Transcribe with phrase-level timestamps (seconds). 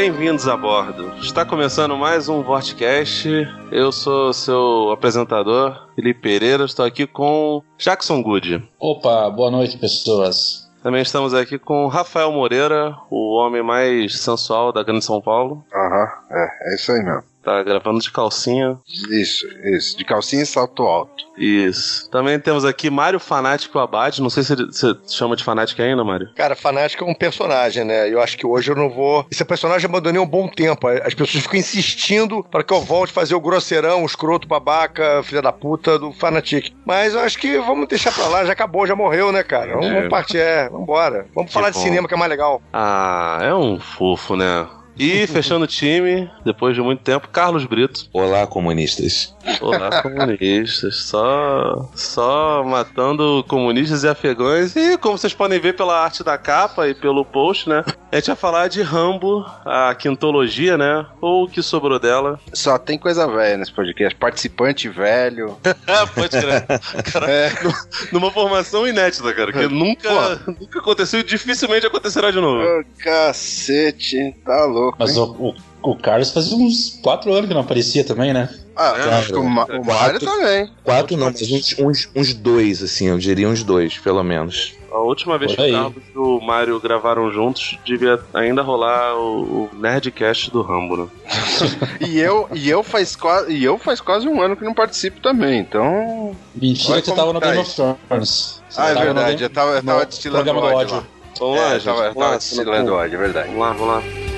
[0.00, 1.12] Bem-vindos a bordo.
[1.20, 3.28] Está começando mais um Vortcast.
[3.70, 6.64] Eu sou seu apresentador, Felipe Pereira.
[6.64, 8.66] Estou aqui com Jackson Good.
[8.78, 10.66] Opa, boa noite, pessoas.
[10.82, 15.62] Também estamos aqui com Rafael Moreira, o homem mais sensual da Grande São Paulo.
[15.70, 17.22] Aham, é, é isso aí mesmo.
[17.50, 18.78] Tá gravando de calcinha.
[19.10, 19.98] Isso, isso.
[19.98, 21.24] De calcinha e salto alto.
[21.36, 22.08] Isso.
[22.08, 24.20] Também temos aqui Mário Fanático Abad.
[24.22, 26.28] Não sei se você chama de fanático ainda, Mário.
[26.36, 28.08] Cara, fanático é um personagem, né?
[28.08, 29.26] Eu acho que hoje eu não vou.
[29.32, 30.86] Esse personagem eu abandonei um bom tempo.
[30.86, 35.20] As pessoas ficam insistindo para que eu volte a fazer o grosseirão, o escroto, babaca,
[35.24, 36.72] filha da puta do Fanatic.
[36.86, 39.72] Mas eu acho que vamos deixar pra lá, já acabou, já morreu, né, cara?
[39.74, 41.26] Vamos, vamos partir, é, vambora.
[41.34, 41.82] Vamos Que falar de bom.
[41.82, 42.62] cinema que é mais legal.
[42.72, 44.68] Ah, é um fofo, né?
[44.98, 48.06] E fechando o time, depois de muito tempo, Carlos Brito.
[48.12, 49.34] Olá, comunistas.
[49.60, 50.96] Olá, comunistas.
[51.04, 54.76] Só, só matando comunistas e afegãos.
[54.76, 57.82] E como vocês podem ver pela arte da capa e pelo post, né?
[58.12, 61.06] A gente vai falar de Rambo, a quintologia, né?
[61.20, 62.38] Ou o que sobrou dela.
[62.52, 64.14] Só tem coisa velha nesse podcast.
[64.18, 65.56] Participante velho.
[66.14, 66.66] Pode crer.
[67.10, 67.26] Cara,
[67.62, 67.72] nu-
[68.12, 69.50] numa formação inédita, cara.
[69.50, 72.62] Que nunca, nunca aconteceu e dificilmente acontecerá de novo.
[72.62, 74.79] Ô, cacete, tá louco.
[74.98, 75.22] Mas hein?
[75.38, 78.48] o, o, o Carlos fazia uns quatro anos que não aparecia também, né?
[78.76, 80.70] Ah, É, acho que o, Ma- o Mário também.
[80.82, 84.74] Quatro não, mas uns, uns, uns dois, assim, eu diria uns dois, pelo menos.
[84.90, 85.70] A última vez que o.
[85.72, 91.08] Carlos e o Mario gravaram juntos, devia ainda rolar o, o Nerdcast do Rambo, né?
[92.00, 95.20] E eu, e, eu faz quase, e eu faz quase um ano que não participo
[95.20, 96.34] também, então.
[96.54, 98.62] Mentira Olha que você como tava no tá Game of Thrones.
[98.68, 100.96] Você Ah, é verdade, eu tava, eu tava destilando ódio.
[100.96, 101.04] lá.
[101.38, 101.84] Vamos É, lá, eu gente.
[101.84, 103.46] tava, eu Vamos tava lá, destilando ódio, é verdade.
[103.48, 104.29] Vamos lá, vamos lá.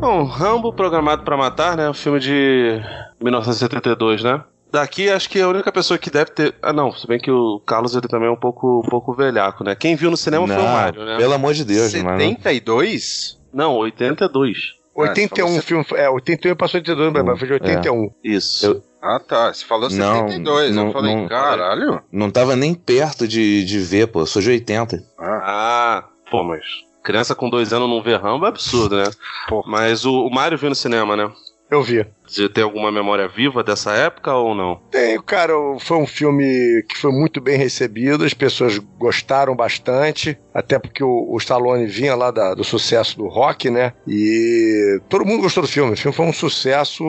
[0.00, 1.88] Bom, Rambo programado pra matar, né?
[1.88, 2.80] Um filme de
[3.20, 4.42] 1972, né?
[4.70, 6.54] Daqui acho que a única pessoa que deve ter.
[6.62, 9.64] Ah, não, se bem que o Carlos ele também é um pouco, um pouco velhaco,
[9.64, 9.74] né?
[9.74, 11.16] Quem viu no cinema foi o Não, Mário, né?
[11.16, 12.18] Pelo amor de Deus, mano.
[12.18, 13.38] 72?
[13.52, 14.74] Não, 82.
[14.96, 15.84] Ah, 81 você- filme.
[15.94, 18.10] É, 81 passou 82, mas foi de 81.
[18.22, 18.66] Isso.
[18.66, 19.52] Eu- Ah, tá.
[19.54, 20.74] Você falou Não, 72.
[20.74, 22.02] não- eu falei, não- caralho.
[22.10, 24.20] Não tava nem perto de, de ver, pô.
[24.22, 25.00] Eu sou de 80.
[25.18, 26.60] Ah, Ah, pô, mas
[27.06, 29.04] criança com dois anos não vê Rambo é absurdo, né?
[29.48, 29.62] Pô.
[29.66, 31.30] Mas o, o Mário viu no cinema, né?
[31.70, 32.06] Eu vi.
[32.24, 34.76] Você tem alguma memória viva dessa época ou não?
[34.90, 40.78] Tenho, cara, foi um filme que foi muito bem recebido, as pessoas gostaram bastante, até
[40.78, 43.92] porque o, o Stallone vinha lá da- do sucesso do rock, né?
[44.06, 45.92] E todo mundo gostou do filme.
[45.94, 47.02] O filme foi um sucesso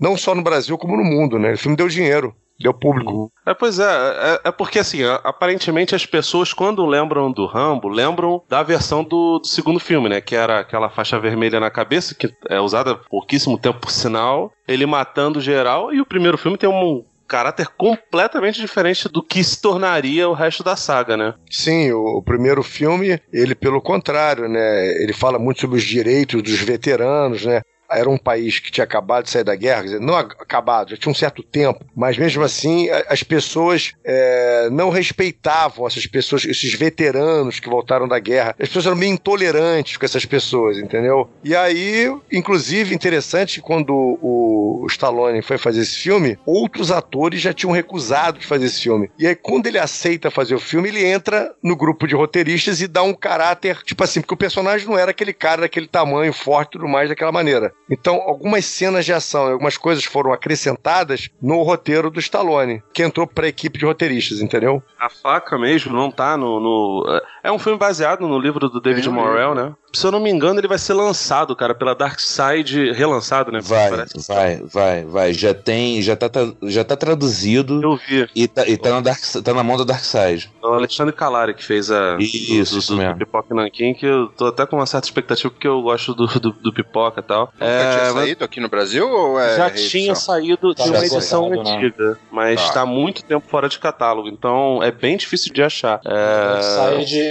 [0.00, 1.52] não só no Brasil, como no mundo, né?
[1.54, 3.30] O filme deu dinheiro, deu público.
[3.46, 8.42] É, pois é, é, é porque assim, aparentemente as pessoas, quando lembram do Rambo, lembram
[8.48, 10.20] da versão do, do segundo filme, né?
[10.20, 14.52] Que era aquela faixa vermelha na cabeça, que é usada há pouquíssimo tempo, por sinal,
[14.66, 19.60] ele matando geral, e o primeiro filme tem um caráter completamente diferente do que se
[19.60, 21.34] tornaria o resto da saga, né?
[21.50, 25.02] Sim, o, o primeiro filme, ele pelo contrário, né?
[25.02, 27.60] Ele fala muito sobre os direitos dos veteranos, né?
[27.90, 30.96] Era um país que tinha acabado de sair da guerra, dizer, não ac- acabado, já
[30.96, 36.74] tinha um certo tempo, mas mesmo assim as pessoas é, não respeitavam essas pessoas, esses
[36.74, 38.54] veteranos que voltaram da guerra.
[38.58, 41.28] As pessoas eram meio intolerantes com essas pessoas, entendeu?
[41.42, 43.92] E aí, inclusive, interessante, quando
[44.22, 49.10] o Stallone foi fazer esse filme, outros atores já tinham recusado de fazer esse filme.
[49.18, 52.86] E aí, quando ele aceita fazer o filme, ele entra no grupo de roteiristas e
[52.88, 56.68] dá um caráter, tipo assim, porque o personagem não era aquele cara daquele tamanho, forte
[56.68, 57.72] e tudo mais, daquela maneira.
[57.90, 63.26] Então, algumas cenas de ação, algumas coisas foram acrescentadas no roteiro do Stallone, que entrou
[63.26, 64.82] pra equipe de roteiristas, entendeu?
[64.98, 66.60] A faca mesmo não tá no.
[66.60, 69.72] no- É um filme baseado no livro do David um Morrell, né?
[69.94, 73.60] Se eu não me engano, ele vai ser lançado, cara, pela Dark Side, relançado, né?
[73.62, 73.90] Vai,
[74.26, 75.32] vai, vai, vai.
[75.32, 76.28] Já tem, já tá,
[76.64, 78.28] já tá traduzido Eu vi.
[78.34, 80.50] e tá, e tá, na Dark, tá na mão da Dark Side.
[80.62, 83.18] É o Alexandre Calari que fez a Isso, do, isso do, do, mesmo.
[83.18, 86.26] Pipoca e Nanquim, que eu tô até com uma certa expectativa porque eu gosto do,
[86.26, 87.50] do, do Pipoca e tal.
[87.56, 89.88] Tinha É, mas saído aqui no Brasil ou é já reedição?
[89.90, 91.76] tinha saído de Tá uma já edição esgotado, né?
[91.76, 92.72] antiga, mas Tá.
[92.74, 96.00] tá muito tempo fora de catálogo, então é bem difícil de achar.
[96.04, 96.60] É...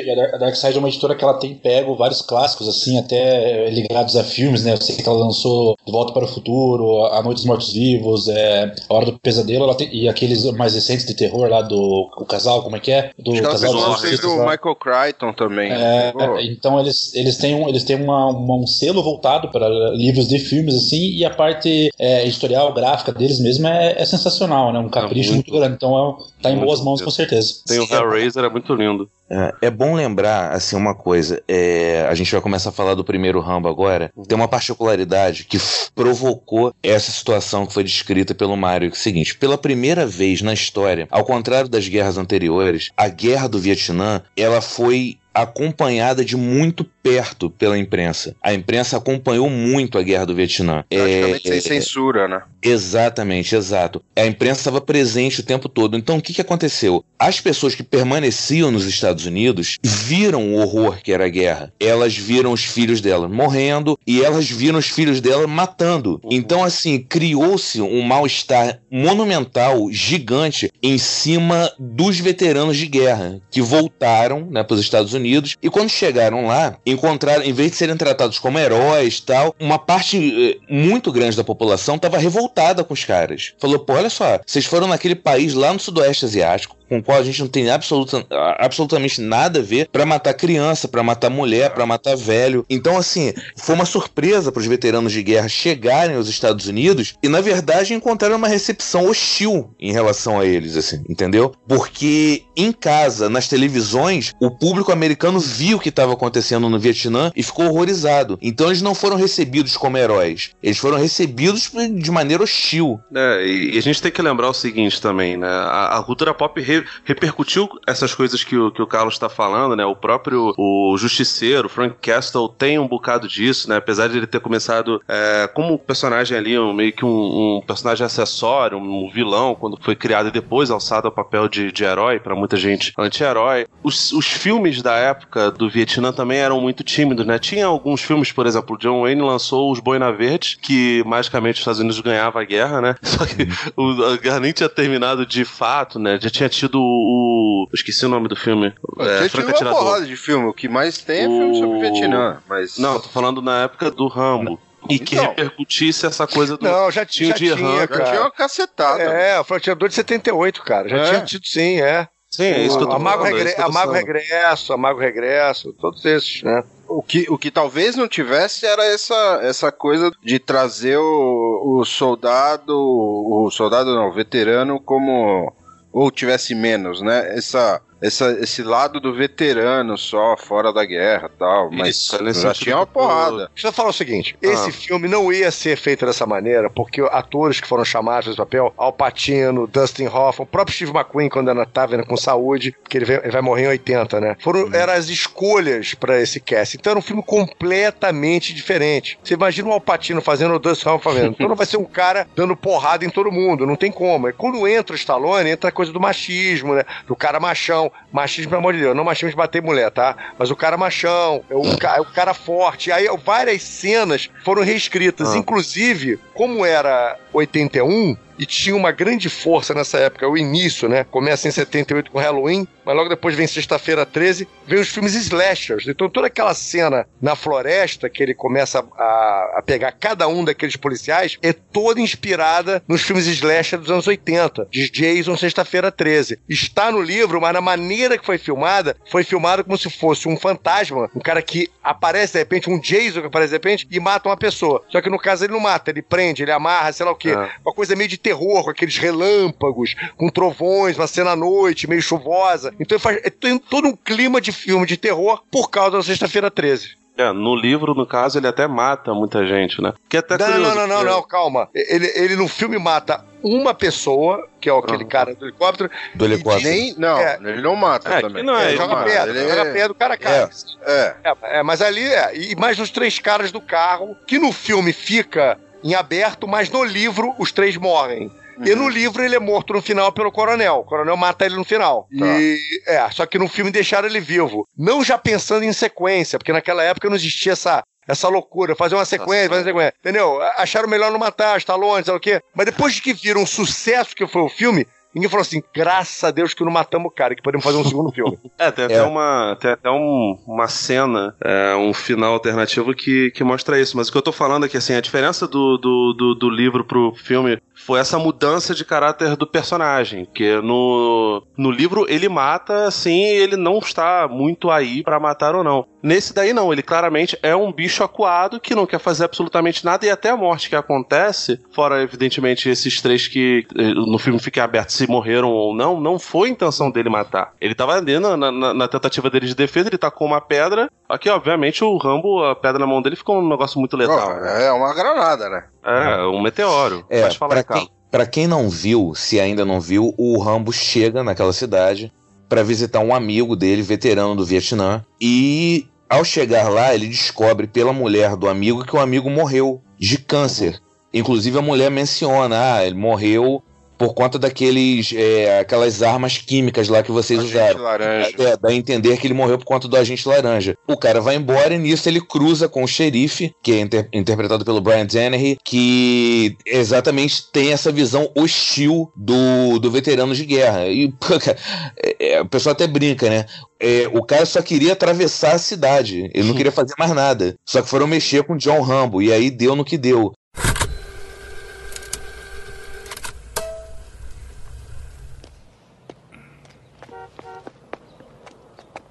[0.05, 3.67] Darkseid, a Dark- Darkseid é uma editora que ela tem pego vários clássicos, assim, até
[3.67, 4.73] eh, ligados a filmes, né?
[4.73, 8.73] Eu sei que ela lançou De Volta para o Futuro, A Noite dos Mortos-Vivos, é,
[8.89, 12.25] A Hora do Pesadelo, ela tem- e aqueles mais recentes de terror lá do o
[12.25, 13.11] casal, como é que é?
[13.17, 14.51] Do Acho casal dos artistas do lá.
[14.51, 15.71] Michael Crichton também.
[15.71, 19.67] É, Pô, então eles, eles têm, um, eles têm uma, uma- um selo voltado para
[19.91, 24.71] livros de filmes, assim, e a parte é, editorial, gráfica deles mesmo é, é sensacional,
[24.73, 24.79] né?
[24.79, 25.47] Um capricho muito.
[25.51, 25.75] muito, grande.
[25.75, 27.53] Então é, tá em boas mãos, com certeza.
[27.67, 29.09] Tem o Hellraiser, é muito lindo.
[29.29, 31.41] É, é bom lembrar, assim, uma coisa.
[31.47, 34.11] é, a gente vai começar a falar do primeiro Rambo agora.
[34.27, 35.57] Tem uma particularidade que
[35.93, 38.89] provocou essa situação que foi descrita pelo Mário.
[38.89, 43.07] Que é o seguinte: pela primeira vez na história, ao contrário das guerras anteriores, a
[43.07, 48.35] guerra do Vietnã ela foi acompanhada de muito perto pela imprensa.
[48.43, 50.83] A imprensa acompanhou muito a guerra do Vietnã.
[50.89, 52.41] praticamente É, sem censura, né?
[52.61, 54.03] Exatamente, exato.
[54.15, 55.95] A imprensa estava presente o tempo todo.
[55.95, 57.03] Então, o que, que aconteceu?
[57.17, 61.73] As pessoas que permaneciam nos Estados Unidos viram o horror que era a guerra.
[61.79, 66.19] Elas viram os filhos dela morrendo e elas viram os filhos dela matando.
[66.29, 74.47] Então, assim, criou-se um mal-estar monumental, gigante, em cima dos veteranos de guerra que voltaram
[74.51, 78.39] né, para os Estados Unidos e quando chegaram lá, encontraram, em vez de serem tratados
[78.39, 83.53] como heróis tal, uma parte eh, muito grande da população estava revoltada com os caras.
[83.59, 87.17] Falou, pô, olha só, vocês foram naquele país lá no Sudoeste Asiático, com o qual
[87.19, 88.25] a gente não tem absoluta,
[88.57, 92.65] absolutamente nada a ver, pra matar criança, pra matar mulher, pra matar velho.
[92.69, 97.27] Então, assim, foi uma surpresa para os veteranos de guerra chegarem aos Estados Unidos e,
[97.29, 101.53] na verdade, encontraram uma recepção hostil em relação a eles, assim, entendeu?
[101.67, 107.31] Porque em casa, nas televisões, o público americano viu o que estava acontecendo no Vietnã
[107.35, 108.37] e ficou horrorizado.
[108.41, 112.99] Então, eles não foram recebidos como heróis, eles foram recebidos de maneira hostil.
[113.15, 115.47] É, e a gente tem que lembrar o seguinte também, né?
[115.47, 119.75] A, a cultura pop re- repercutiu essas coisas que o, que o Carlos está falando,
[119.75, 119.85] né?
[119.85, 123.77] O próprio o Justiceiro, Frank Castle, tem um bocado disso, né?
[123.77, 128.05] Apesar de ele ter começado é, como personagem ali, um, meio que um, um personagem
[128.05, 132.35] acessório, um vilão, quando foi criado e depois alçado ao papel de, de herói, para
[132.35, 133.67] muita gente anti-herói.
[133.83, 137.39] Os, os filmes da época do Vietnã também eram muito tímidos, né?
[137.39, 141.79] Tinha alguns filmes, por exemplo, John Wayne lançou os Boina Verde, que magicamente os Estados
[141.79, 142.95] Unidos ganhava a guerra, né?
[143.01, 146.19] Só que o, a guerra nem tinha terminado de fato, né?
[146.21, 147.67] Já tinha tido o.
[147.71, 148.73] eu esqueci o nome do filme.
[148.99, 149.75] É, É, uma Atirador.
[149.79, 150.45] porrada de filme.
[150.47, 152.37] O que mais tem é filme sobre O- Vietnã.
[152.47, 152.77] Mas...
[152.77, 154.59] Não, tô falando na época do Rambo.
[154.89, 155.27] E que Então.
[155.29, 156.63] repercutisse essa coisa do.
[156.63, 158.21] Não, já tinha, já tinha, RAM, Já tinha cara.
[158.21, 159.03] uma cacetada.
[159.03, 160.87] É, o Atirador de 78, cara.
[160.87, 161.05] Já É.
[161.09, 162.07] tinha tido sim, é.
[162.29, 163.35] Sim, é isso que eu tô Amago, falando.
[163.35, 163.53] é Regre...
[163.55, 163.91] que tô Amago.
[163.93, 166.63] Regresso, Amago Regresso, todos esses, né?
[166.87, 171.85] O que, o que talvez não tivesse era essa, essa coisa de trazer o, o
[171.85, 175.53] soldado, o soldado não, o veterano como
[175.91, 177.35] ou tivesse menos, né?
[177.35, 182.75] Essa, essa, esse lado do veterano só, fora da guerra tal, mas Isso, já tinha
[182.75, 183.49] uma porrada.
[183.53, 184.47] Deixa eu falar o seguinte: Ah.
[184.47, 188.37] esse filme não ia ser feito dessa maneira, porque atores que foram chamados para esse
[188.37, 192.97] papel, Al Pacino, Dustin Hoffman, o próprio Steve McQueen, quando ainda estava com saúde, porque
[192.97, 194.35] ele vai, ele vai morrer em 80, né?
[194.39, 196.77] Foram, eram as escolhas para esse cast.
[196.77, 199.19] Então era um filme completamente diferente.
[199.23, 201.31] Você imagina o Al Pacino fazendo o Dustin Hoffman fazendo.
[201.31, 204.27] Então não vai ser um cara dando porrada em todo mundo, não tem como.
[204.27, 206.83] É quando entra o Stallone, entra a coisa do machismo, né?
[207.07, 207.86] Do cara machão.
[208.11, 210.15] Machismo, pelo amor de Deus, não machismo de bater mulher, tá?
[210.37, 212.91] Mas o cara machão, é o, ca- é o cara forte.
[212.91, 215.33] Aí várias cenas foram reescritas.
[215.33, 215.37] Ah.
[215.37, 221.03] Inclusive, como era 81, e tinha uma grande força nessa época, o início, né?
[221.09, 225.85] Começa em 78 com Halloween, mas logo depois vem Sexta-feira 13, vem os filmes slashers.
[225.89, 230.77] Então toda aquela cena na floresta que ele começa a, a pegar cada um daqueles
[230.77, 236.39] policiais é toda inspirada nos filmes slasher dos anos 80, de Jason Sexta-feira 13.
[236.47, 240.37] Está no livro, mas na maneira que foi filmada, foi filmada como se fosse um
[240.37, 244.29] fantasma, um cara que aparece de repente, um Jason que aparece de repente e mata
[244.29, 244.81] uma pessoa.
[244.87, 247.31] Só que no caso ele não mata, ele prende, ele amarra, sei lá o quê.
[247.31, 247.49] É.
[247.65, 252.01] Uma coisa meio de terror, com aqueles relâmpagos, com trovões, uma cena à noite, meio
[252.01, 252.76] chuvosa.
[252.79, 256.03] Então ele faz, é, tem todo um clima de filme de terror por causa da
[256.03, 256.95] Sexta-feira 13.
[257.17, 259.91] É, no livro, no caso, ele até mata muita gente, né?
[260.07, 261.67] Que é até Não, não, curioso, não, não, não, calma.
[261.73, 266.69] Ele, ele no filme mata uma pessoa, que é aquele cara do helicóptero, Do helicóptero.
[266.69, 267.39] Nem, não, É.
[267.41, 268.43] ele não mata É, também.
[268.43, 270.43] não é, Ele joga mata, pedra, ele joga é- pedra, o cara cai.
[270.43, 271.15] É.
[271.23, 272.37] É, é, mas ali é.
[272.37, 276.83] E mais os três caras do carro, que no filme fica em aberto, mas no
[276.83, 278.31] livro os três morrem.
[278.65, 278.83] E Uhum.
[278.83, 280.77] no livro ele é morto no final pelo coronel.
[280.77, 282.07] O coronel mata ele no final.
[282.17, 282.25] Tá.
[282.39, 284.67] E é, só que no filme deixaram ele vivo.
[284.77, 287.83] Não já pensando em sequência, porque naquela época não existia essa.
[288.09, 289.93] Essa loucura, fazer uma sequência, fazer uma sequência.
[289.99, 290.41] Entendeu?
[290.55, 292.39] Acharam melhor não matar, Stallone, sei lá o quê.
[292.55, 294.87] Mas depois de que viram o sucesso que foi o filme,
[295.17, 297.83] ninguém falou assim: graças a Deus que não matamos o cara, que podemos fazer um
[297.83, 298.37] segundo filme.
[298.57, 299.03] É, tem até, É.
[299.03, 303.95] Uma, tem até um- uma cena, é, um final alternativo que, que mostra isso.
[303.95, 306.49] Mas o que eu tô falando é que assim, a diferença do, do, do, do
[306.49, 310.25] livro pro filme foi essa mudança de caráter do personagem.
[310.33, 315.63] Que no, no livro ele mata, assim, ele não está muito aí pra matar ou
[315.63, 315.85] não.
[316.01, 320.05] Nesse daí não, ele claramente é um bicho acuado que não quer fazer absolutamente nada
[320.05, 324.63] e até a morte que acontece, fora evidentemente esses três que eh, no filme fica
[324.63, 327.53] aberto se morreram ou não, não foi a intenção dele matar.
[327.59, 330.89] Ele tava ali na, na- na tentativa dele de defesa, ele tacou uma pedra.
[331.09, 334.17] Aqui, obviamente, o Rambo, a pedra na mão dele ficou um negócio muito letal.
[334.41, 335.63] Ó, é uma granada, né?
[335.83, 337.05] É, um meteoro.
[337.09, 340.71] É, Pode falar, pra quem, pra quem não viu, se ainda não viu, o Rambo
[340.73, 342.11] chega naquela cidade
[342.49, 347.91] pra visitar um amigo dele, veterano do Vietnã, e ao chegar lá, ele descobre pela
[347.91, 350.79] mulher do amigo que o amigo morreu de câncer.
[351.13, 353.61] Inclusive a mulher menciona, ah, ele morreu
[353.97, 357.81] por conta daqueles, é, aquelas armas químicas lá que vocês Agente usaram.
[357.81, 358.29] laranja.
[358.37, 360.75] É, dá a entender que ele morreu por conta do agente laranja.
[360.87, 364.63] O cara vai embora e nisso ele cruza com o xerife, que é inter- interpretado
[364.63, 370.87] pelo Brian Dennehy, que exatamente tem essa visão hostil do, do veterano de guerra.
[370.87, 371.57] E pô, cara,
[371.97, 373.45] é, é, o pessoal até brinca, né?
[373.79, 377.55] É, o cara só queria atravessar a cidade, ele não queria fazer mais nada.
[377.65, 380.31] Só que foram mexer com John Rambo, e aí deu no que deu.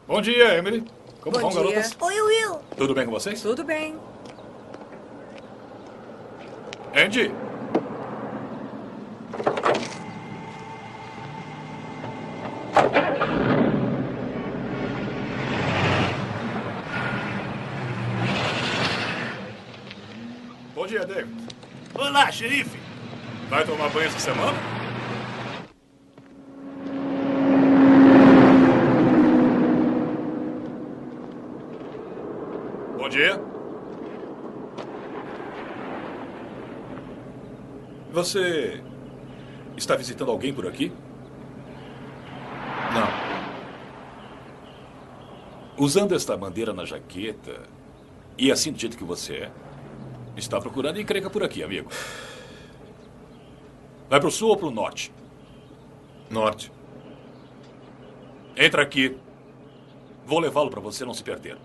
[0.07, 0.85] Bom dia, Emily.
[1.21, 1.61] Como Bom vão, dia.
[1.73, 1.97] garotas?
[2.01, 2.61] Oi, Will.
[2.77, 3.41] Tudo bem com vocês?
[3.43, 3.99] Tudo bem.
[6.95, 7.31] Andy,
[20.75, 21.35] bom dia, David.
[21.95, 22.79] Olá, xerife.
[23.49, 24.57] Vai tomar banho essa semana?
[32.99, 33.41] Bom dia.
[38.17, 38.83] Você
[39.77, 40.91] está visitando alguém por aqui?
[42.95, 43.07] Não.
[45.77, 47.65] Usando esta bandeira na jaqueta
[48.39, 49.53] e assim do jeito que você é,
[50.35, 51.91] está procurando encrenca por aqui, amigo.
[54.09, 55.13] Vai pro sul ou pro norte?
[56.31, 56.73] Norte.
[58.57, 59.15] Entra aqui.
[60.25, 61.59] Vou levá-lo para você não se perder.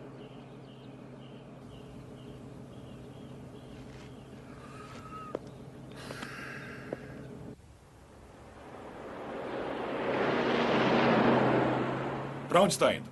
[12.71, 13.09] Onde está indo?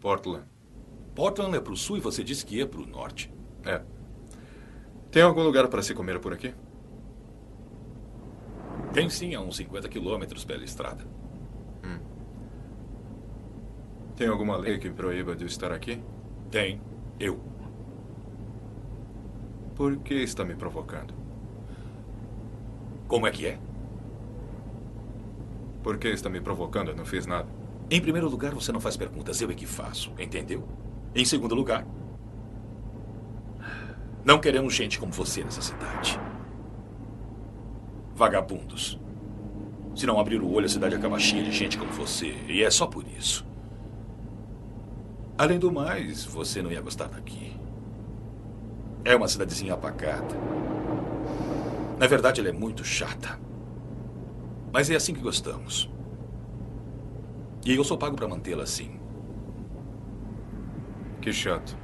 [0.00, 0.46] Portland.
[1.14, 3.32] Portland é pro sul e você disse que ia pro norte.
[3.64, 3.82] É.
[5.10, 6.54] Tem algum lugar para se comer por aqui?
[8.94, 11.04] Tem sim a uns 50 quilômetros pela estrada.
[14.16, 16.02] Tem alguma lei que proíba de eu estar aqui?
[16.50, 16.80] Tem.
[17.18, 17.40] Eu.
[19.74, 21.14] Por que está me provocando?
[23.08, 23.58] Como é que é?
[25.82, 26.88] Por que está me provocando?
[26.90, 27.61] Eu não fiz nada.
[27.92, 30.66] Em primeiro lugar, você não faz perguntas, eu é que faço, entendeu?
[31.14, 31.86] Em segundo lugar,
[34.24, 36.18] não queremos gente como você nessa cidade.
[38.14, 38.98] Vagabundos.
[39.94, 42.70] Se não abrir o olho, a cidade acaba cheia de gente como você, e é
[42.70, 43.46] só por isso.
[45.36, 47.54] Além do mais, você não ia gostar daqui.
[49.04, 50.34] É uma cidadezinha apagada.
[51.98, 53.38] Na verdade, ela é muito chata.
[54.72, 55.90] Mas é assim que gostamos.
[57.64, 58.90] E eu sou pago para mantê-la assim.
[61.20, 61.76] Que chato.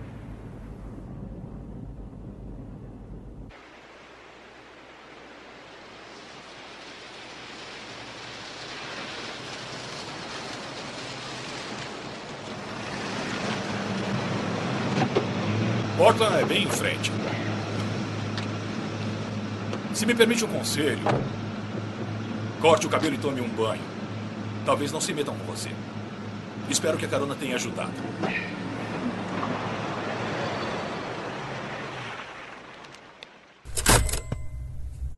[15.96, 17.12] Portland é bem em frente.
[19.94, 21.02] Se me permite um conselho,
[22.60, 23.97] corte o cabelo e tome um banho.
[24.68, 25.70] Talvez não se metam com você.
[26.68, 27.90] Espero que a carona tenha ajudado.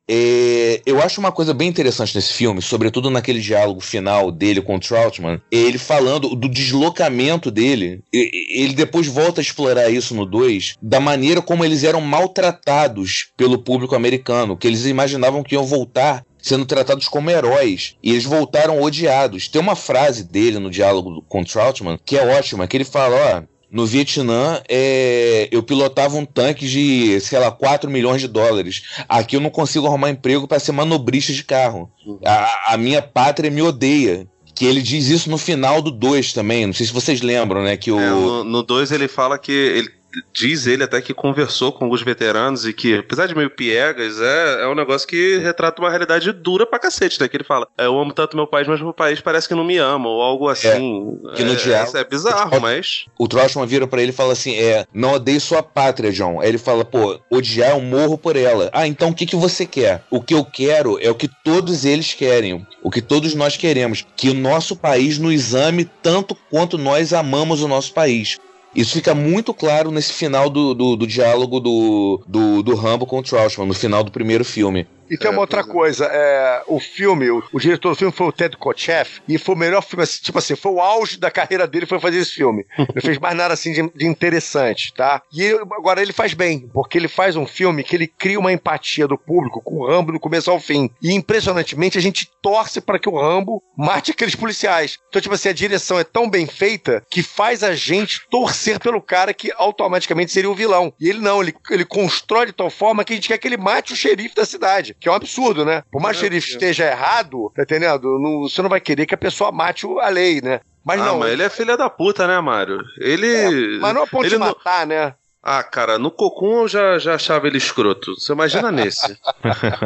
[0.09, 4.77] É, eu acho uma coisa bem interessante nesse filme, sobretudo naquele diálogo final dele com
[4.77, 8.01] o Troutman, é ele falando do deslocamento dele.
[8.13, 13.57] Ele depois volta a explorar isso no 2, da maneira como eles eram maltratados pelo
[13.57, 17.95] público americano, que eles imaginavam que iam voltar sendo tratados como heróis.
[18.01, 19.47] E eles voltaram odiados.
[19.47, 23.43] Tem uma frase dele no diálogo com Troutman que é ótima, que ele fala, ó,
[23.71, 28.83] no Vietnã, é, eu pilotava um tanque de, sei lá, 4 milhões de dólares.
[29.07, 31.89] Aqui eu não consigo arrumar emprego para ser manobrista de carro.
[32.25, 34.27] A, a, minha pátria me odeia.
[34.53, 36.67] Que ele diz isso no final do 2 também.
[36.67, 37.77] Não sei se vocês lembram, né?
[37.77, 37.99] Que o...
[37.99, 39.89] É, no 2 ele fala que ele
[40.33, 44.63] diz ele até que conversou com alguns veteranos e que, apesar de meio piegas, é,
[44.63, 47.27] é um negócio que retrata uma realidade dura pra cacete, né?
[47.27, 49.63] Que ele fala, é, eu amo tanto meu país, mas meu país parece que não
[49.63, 51.19] me ama, ou algo assim.
[51.31, 53.05] É, que no é, diálogo, é bizarro, o, mas...
[53.17, 56.39] O Trochman vira para ele e fala assim, é, não odeio sua pátria, John.
[56.41, 58.69] Aí ele fala, pô, odiar eu morro por ela.
[58.73, 60.03] Ah, então o que, que você quer?
[60.09, 64.05] O que eu quero é o que todos eles querem, o que todos nós queremos,
[64.15, 68.37] que o nosso país nos ame tanto quanto nós amamos o nosso país.
[68.75, 73.19] Isso fica muito claro nesse final do, do, do diálogo do, do, do Rambo com
[73.19, 74.87] o Trauschman, no final do primeiro filme.
[75.11, 75.63] E tem é, uma outra é.
[75.63, 79.55] coisa, é, o filme, o, o, diretor do filme foi o Ted Kotcheff, e foi
[79.55, 82.31] o melhor filme, assim, tipo assim, foi o auge da carreira dele foi fazer esse
[82.31, 82.65] filme.
[82.77, 85.21] Não fez mais nada assim de, de interessante, tá?
[85.33, 88.53] E ele, agora ele faz bem, porque ele faz um filme que ele cria uma
[88.53, 90.89] empatia do público com o Rambo do começo ao fim.
[91.01, 94.97] E impressionantemente a gente torce para que o Rambo mate aqueles policiais.
[95.09, 99.01] Então, tipo assim, a direção é tão bem feita que faz a gente torcer pelo
[99.01, 100.93] cara que automaticamente seria o vilão.
[100.97, 103.57] E ele não, ele, ele constrói de tal forma que a gente quer que ele
[103.57, 105.83] mate o xerife da cidade que é um absurdo, né?
[105.91, 108.19] Por mais que o xerife esteja errado, tá entendendo?
[108.19, 110.61] Não, você não vai querer que a pessoa mate a lei, né?
[110.85, 111.19] Mas ah, não.
[111.19, 112.79] Mas ele é filha da puta, né, Mário?
[112.99, 113.27] Ele.
[113.27, 114.95] É, mas não é ponto de matar, não...
[114.95, 115.15] né?
[115.43, 118.13] Ah, cara, no Cocum eu já, já achava ele escroto.
[118.13, 119.17] Você imagina nesse.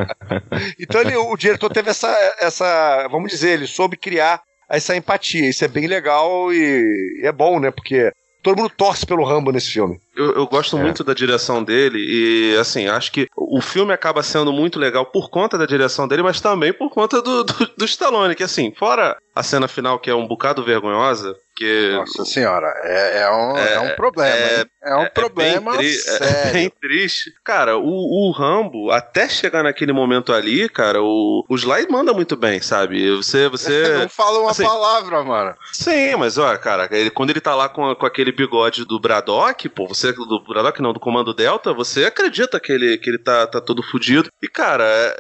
[0.77, 3.07] então ele, o diretor teve essa, essa.
[3.09, 5.49] Vamos dizer, ele soube criar essa empatia.
[5.49, 7.71] Isso é bem legal e é bom, né?
[7.71, 8.11] Porque
[8.43, 9.97] todo mundo torce pelo Rambo nesse filme.
[10.15, 10.81] Eu, eu gosto é.
[10.81, 15.29] muito da direção dele e, assim, acho que o filme acaba sendo muito legal por
[15.29, 19.17] conta da direção dele, mas também por conta do, do, do Stallone, que, assim, fora
[19.35, 21.91] a cena final que é um bocado vergonhosa, que...
[21.91, 24.35] Nossa senhora, é, é, um, é, é um problema.
[24.35, 26.27] É, é um é problema bem sério.
[26.27, 27.33] É bem triste.
[27.43, 32.37] Cara, o, o Rambo, até chegar naquele momento ali, cara, o, o Sly manda muito
[32.37, 33.13] bem, sabe?
[33.15, 33.49] Você...
[33.49, 35.53] você Não fala uma assim, palavra, mano.
[35.73, 39.67] Sim, mas, ó, cara, ele, quando ele tá lá com, com aquele bigode do Braddock,
[39.67, 43.17] pô, você você, do Braddock não, do Comando Delta, você acredita que ele, que ele
[43.17, 44.29] tá, tá todo fudido.
[44.41, 45.15] E, cara, é,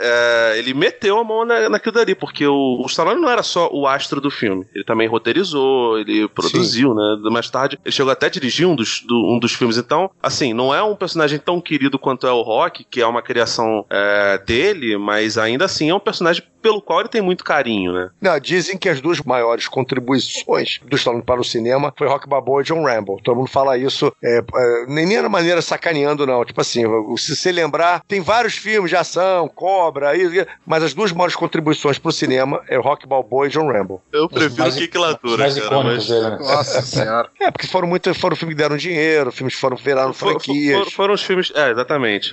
[0.53, 3.69] é, ele meteu a mão na, naquilo dali, porque o, o Stallone não era só
[3.71, 4.65] o astro do filme.
[4.73, 6.95] Ele também roteirizou, ele produziu, Sim.
[6.95, 7.29] né?
[7.31, 9.77] Mais tarde, ele chegou até a dirigir um dos, do, um dos filmes.
[9.77, 13.21] Então, assim, não é um personagem tão querido quanto é o Rock, que é uma
[13.21, 17.93] criação é, dele, mas ainda assim é um personagem pelo qual ele tem muito carinho,
[17.93, 18.09] né?
[18.19, 22.61] Não, dizem que as duas maiores contribuições do Stallone para o cinema foi Rock Balboa
[22.61, 23.21] e John Rambo.
[23.23, 26.43] Todo mundo fala isso, é, é, nem era maneira sacaneando, não.
[26.43, 26.83] Tipo assim,
[27.17, 31.97] se você lembrar, tem vários filmes de ação, Cobra, isso, mas as duas maiores contribuições
[31.97, 34.01] para o cinema é Rock Balboa e John Rambo.
[34.11, 35.83] Eu prefiro mais, Quiquilatura, mais cara.
[35.83, 36.07] Mas...
[36.07, 36.37] Dele, né?
[36.39, 37.29] Nossa senhora.
[37.39, 40.79] É, porque foram muito, foram filmes que deram dinheiro, filmes que foram viraram for, franquias.
[40.85, 42.31] For, foram os filmes, é, exatamente.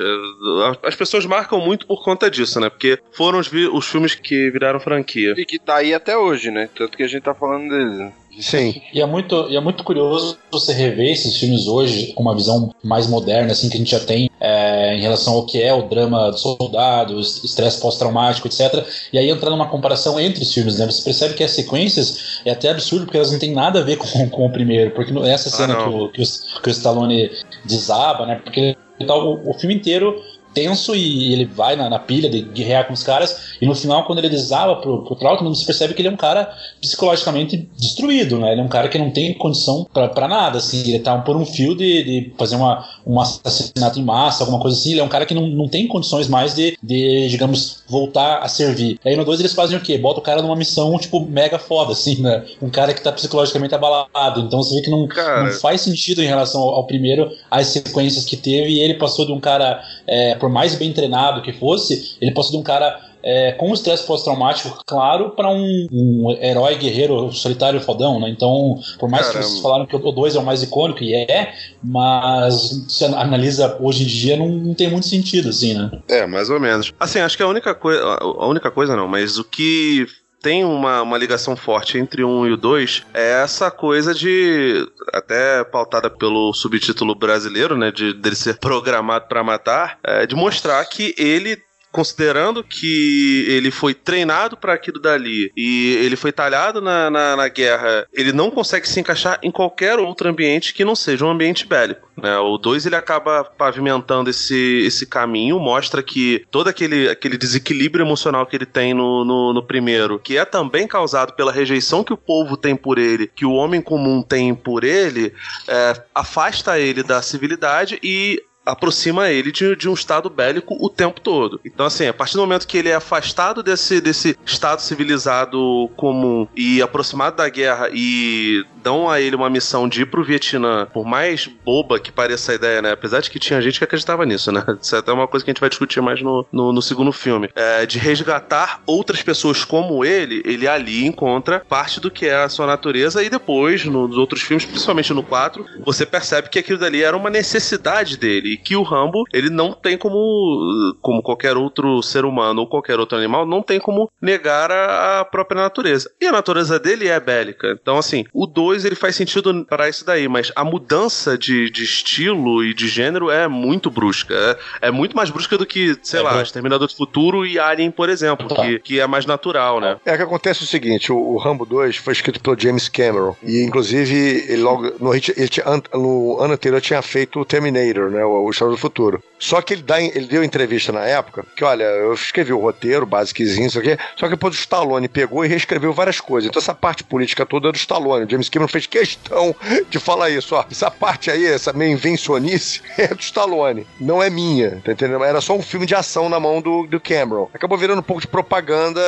[0.83, 2.69] As pessoas marcam muito por conta disso, né?
[2.69, 5.35] Porque foram os, os filmes que viraram franquia.
[5.37, 6.69] E que tá aí até hoje, né?
[6.75, 8.13] Tanto que a gente tá falando deles.
[8.41, 8.81] Sim.
[8.93, 12.75] E é muito, e é muito curioso você rever esses filmes hoje com uma visão
[12.83, 15.83] mais moderna, assim, que a gente já tem é, em relação ao que é o
[15.83, 18.85] drama do soldado, estresse pós-traumático, etc.
[19.13, 20.87] E aí entrar numa comparação entre os filmes, né?
[20.87, 23.97] Você percebe que as sequências é até absurdo, porque elas não têm nada a ver
[23.99, 24.93] com, com o primeiro.
[24.93, 27.31] Porque essa ah, cena ah, que, o, que, o, que o Stallone
[27.65, 28.41] desaba, né?
[28.43, 30.21] Porque tá, o, o filme inteiro
[30.53, 33.57] tenso e ele vai na, na, pilha de guerrear com os caras.
[33.61, 36.17] E no final, quando ele desaba pro, pro Trautmann, você percebe que ele é um
[36.17, 38.53] cara psicologicamente destruído, né?
[38.53, 40.81] Ele é um cara que não tem condição para nada, assim.
[40.81, 44.77] Ele tá por um fio de, de fazer uma, um assassinato em massa, alguma coisa
[44.77, 44.93] assim.
[44.93, 48.49] Ele é um cara que não, não tem condições mais de, de, digamos, voltar a
[48.49, 48.99] servir.
[49.05, 49.99] Aí no 2 eles fazem o quê?
[49.99, 52.45] Bota o cara numa missão, tipo, mega foda, assim, né?
[52.61, 54.41] Um cara que tá psicologicamente abalado.
[54.41, 58.25] Então você vê que não, não faz sentido em relação ao, ao primeiro, as sequências
[58.25, 58.73] que teve.
[58.73, 59.83] E ele passou de um cara.
[60.07, 64.05] É, por mais bem treinado que fosse, ele passou de um cara é, com estresse
[64.05, 68.29] pós-traumático, claro, para um, um, herói guerreiro solitário fodão, né?
[68.29, 69.45] Então, por mais Caramba.
[69.45, 73.79] que vocês falaram que o 2 é o mais icônico, e é, mas se analisa
[73.81, 75.93] hoje em dia, não, não, tem muito sentido, assim, né?
[76.09, 76.93] É, mais ou menos.
[76.99, 78.03] Assim, acho que a única coisa.
[78.03, 80.09] A única coisa não, mas o que
[80.43, 85.63] tem uma, uma ligação forte entre um e o dois é essa coisa de até
[85.63, 91.15] pautada pelo subtítulo brasileiro, né, de dele ser programado para matar, é, de mostrar que
[91.17, 91.57] ele
[91.93, 97.49] considerando que ele foi treinado para aquilo dali e ele foi talhado na, na, na,
[97.49, 101.67] guerra, ele não consegue se encaixar em qualquer outro ambiente que não seja um ambiente
[101.67, 102.11] bélico.
[102.17, 102.39] Né?
[102.39, 108.47] O 2 ele acaba pavimentando esse, esse caminho, mostra que todo aquele, aquele desequilíbrio emocional
[108.47, 112.17] que ele tem no, no, no primeiro, que é também causado pela rejeição que o
[112.17, 115.35] povo tem por ele, que o homem comum tem por ele,
[115.69, 121.21] é, afasta ele da civilidade e aproxima ele de, de, um estado bélico o tempo
[121.21, 121.61] todo.
[121.65, 126.47] Então, assim, a partir do momento que ele é afastado desse, desse estado civilizado comum
[126.57, 131.05] e aproximado da guerra e dão a ele uma missão de ir pro Vietnã, por
[131.05, 132.93] mais boba que pareça a ideia, né?
[132.93, 134.65] Apesar de que tinha gente que acreditava nisso, né?
[134.81, 137.13] Isso é até uma coisa que a gente vai discutir mais no, no, no segundo
[137.13, 137.49] filme.
[137.55, 142.49] É, de resgatar outras pessoas como ele, ele ali encontra parte do que é a
[142.49, 147.03] sua natureza e depois, nos outros filmes, principalmente no 4, você percebe que aquilo dali
[147.03, 152.03] era uma necessidade dele e que o Rambo, ele não tem como, como qualquer outro
[152.03, 156.11] ser humano ou qualquer outro animal, não tem como negar a, a própria natureza.
[156.21, 157.77] E a natureza dele é bélica.
[157.81, 161.85] Então, assim, o 2 ele faz sentido para isso daí, mas a mudança de, de
[161.85, 164.35] estilo e de gênero é muito brusca.
[164.81, 166.43] É, é muito mais brusca do que, sei é lá, bem.
[166.43, 168.63] Exterminador do Futuro e Alien, por exemplo, tá.
[168.63, 169.99] que, que é mais natural, né?
[170.05, 173.37] É que acontece o seguinte: o, o Rambo 2 foi escrito pelo James Cameron.
[173.43, 174.15] E, inclusive,
[174.49, 174.93] ele logo.
[174.99, 175.51] No, ele
[175.95, 178.25] no ano anterior tinha feito o Terminator, né?
[178.25, 179.23] O, o História do Futuro.
[179.43, 183.05] Só que ele, dá, ele deu entrevista na época, que olha, eu escrevi o roteiro,
[183.05, 186.49] basiquezinho, isso aqui, só que depois o Stallone pegou e reescreveu várias coisas.
[186.49, 188.25] Então essa parte política toda é do Stallone.
[188.25, 189.53] O James Cameron fez questão
[189.91, 190.65] de falar isso, ó.
[190.71, 193.85] Essa parte aí, essa meio invencionice, é do Stallone.
[194.01, 195.25] Não é minha, tá entendendo?
[195.25, 197.51] Era só um filme de ação na mão do, do Cameron.
[197.53, 199.03] Acabou virando um pouco de propaganda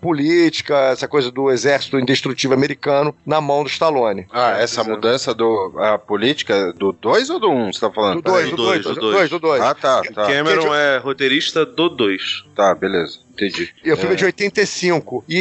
[0.00, 4.28] política, essa coisa do exército indestrutível americano na mão do Stallone.
[4.32, 8.22] Ah, essa mudança do a política do 2 ou do 1, um, você tá falando?
[8.22, 9.62] Do 2, do 2, do 2, do 2.
[9.62, 10.26] Ah, tá, tá.
[10.26, 12.44] Cameron é roteirista do 2.
[12.54, 13.18] Tá, beleza.
[13.40, 13.72] Entendi.
[13.82, 15.24] E o filme é de 85.
[15.28, 15.36] E,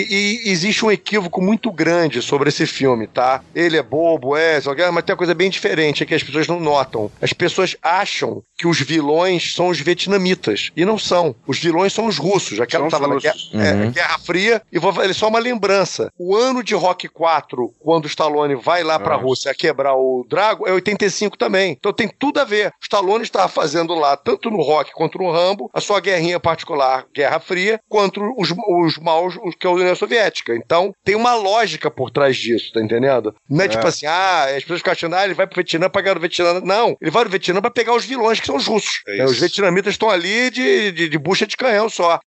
[0.46, 3.44] e, existe um equívoco muito grande sobre esse filme, tá?
[3.54, 4.62] Ele é bobo, é,
[4.94, 7.12] mas tem uma coisa bem diferente, é que as pessoas não notam.
[7.22, 10.72] As pessoas acham que os vilões são os vietnamitas.
[10.76, 11.36] E não são.
[11.46, 12.60] Os vilões são os russos.
[12.60, 13.62] Aquela estava na guerra, uhum.
[13.62, 14.62] é, Guerra Fria.
[14.72, 16.12] E vou, é só uma lembrança.
[16.18, 19.18] O ano de Rock 4, quando o Stallone vai lá pra ah.
[19.18, 21.76] Rússia quebrar o Drago, é 85 também.
[21.80, 22.68] Então tem tudo a ver.
[22.68, 27.06] O Stallone estava fazendo lá, tanto no Rock quanto no Rambo, a sua guerrinha particular,
[27.14, 30.56] Guerra Fria, contra os, os maus que é a União Soviética.
[30.56, 33.36] Então, tem uma lógica por trás disso, tá entendendo?
[33.50, 33.68] Não é, é.
[33.68, 36.22] tipo assim, ah, as pessoas ficam achando, ah, ele vai pro Vietnã pra ganhar o
[36.22, 36.62] Vietnã.
[36.62, 39.02] Não, ele vai pro Vietnã pra pegar os vilões, que são os russos.
[39.08, 42.20] É os vietnamitas estão ali de, de, de bucha de canhão só.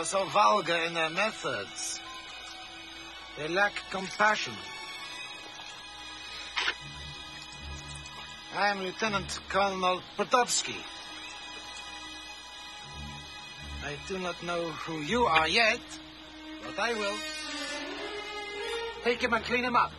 [0.00, 2.00] Are so vulgar in their methods.
[3.36, 4.54] They lack compassion.
[8.56, 10.80] I am Lieutenant Colonel Podolsky.
[13.84, 15.80] I do not know who you are yet,
[16.64, 17.18] but I will.
[19.04, 19.92] Take him and clean him up.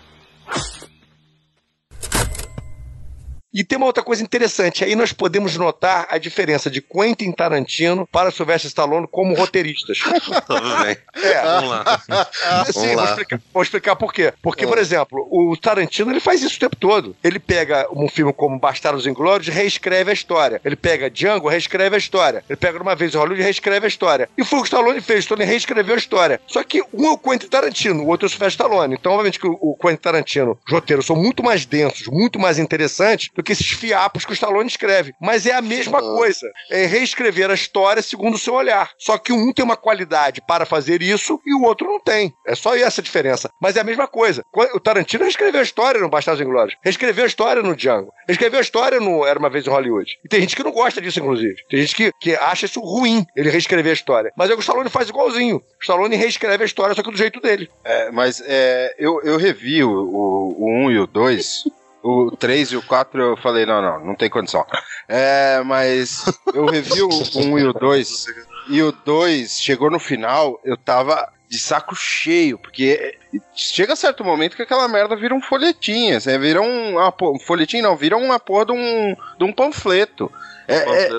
[3.54, 8.08] E tem uma outra coisa interessante, aí nós podemos notar a diferença de Quentin Tarantino
[8.12, 10.00] para Sylvester Stallone como roteiristas.
[10.48, 10.98] Tudo bem.
[11.16, 12.02] É, Vamos lá.
[12.72, 14.34] Sim, Vamos vou explicar, vou explicar por quê.
[14.42, 17.16] Porque, por exemplo, o Tarantino ele faz isso o tempo todo.
[17.24, 20.62] Ele pega um filme como Bastardos Inglórios e reescreve a história.
[20.64, 22.44] Ele pega Django, reescreve a história.
[22.50, 24.30] Ele pega uma vez em Hollywood e reescreve a história.
[24.38, 25.20] E foi o que o Stallone fez.
[25.20, 26.40] O Stallone reescreveu a história.
[26.48, 28.96] Só que um é o Quentin Tarantino, o outro é o Sylvester Stallone.
[28.98, 32.58] Então, obviamente que o- o Quentin Tarantino, os roteiros são muito mais densos, muito mais
[32.58, 35.14] interessantes do que esses fiapos que o Stallone escreve.
[35.20, 36.48] Mas é a mesma coisa.
[36.70, 38.92] É reescrever a história segundo o seu olhar.
[38.98, 42.34] Só que um tem uma qualidade para fazer isso e o outro não tem.
[42.46, 43.50] É só essa a diferença.
[43.60, 44.44] Mas é a mesma coisa.
[44.74, 46.78] O Tarantino reescreveu a história no Bastardos Inglórios.
[46.84, 48.12] Reescreveu a história no Django.
[48.28, 50.20] Reescreveu a história no Era Uma Vez em Hollywood.
[50.24, 51.56] E tem gente que não gosta disso, inclusive.
[51.70, 54.32] Tem gente que, que acha isso ruim, ele reescrever a história.
[54.38, 55.58] Mas é o que o Stallone faz igualzinho.
[55.58, 57.70] O Stallone reescreve a história, só que do jeito dele.
[57.84, 61.81] É, mas é, eu, eu revi o, o, o 1 e o 2.
[62.04, 64.66] O 3 e o 4 eu falei, não, não, não tem condição.
[65.08, 68.26] É, mas eu revi o 1 e o 2.
[68.70, 73.18] E o 2 chegou no final, eu tava de saco cheio, porque
[73.54, 77.82] chega certo momento que aquela merda vira um folhetim, assim, vira um, po- um folhetim,
[77.82, 80.32] não, vira uma porra de um, de um panfleto.
[80.68, 81.10] É, é,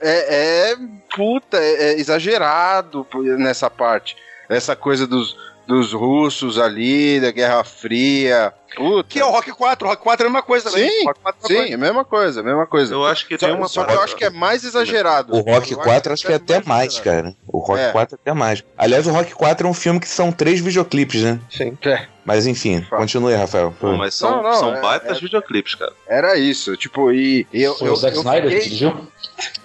[0.00, 0.76] é, é
[1.14, 4.16] puta, é, é exagerado nessa parte.
[4.48, 8.52] Essa coisa dos, dos russos ali, da Guerra Fria.
[8.74, 9.06] Puta.
[9.08, 9.86] Que é o Rock 4.
[9.86, 10.88] O Rock 4 é a mesma coisa também.
[10.88, 12.94] Sim, Rock 4 é a mesma sim, é a mesma coisa, a mesma coisa.
[12.94, 15.34] Eu acho que só, tem uma só que eu acho que é mais exagerado.
[15.36, 17.22] O Rock Eu 4 acho que é até mais, exagerado.
[17.22, 17.36] cara.
[17.46, 17.92] O Rock É.
[17.92, 18.64] 4 é até mais.
[18.78, 21.38] Aliás, o Rock 4 é um filme que são três videoclipes, né?
[21.50, 21.76] Sim.
[21.84, 22.06] É.
[22.24, 23.74] Mas enfim, continue, Rafael.
[23.78, 25.92] Pô, mas são, Não, não, são é- baitas é- videoclipes, cara.
[26.06, 27.74] Era isso, tipo, e e eu.
[27.76, 29.08] Foi eu, o Zack eu Snyder que fiquei- dirigiu?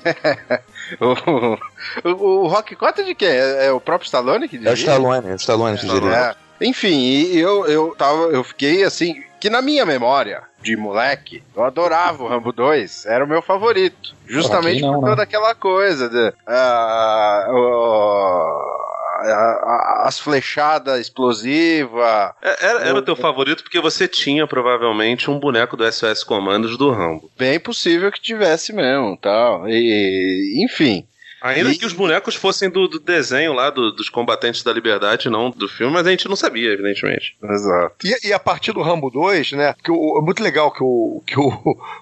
[0.99, 3.27] o, o, o Rock 4 é de quem?
[3.29, 4.81] É, é o próprio Stallone que É o dirige?
[4.83, 6.13] Stallone, é o Stallone que dirige.
[6.13, 6.35] É.
[6.61, 8.23] Enfim, e eu, eu tava.
[8.25, 9.23] Eu fiquei assim.
[9.39, 13.05] Que na minha memória de moleque, eu adorava o Rambo 2.
[13.05, 14.15] Era o meu favorito.
[14.25, 15.09] Justamente não, por né?
[15.09, 16.33] toda aquela coisa de.
[16.47, 22.31] ah, o- a- a- as flechadas explosivas.
[22.41, 26.77] É, Era, era o teu favorito porque você tinha provavelmente um boneco do SOS Comandos
[26.77, 27.29] do Rambo.
[27.37, 29.67] Bem possível que tivesse mesmo, tal.
[29.69, 31.06] E, enfim.
[31.41, 35.29] Ainda E- que os bonecos fossem do, do desenho lá do- dos combatentes da liberdade,
[35.29, 37.35] não do filme, mas a gente não sabia, evidentemente.
[37.43, 37.95] Exato.
[38.03, 39.75] E, e a partir do Rambo 2, né?
[39.83, 41.47] Que o, é muito legal que o, que o,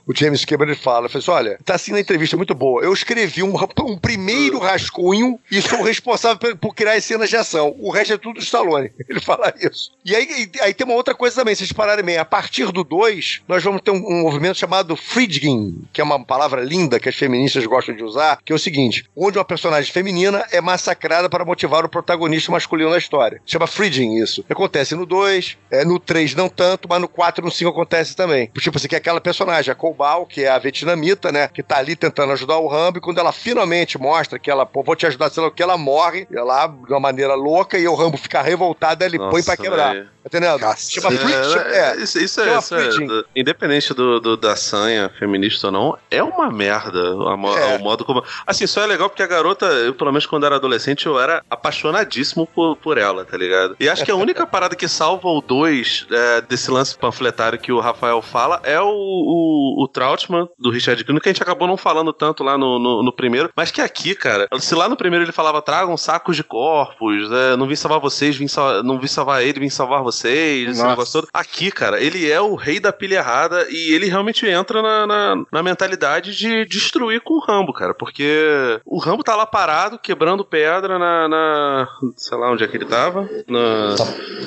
[0.07, 1.05] o James Cameron ele fala.
[1.05, 2.83] Ele fala assim: olha, tá assim na entrevista muito boa.
[2.83, 7.35] Eu escrevi um, um primeiro rascunho e sou responsável por, por criar as cenas de
[7.37, 7.75] ação.
[7.79, 8.91] O resto é tudo do Stallone.
[9.09, 9.91] Ele fala isso.
[10.05, 12.17] E aí, e- aí tem uma outra coisa também, se vocês pararem bem.
[12.17, 16.23] A partir do 2, nós vamos ter um, um movimento chamado Friedgin, que é uma
[16.23, 19.91] palavra linda que as feministas gostam de usar, que é o seguinte: onde uma personagem
[19.91, 23.41] feminina é massacrada para motivar o protagonista masculino da história.
[23.45, 24.43] Chama Friedgin isso.
[24.49, 28.15] Acontece no 2, é, no 3 não tanto, mas no 4 e no 5 acontece
[28.15, 28.49] também.
[28.59, 31.47] Tipo assim, que é aquela personagem, a Cobal, que é a vietnamita, né?
[31.47, 34.83] Que tá ali tentando ajudar o Rambo, e quando ela finalmente mostra que ela, pô,
[34.83, 37.87] vou te ajudar, sei lá o que, ela morre, ela de uma maneira louca, e
[37.87, 39.95] o Rambo fica revoltado, ele põe pra quebrar.
[40.25, 40.59] entendendo?
[40.59, 41.01] Cacete.
[41.01, 41.57] Chama Friedgin.
[41.71, 45.71] É, É, isso, isso é, isso é- do- independente do, do- da sanha feminista ou
[45.73, 47.75] não, é uma merda a É.
[47.77, 48.23] o modo como.
[48.47, 51.41] Assim, só é legal porque a garota, eu, pelo menos quando era adolescente, eu era
[51.49, 53.77] apaixonadíssimo por, por ela, tá ligado?
[53.79, 56.07] E acho que a única parada que salva o 2
[56.49, 61.19] desse lance panfletário que o Rafael fala é o, o, o Trautmann do Richard Green,
[61.19, 64.13] que a gente acabou não falando tanto lá no, no, no primeiro, mas que aqui,
[64.13, 68.01] cara, se lá no primeiro ele falava tragam sacos de corpos, é, não vim salvar
[68.01, 68.47] vocês, vim
[68.83, 71.29] não vim salvar ele, vim salvar vocês, esse negócio todo.
[71.33, 75.43] Aqui, cara, ele é o rei da pilha errada e ele realmente entra na, na,
[75.49, 80.43] na mentalidade de destruir com o Rambo, cara, porque o Rambo tá lá parado, quebrando
[80.45, 83.95] pedra na, na- sei lá onde é que ele tava, na...
[83.97, 84.05] Tá,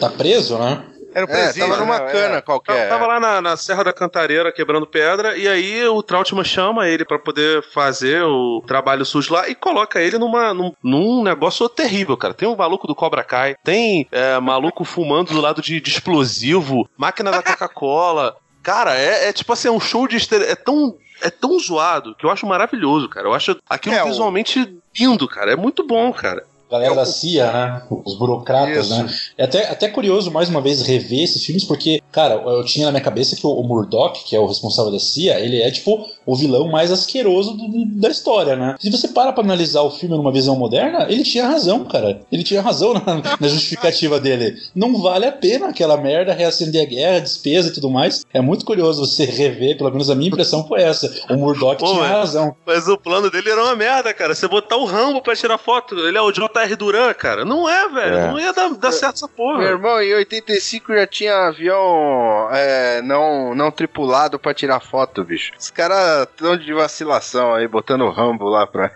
[0.09, 0.83] tá preso, né?
[1.15, 1.67] era o É, presídio.
[1.69, 2.13] tava numa né?
[2.13, 2.41] cana É.
[2.43, 2.89] qualquer.
[2.89, 7.05] Tava lá na, na Serra da Cantareira quebrando pedra, e aí o Trautmann chama ele
[7.05, 12.17] pra poder fazer o trabalho sujo lá e coloca ele numa, num, num negócio terrível,
[12.17, 12.35] cara.
[12.35, 16.89] Tem um maluco do Cobra Kai, tem é, maluco fumando do lado de, de explosivo,
[16.97, 18.37] máquina da Coca-Cola.
[18.69, 20.45] Cara, é, é tipo assim, é um show de estere...
[20.45, 20.95] É tão.
[21.23, 23.27] É tão zoado que eu acho maravilhoso, cara.
[23.27, 25.51] Eu acho aquilo É, o- visualmente lindo, cara.
[25.53, 26.45] É muito bom, cara.
[26.71, 27.83] Galera da CIA, né?
[28.05, 29.03] Os burocratas, Isso.
[29.03, 29.11] né?
[29.39, 32.93] É até, até curioso, mais uma vez, rever esses filmes, porque, cara, eu tinha na
[32.93, 36.07] minha cabeça que o, o Murdoch, que é o responsável da CIA, ele é, tipo,
[36.27, 38.75] o vilão mais asqueroso do- do- da história, né?
[38.79, 42.21] Se você para pra analisar o filme numa visão moderna, ele tinha razão, cara.
[42.31, 44.55] Ele tinha razão na, na justificativa dele.
[44.75, 48.27] Não vale a pena aquela merda reacender a guerra, despesa e tudo mais.
[48.35, 51.11] É muito curioso você rever, pelo menos a minha impressão foi essa.
[51.31, 52.09] O Murdoch Pô, tinha é.
[52.13, 52.55] razão.
[52.67, 54.35] Mas o plano dele era uma merda, cara.
[54.35, 57.45] Você botar o Rambo pra tirar foto, ele é o JF botar R Duran, cara.
[57.45, 58.17] Não é, velho.
[58.17, 58.27] É.
[58.29, 59.59] Não ia dar, dar certo essa porra.
[59.59, 65.53] Meu irmão, em 85 já tinha avião é, não, não tripulado pra tirar foto, bicho.
[65.59, 68.91] Os caras tão de vacilação aí, botando o Rambo lá pra.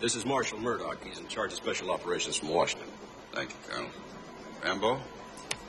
[0.00, 0.96] This is Marshal Murdoch.
[1.04, 2.88] He's in charge of special operations from Washington.
[3.32, 3.90] Thank you, Colonel.
[4.62, 4.98] Rambo,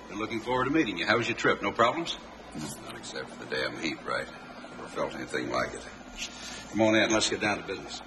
[0.08, 1.06] been looking forward to meeting you.
[1.06, 1.62] How was your trip?
[1.62, 2.18] No problems?
[2.56, 4.28] Not except for the damn heat, right?
[4.78, 5.82] Never felt anything like it.
[6.72, 7.12] Come on in.
[7.12, 8.02] Let's get down to business.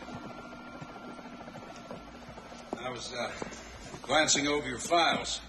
[2.82, 3.30] I was uh,
[4.02, 5.40] glancing over your files.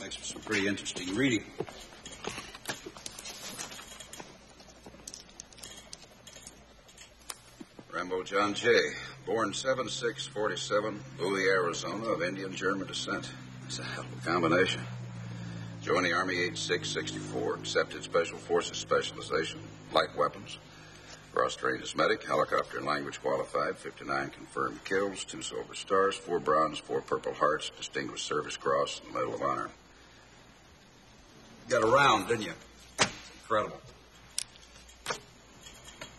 [0.00, 1.44] Makes for some pretty interesting reading.
[7.92, 8.92] Rambo John Jay,
[9.26, 13.28] born 7-6-47, Bowie, Arizona, of Indian German descent.
[13.66, 14.82] It's a hell of a combination.
[15.88, 19.58] Joined the Army 8-6-64, accepted Special Forces specialization,
[19.90, 20.58] light weapons.
[21.32, 26.76] Cross-trained as medic, helicopter and language qualified, 59 confirmed kills, two silver stars, four bronze,
[26.76, 29.70] four purple hearts, distinguished service cross, and medal of honor.
[31.70, 32.52] Got around, didn't you?
[33.40, 33.80] Incredible.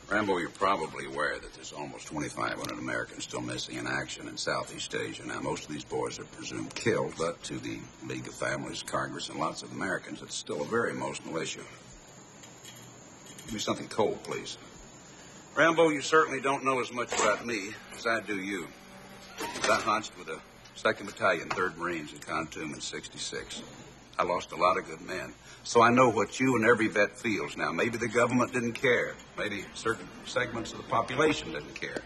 [0.10, 4.95] Rambo, you're probably aware that there's almost 2,500 Americans still missing in action in Southeast
[4.95, 5.28] Asia.
[5.28, 9.30] Now, most of these boys are presumed killed, but to the League of Families, Congress,
[9.30, 11.63] and lots of Americans, it's still a very emotional issue.
[13.45, 14.58] Give me something cold, please.
[15.56, 18.67] Rambo, you certainly don't know as much about me as I do you.
[19.39, 20.39] I hunched with the
[20.76, 23.62] 2nd Battalion, 3rd Marines in Khartoum in 66.
[24.19, 25.32] I lost a lot of good men.
[25.63, 27.71] So I know what you and every vet feels now.
[27.71, 29.15] Maybe the government didn't care.
[29.38, 32.01] Maybe certain segments of the population didn't care.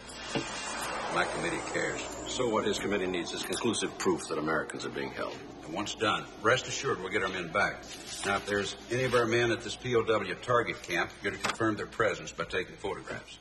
[1.16, 2.02] My committee cares.
[2.28, 5.36] So what his committee needs is conclusive proof that Americans are being held.
[5.66, 7.84] And once done, rest assured we'll get our men back.
[8.28, 10.04] Now, if there's any of our men at this POW
[10.44, 13.40] target camp, you're to confirm their presence by taking photographs.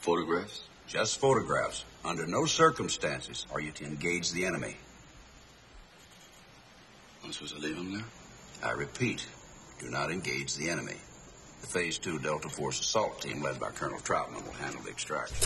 [0.00, 0.64] Photographs?
[0.86, 1.86] Just photographs.
[2.04, 4.76] Under no circumstances are you to engage the enemy.
[7.26, 8.04] I'm supposed to leave him there?
[8.62, 9.26] I repeat,
[9.80, 10.94] do not engage the enemy.
[11.60, 15.36] The Phase 2 Delta Force assault team, led by Colonel Troutman, will handle the extraction.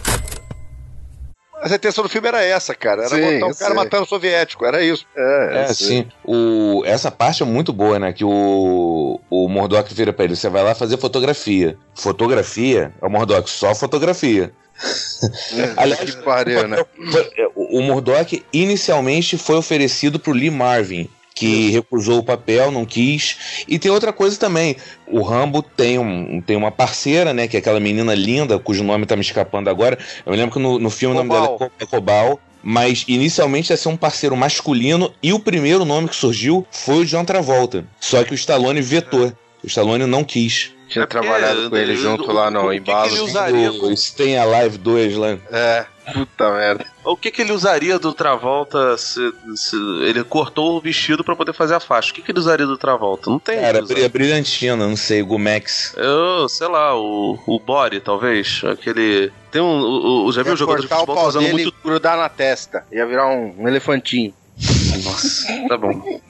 [1.62, 3.04] Mas a intenção do filme era essa, cara.
[3.04, 3.74] Era Sim, botar o cara sei.
[3.74, 5.06] matando o soviético, era isso.
[5.16, 6.06] É, sim.
[6.22, 8.12] O, essa parte é muito boa, né?
[8.12, 11.78] Que o, o Murdoch vira pra ele: você vai lá fazer fotografia.
[11.94, 12.92] Fotografia?
[13.00, 14.52] É o Murdoch, só fotografia.
[15.78, 16.84] Aliás, que pariu, né?
[17.54, 21.08] o, o Murdoch inicialmente foi oferecido pro Lee Marvin.
[21.34, 23.64] Que recusou o papel, não quis.
[23.66, 24.76] E tem outra coisa também.
[25.06, 27.48] O Rambo tem, um, tem uma parceira, né?
[27.48, 29.98] Que é aquela menina linda, cujo nome tá me escapando agora.
[30.26, 32.40] Eu me lembro que no, no filme o nome dela é Co- é Cobal.
[32.62, 37.06] Mas inicialmente ia ser um parceiro masculino e o primeiro nome que surgiu foi o
[37.06, 37.86] John Travolta.
[37.98, 39.32] Só que o Stallone vetou.
[39.64, 40.72] O Stallone não quis.
[40.86, 43.10] Tinha trabalhado com ele junto lá no embalo.
[43.10, 43.72] ele usaria?
[43.72, 45.38] O Stay Alive 2 lá.
[45.50, 46.86] É, puta merda.
[47.04, 49.20] O que, que ele usaria do Travolta se,
[49.56, 52.10] se ele cortou o vestido pra poder fazer a faixa?
[52.10, 53.30] O que, que ele usaria do Travolta?
[53.30, 53.60] Não tem.
[53.60, 53.94] Cara, o que usar.
[53.94, 55.94] bri- brilhantina, não sei, Gumex.
[55.96, 58.60] Eu, sei lá, o, o Body, talvez.
[58.64, 59.32] Aquele.
[59.50, 59.80] Tem um.
[59.80, 61.74] O, o- já viu o jogador de o futebol pau usando dele muito.
[61.82, 62.84] grudar na testa.
[62.92, 64.34] Ia virar um, um elefantinho.
[65.04, 66.20] Nossa, tá bom.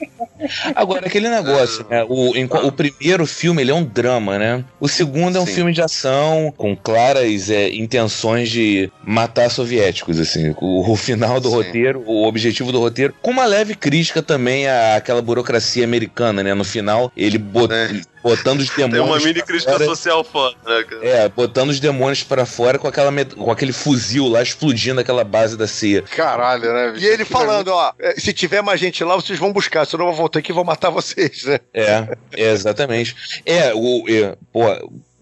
[0.74, 2.04] Agora, aquele negócio, né?
[2.08, 4.64] O, em- o primeiro filme ele é um drama, né?
[4.80, 5.54] O segundo é um Sim.
[5.54, 10.54] filme de ação com claras é, intenções de matar soviéticos, assim.
[10.60, 11.54] O, o final do Sim.
[11.56, 16.54] roteiro, o objetivo do roteiro, com uma leve crítica também àquela burocracia americana, né?
[16.54, 17.90] No final, ele bot- É.
[18.22, 18.92] botando os demônios.
[19.00, 19.84] Tem uma mini crítica fora.
[19.84, 21.06] social foda, né, cara?
[21.06, 25.24] É, botando os demônios pra fora com, aquela met- com aquele fuzil lá explodindo aquela
[25.24, 26.02] base da CIA.
[26.02, 27.04] Caralho, né, bicho?
[27.04, 30.10] E ele falando, ó, "É, se tiver mais gente lá, vocês vão buscar, senão eu
[30.10, 31.58] vou voltar aqui e vou matar vocês, né?
[31.74, 33.14] É, é, exatamente.
[33.46, 34.64] É, o, é, pô,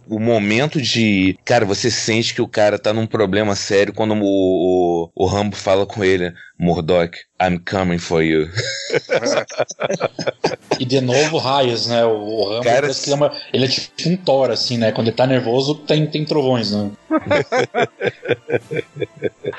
[0.09, 1.39] o momento de.
[1.45, 5.55] Cara, você sente que o cara tá num problema sério quando o, o, o Rambo
[5.55, 8.49] fala com ele, Murdoch, I'm coming for you.
[10.81, 12.05] E de novo, raios, né?
[12.05, 14.91] O, o Rambo Cara, ele é, uma- ele é tipo um Thor, assim, né?
[14.93, 16.91] Quando ele tá nervoso, tem, tem trovões, né?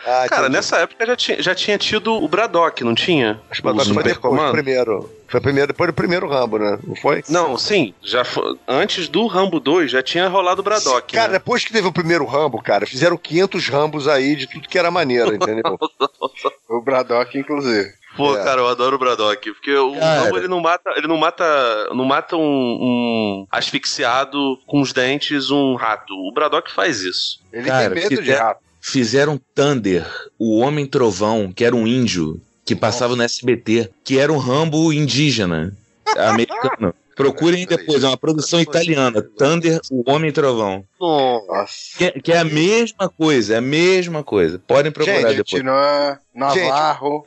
[0.05, 0.49] Ah, Cara, entendi.
[0.55, 3.39] nessa época já tinha, já tinha tido o Braddock, não tinha?
[3.49, 4.51] Acho que o O Braddock foi depois, Comando?
[4.51, 5.09] primeiro.
[5.27, 6.79] Foi primeiro, depois do primeiro Rambo, né?
[6.83, 7.23] Não foi?
[7.29, 7.93] Não, sim.
[8.01, 11.13] Já foi, antes do Rambo 2 já tinha rolado o Braddock.
[11.13, 11.33] Cara, né?
[11.33, 14.89] depois que teve o primeiro Rambo, cara, fizeram 500 Rambos aí de tudo que era
[14.89, 15.77] maneiro, entendeu?
[16.69, 17.89] O Braddock, inclusive.
[18.17, 18.43] Pô, É.
[18.43, 20.21] cara, eu adoro o Braddock, porque o Cara.
[20.23, 25.51] Rambo ele não mata, ele não mata, não mata um, um asfixiado com os dentes
[25.51, 26.13] um rato.
[26.13, 27.39] O Braddock faz isso.
[27.53, 28.61] Ele Cara, tem medo de rato.
[28.81, 30.05] Fizeram Thunder,
[30.37, 34.91] o Homem Trovão, que era um índio, que passava no SBT, que era um Rambo
[34.91, 35.73] indígena.
[36.17, 36.93] Americano.
[37.15, 40.85] Procurem depois, é uma produção italiana, Thunder, o Homem Trovão.
[40.97, 41.97] Nossa.
[41.97, 44.57] Que, é- que é a mesma coisa, é a mesma coisa.
[44.57, 45.61] Podem procurar Gente, depois.
[46.39, 47.23] Navarro.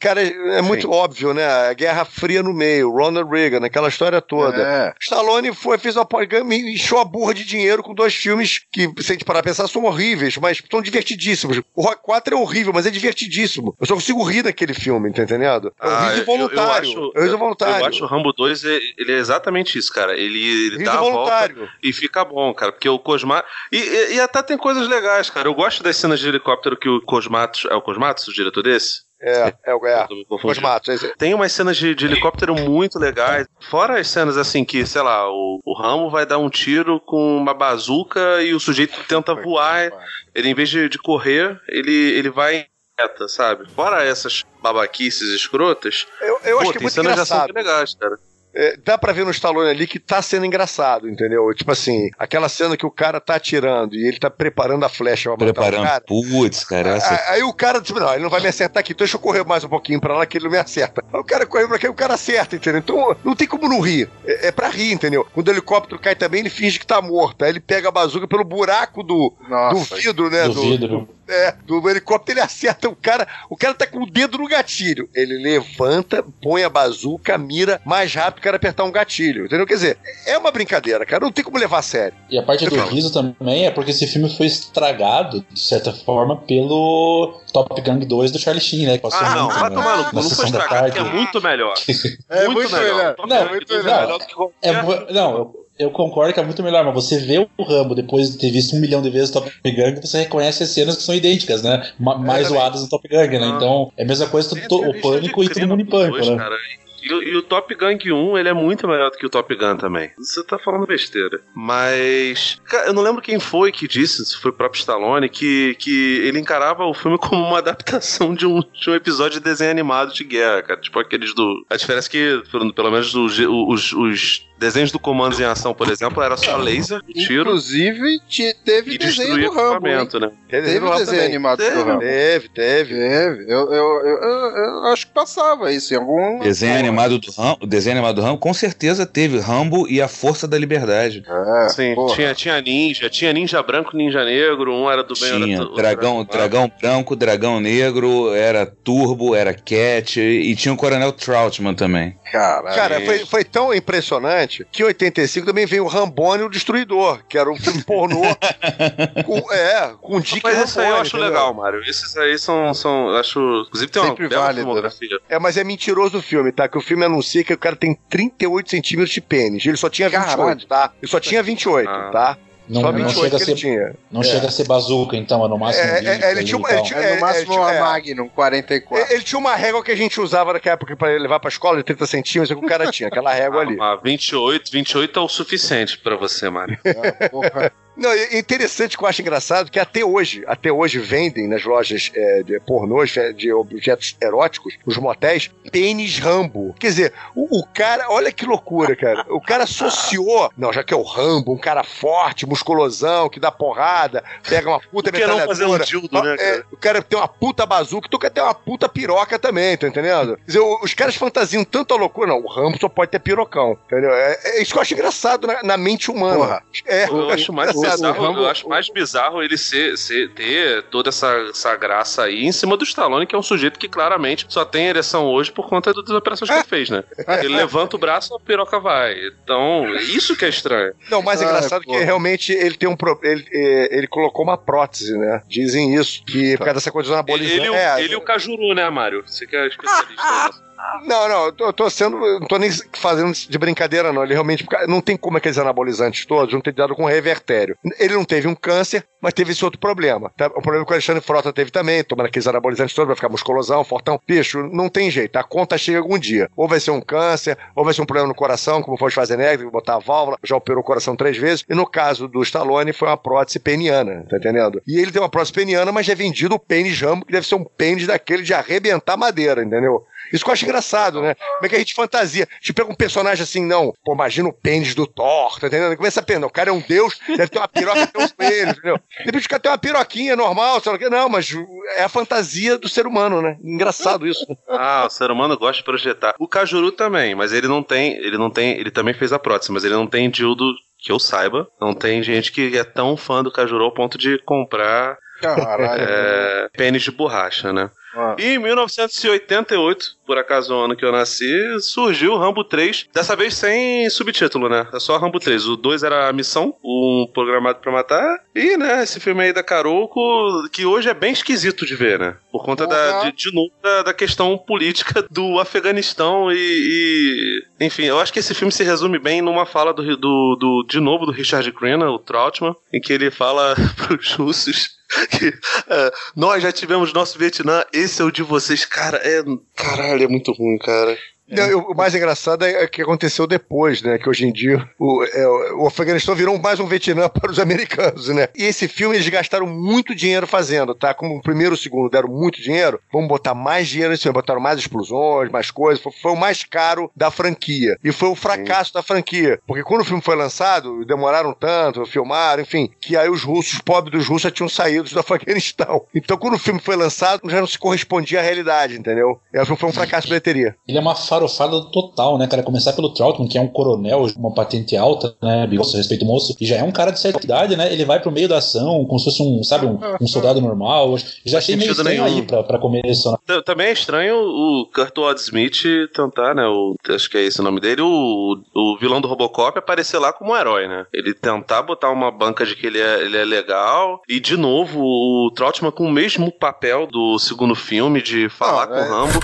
[0.00, 1.44] Cara, é muito óbvio, né?
[1.68, 4.56] A Guerra Fria no meio, Ronald Reagan, aquela história toda.
[4.62, 4.94] É.
[5.00, 6.06] Stallone foi, fez uma
[6.54, 9.50] e encheu a burra de dinheiro com dois filmes que, se a gente parar pra
[9.50, 11.60] pensar, são horríveis, mas são divertidíssimos.
[11.74, 13.76] O Rock 4 é horrível, mas é divertidíssimo.
[13.80, 15.72] Eu só consigo rir daquele filme, tá entendendo?
[15.80, 16.90] É um Ah, riso eu- voluntário.
[16.92, 17.80] Eu, É um riso acho, voluntário.
[17.82, 20.12] eu acho o Rambo 2, é- ele é exatamente isso, cara.
[20.16, 21.68] Ele, ele Riso dá a volta voluntário.
[21.82, 22.72] e fica bom, cara.
[22.72, 23.50] Porque o Cosmatos...
[23.72, 25.48] E, e- e até tem coisas legais, cara.
[25.48, 27.66] Eu gosto das cenas de helicóptero que o Cosmatos...
[27.70, 29.04] É o Cosmatos, o diretor desse?
[29.20, 30.02] É, é o é.
[30.10, 30.54] Me confundindo.
[30.60, 33.46] Cosmatos, esse- Tem umas cenas de, de helicóptero muito legais.
[33.70, 37.36] Fora as cenas assim que, sei lá, o, o Rambo vai dar um tiro com
[37.38, 39.90] uma bazuca e o sujeito tenta voar.
[40.34, 42.66] Ele, em vez de, de correr, ele, ele vai em
[43.00, 43.70] reta, sabe?
[43.70, 46.06] Fora essas babaquices escrotas.
[46.20, 47.54] Eu, eu acho pô, que é tem muito cenas de ação engraçado.
[47.54, 48.18] bem legais, cara.
[48.58, 51.52] É, dá pra ver no Stallone ali que tá sendo engraçado, entendeu?
[51.54, 55.28] Tipo assim, aquela cena que o cara tá atirando e ele tá preparando a flecha
[55.36, 55.86] pra matar o Preparando.
[55.86, 56.04] cara.
[56.06, 57.12] Putz, cara, essa.
[57.12, 59.20] Aí, aí o cara tipo, não, ele não vai me acertar aqui, então deixa eu
[59.20, 61.04] correr mais um pouquinho pra lá que ele não me acerta.
[61.12, 62.78] Aí o cara corre pra cá e o cara acerta, entendeu?
[62.78, 64.08] Então não tem como não rir.
[64.24, 65.26] É, é pra rir, entendeu?
[65.34, 67.44] Quando o helicóptero cai também, ele finge que tá morto.
[67.44, 69.34] Aí ele pega a bazuca pelo buraco do,
[69.70, 70.48] do vidro, né?
[70.48, 71.08] Do vidro.
[71.28, 73.26] É, do helicóptero, ele acerta o cara.
[73.50, 75.08] O cara tá com o dedo no gatilho.
[75.14, 79.46] Ele levanta, põe a bazuca, mira mais rápido que o cara apertar um gatilho.
[79.46, 79.66] Entendeu?
[79.66, 81.24] Quer dizer, é uma brincadeira, cara.
[81.24, 82.16] Não tem como levar a sério.
[82.30, 86.36] E a parte do riso também é porque esse filme foi estragado, de certa forma,
[86.42, 88.96] pelo Top Gun 2 do Charlie Sheen, né?
[88.96, 90.16] que passou Ah, não, muito vai tomar no cu.
[90.16, 91.74] Não foi estragado, que é muito melhor.
[92.28, 93.14] É muito melhor.
[93.26, 96.62] Não, É muito melhor do que qualquer- É, bo- não, eu, concordo que é muito
[96.62, 99.32] melhor, mas você vê o Rambo depois de ter visto um milhão de vezes o
[99.34, 101.90] Top Gun, você reconhece as cenas que são idênticas, né?
[101.98, 103.52] Ma- mais zoadas no Top Gun, né?
[103.56, 106.36] Então é a mesma coisa, o pânico e todo mundo em pânico, Dois, né?
[106.36, 106.54] cara.
[107.02, 107.96] E, o- e o Top Gun
[108.32, 110.10] 1, ele é muito melhor do que o Top Gun também.
[110.18, 111.40] Você tá falando besteira.
[111.54, 112.60] Mas.
[112.64, 116.18] Cara, eu não lembro quem foi que disse, se foi o próprio Stallone, que, que
[116.24, 120.12] ele encarava o filme como uma adaptação de um, de um episódio de desenho animado
[120.12, 120.80] de guerra, cara.
[120.80, 121.64] Tipo aqueles do.
[121.70, 125.74] A diferença é que, pelo, pelo menos, os, os, os desenhos do Comandos em Ação,
[125.74, 127.42] por exemplo, era só laser, tiro.
[127.42, 129.86] Inclusive, te- teve e desenho do Rambo.
[129.86, 130.30] né?
[130.48, 131.24] Teve Rambo desenho também.
[131.26, 132.00] animado Teve, do Rambo.
[132.00, 132.94] Teve, teve.
[132.94, 133.44] Teve.
[133.52, 136.38] Eu, eu, eu, eu- eu acho que passava isso em algum.
[136.40, 140.46] Desenho animado do Rambo, desenho animado do Rambo, com certeza teve Rambo e a Força
[140.48, 141.22] da Liberdade.
[141.64, 142.14] É, Sim, porra.
[142.14, 145.74] tinha, tinha ninja, tinha ninja branco, ninja negro, um era do bem, Tinha era do
[145.74, 151.12] dragão, outro era dragão branco, dragão negro, era Turbo, era Cat e tinha o Coronel
[151.12, 152.16] Troutman também.
[152.30, 152.74] Caralho.
[152.76, 157.20] Cara, foi, foi tão impressionante que em 85 também veio o Rambone e o Destruidor,
[157.28, 158.22] que era um filme pornô
[159.24, 161.28] com, é, com Dick Mas esse aí eu Rambone, acho entendeu?
[161.28, 161.80] legal, Mário.
[161.84, 165.18] Esses aí são, são acho, inclusive tem uma Sempre bela válido, filmografia.
[165.28, 166.68] É, mas é mentiroso o filme, tá?
[166.68, 169.64] Que o filme anuncia que o cara tem 38 centímetros de pênis.
[169.66, 170.66] Ele só tinha 28, Caralho.
[170.66, 170.92] tá?
[171.02, 172.10] Ele só tinha 28, Ah.
[172.12, 172.38] tá?
[172.68, 173.94] Não, só não 28 chega a que ele ser, tinha.
[174.10, 174.24] não É.
[174.24, 175.84] chega a ser bazuca, então, é no máximo.
[175.84, 177.72] É, é, 20 é, ele tinha uma- ele tinha- É no é, máximo é, uma
[177.74, 177.80] é.
[177.80, 179.14] Magnum 44.
[179.14, 181.84] Ele tinha uma régua que a gente usava naquela época pra levar pra escola de
[181.84, 183.76] 30 centímetros, que o cara tinha, aquela régua ali.
[183.80, 186.78] Ah, 28, 28 é o suficiente pra você, Mário.
[186.86, 187.72] Ah, porra.
[187.96, 192.10] Não, é interessante que eu acho engraçado que até hoje, até hoje vendem nas lojas
[192.14, 196.74] é, de pornôs, é, de objetos eróticos, os motéis, pênis Rambo.
[196.78, 199.24] Quer dizer, o, o cara, olha que loucura, cara.
[199.30, 203.50] O cara associou, não, já que é o Rambo, um cara forte, musculosão, que dá
[203.50, 206.66] porrada, pega uma puta Por que não fazer um dildo, né, É, cara?
[206.70, 210.36] o cara tem uma puta bazuca, tu quer ter uma puta piroca também, tá entendendo?
[210.36, 213.78] Quer dizer, os caras fantasiam tanto a loucura, não, o Rambo só pode ter pirocão,
[213.86, 214.12] entendeu?
[214.12, 216.36] É, é isso que eu acho engraçado na, na mente humana.
[216.36, 216.62] Porra.
[216.84, 217.85] É, Eu acho mais engraçado.
[217.92, 222.44] bizarro, Rambo- eu acho mais bizarro ele ser, ser- ter toda essa, essa graça aí
[222.44, 225.68] em cima do Stallone, que é um sujeito que claramente só tem ereção hoje por
[225.68, 227.04] conta das operações que ele fez, né?
[227.42, 229.14] Ele levanta o braço, a piroca vai.
[229.42, 230.92] Então, isso que é estranho.
[231.10, 231.92] Não, o mais Ah, engraçado é pô.
[231.92, 233.18] que realmente ele tem um pro...
[233.22, 235.42] ele, é, ele colocou uma prótese, né?
[235.48, 238.20] Dizem isso, que por causa dessa coisa dos Ele, e o- É, ele e o
[238.20, 239.22] Cajuru, né, Mário?
[239.26, 240.62] Você que é especialista nisso.
[241.04, 242.18] Não, não, eu tô, sendo.
[242.18, 244.22] Não tô nem fazendo de brincadeira, não.
[244.22, 244.66] Ele realmente.
[244.86, 247.76] Não tem como aqueles anabolizantes todos não ter dado com revertério.
[247.98, 250.30] Ele não teve um câncer, mas teve esse outro problema.
[250.36, 250.46] tá?
[250.48, 253.84] O problema que o Alexandre Frota teve também, tomando aqueles anabolizantes todos, vai ficar musculosão,
[253.84, 254.20] fortão.
[254.26, 255.36] Bicho, não tem jeito.
[255.36, 256.48] A conta chega algum dia.
[256.56, 259.10] Ou vai ser um câncer, ou vai ser um problema no coração, como foi o
[259.10, 261.64] Schwarzenegger, botar a válvula, já operou o coração três vezes.
[261.68, 264.80] E no caso do Stallone, foi uma prótese peniana, tá entendendo?
[264.86, 267.54] E ele tem uma prótese peniana, mas é vendido o pênis Rambo, que deve ser
[267.54, 270.04] um pênis daquele de arrebentar madeira, entendeu?
[270.32, 271.34] Isso que eu acho engraçado, né?
[271.34, 272.48] Como é que a gente fantasia?
[272.50, 275.96] A gente pega um personagem assim, não, pô, imagina o pênis do Thor, tá entendendo?
[275.96, 278.72] Começa a pensar, o cara é um deus, deve ter uma piroca tem uns coelhos,
[278.78, 278.96] entendeu?
[279.18, 281.08] De repente o cara tem uma piroquinha normal, sei lá o que.
[281.08, 281.54] Não, mas
[281.96, 283.56] é a fantasia do ser humano, né?
[283.62, 284.44] Engraçado isso.
[284.68, 286.34] Ah, o ser humano gosta de projetar.
[286.38, 289.72] O Cajuru também, mas ele não tem, ele não tem, ele também fez a prótese,
[289.72, 291.68] mas ele não tem dildo que eu saiba.
[291.80, 296.02] Não tem gente que é tão fã do Cajuru ao ponto de comprar Caralho.
[296.02, 297.90] é, pênis de borracha, né?
[298.16, 298.34] Ah.
[298.38, 303.36] E em 1988, por acaso o ano que eu nasci, surgiu o Rambo 3, dessa
[303.36, 304.86] vez sem subtítulo, né?
[304.92, 305.66] É só Rambo 3.
[305.68, 309.62] O 2 era a missão, um programado pra matar, e, né, esse filme aí da
[309.62, 312.36] Caroco, que hoje é bem esquisito de ver, né?
[312.50, 318.04] Por conta da, de, de novo da, da questão política do Afeganistão e, e- Enfim,
[318.04, 321.26] eu acho que esse filme se resume bem numa fala do, do, do de novo,
[321.26, 324.95] do Richard Crenna, o Trautmann, em que ele fala pros russos
[325.88, 328.84] é, nós já tivemos nosso Vietnã, esse é o de vocês.
[328.84, 329.42] Cara, é.
[329.74, 331.16] Caralho, é muito ruim, cara.
[331.48, 334.18] Não, eu- o mais engraçado é o que aconteceu depois, né?
[334.18, 338.28] Que hoje em dia o, é, o Afeganistão virou mais um Vietnã para os americanos,
[338.28, 338.48] né?
[338.56, 341.14] E esse filme eles gastaram muito dinheiro fazendo, tá?
[341.14, 344.34] Como o primeiro e o segundo deram muito dinheiro, vamos botar mais dinheiro nesse filme.
[344.34, 346.02] Botaram mais explosões, mais coisas.
[346.02, 347.96] Foi, foi o mais caro da franquia.
[348.02, 349.58] E foi o fracasso da franquia.
[349.66, 353.80] Porque quando o filme foi lançado, demoraram tanto, filmaram, enfim, que aí os russos, os
[353.80, 356.04] pobres dos russos já tinham saído do Afeganistão.
[356.14, 359.40] Então quando o filme foi lançado, já não se correspondia à realidade, entendeu?
[359.52, 360.74] E aí o filme foi um fracasso de bilheteria.
[360.86, 362.62] Ele é uma farofada total, né, cara?
[362.62, 365.66] Começar pelo Troutman, que é um coronel, uma patente alta, né?
[365.66, 367.92] Bigos, respeito moço, e já é um cara de certa idade, né?
[367.92, 371.16] Ele vai pro meio da ação, como se fosse um, sabe, um, um soldado normal.
[371.44, 372.36] Já achei meio estranho nenhum.
[372.38, 373.38] aí pra, pra começar.
[373.48, 373.60] né?
[373.64, 375.82] Também é estranho o Kurt Ward Smith
[376.14, 376.66] tentar, né?
[376.66, 380.32] O, acho que é esse o nome dele, o, o vilão do Robocop aparecer lá
[380.32, 381.06] como um herói, né?
[381.12, 384.20] Ele tentar botar uma banca de que ele é, ele é legal.
[384.28, 388.94] E, de novo, o Trautmann com o mesmo papel do segundo filme, de falar com
[388.94, 389.40] o Rambo.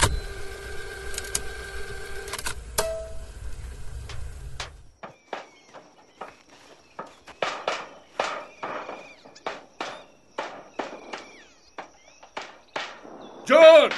[13.52, 13.90] John!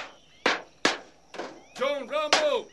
[1.79, 2.69] John Rambo!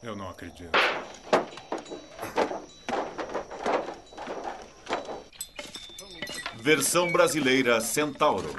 [0.00, 0.70] Eu não acredito.
[6.54, 8.54] Versão brasileira Centauro.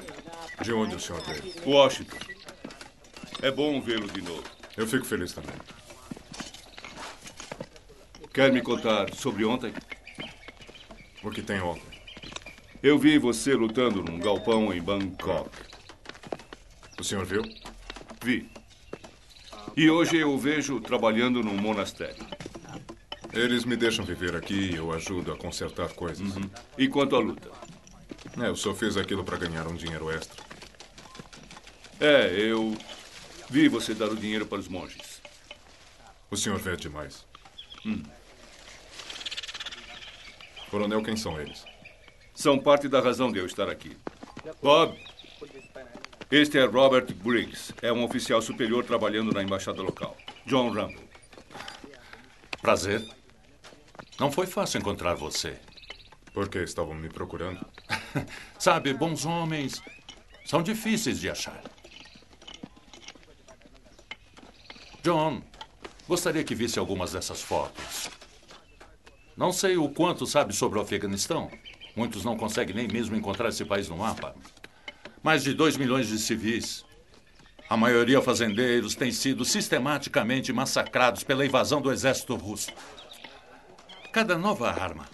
[0.60, 1.54] De onde o senhor veio?
[1.66, 2.18] Washington.
[3.40, 4.44] É bom vê-lo de novo.
[4.76, 5.56] Eu fico feliz também.
[8.34, 9.72] Quer me contar sobre ontem?
[11.24, 11.89] O que tem ontem?
[12.82, 15.50] Eu vi você lutando num galpão em Bangkok.
[16.98, 17.42] O senhor viu?
[18.22, 18.50] Vi.
[19.76, 22.24] E hoje eu o vejo trabalhando num monastério.
[23.34, 26.32] Eles me deixam viver aqui e eu ajudo a consertar coisas.
[26.78, 27.50] E quanto à luta?
[28.42, 30.42] É, eu só fiz aquilo para ganhar um dinheiro extra.
[32.00, 32.74] É, eu
[33.50, 35.20] vi você dar o dinheiro para os monges.
[36.30, 37.26] O senhor vê demais.
[37.84, 38.02] Hum.
[40.70, 41.62] Coronel, quem são eles?
[42.40, 43.94] São parte da razão de eu estar aqui.
[44.62, 44.98] Bob,
[46.30, 47.74] este é Robert Briggs.
[47.82, 50.16] É um oficial superior trabalhando na embaixada local.
[50.46, 50.98] John Rambo.
[52.62, 53.06] Prazer.
[54.18, 55.58] Não foi fácil encontrar você.
[56.32, 57.60] Por que estavam me procurando?
[58.58, 59.82] Sabe, bons homens
[60.46, 61.62] são difíceis de achar.
[65.02, 65.42] John,
[66.08, 68.08] gostaria que visse algumas dessas fotos.
[69.36, 71.50] Não sei o quanto sabe sobre o Afeganistão.
[71.94, 74.34] Muitos não conseguem nem mesmo encontrar esse país no mapa.
[75.22, 76.84] Mais de 2 milhões de civis.
[77.68, 82.72] A maioria fazendeiros têm sido sistematicamente massacrados pela invasão do exército russo.
[84.12, 85.06] Cada nova arma,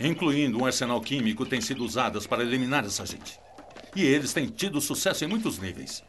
[0.00, 3.38] incluindo um arsenal químico, tem sido usadas para eliminar essa gente.
[3.94, 6.02] E eles têm tido sucesso em muitos níveis.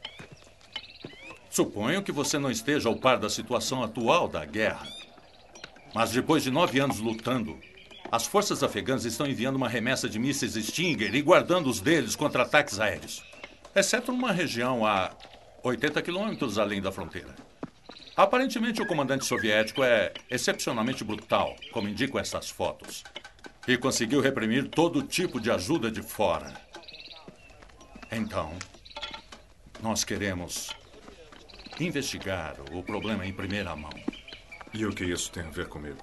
[1.50, 4.97] Suponho que você não esteja ao par da situação atual da guerra.
[5.94, 7.58] Mas depois de nove anos lutando,
[8.12, 12.44] as forças afegãs estão enviando uma remessa de mísseis Stinger e guardando os deles contra
[12.44, 13.24] ataques aéreos.
[13.76, 15.12] Exceto numa região a
[15.64, 17.36] 80 quilômetros além da fronteira.
[18.16, 23.04] Aparentemente, o comandante soviético é excepcionalmente brutal, como indicam essas fotos.
[23.68, 26.54] E conseguiu reprimir todo tipo de ajuda de fora.
[28.12, 28.54] Então,
[29.84, 30.72] nós queremos
[31.80, 33.92] investigar o problema em primeira mão.
[34.74, 35.98] E o que isso tem a ver comigo?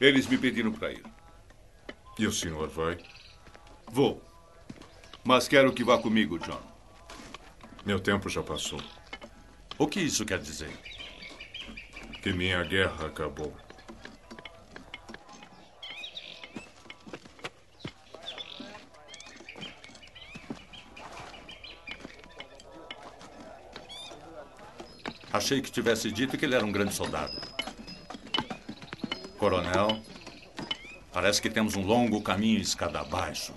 [0.00, 1.04] Eles me pediram para ir.
[2.18, 2.98] E o senhor vai?
[3.90, 4.22] Vou.
[5.24, 6.60] Mas quero que vá comigo, John.
[7.84, 8.80] Meu tempo já passou.
[9.78, 10.70] O que isso quer dizer?
[12.22, 13.54] Que minha guerra acabou.
[25.32, 27.32] Achei que tivesse dito que ele era um grande soldado.
[29.38, 30.02] Coronel,
[31.12, 33.54] parece que temos um longo caminho escada abaixo.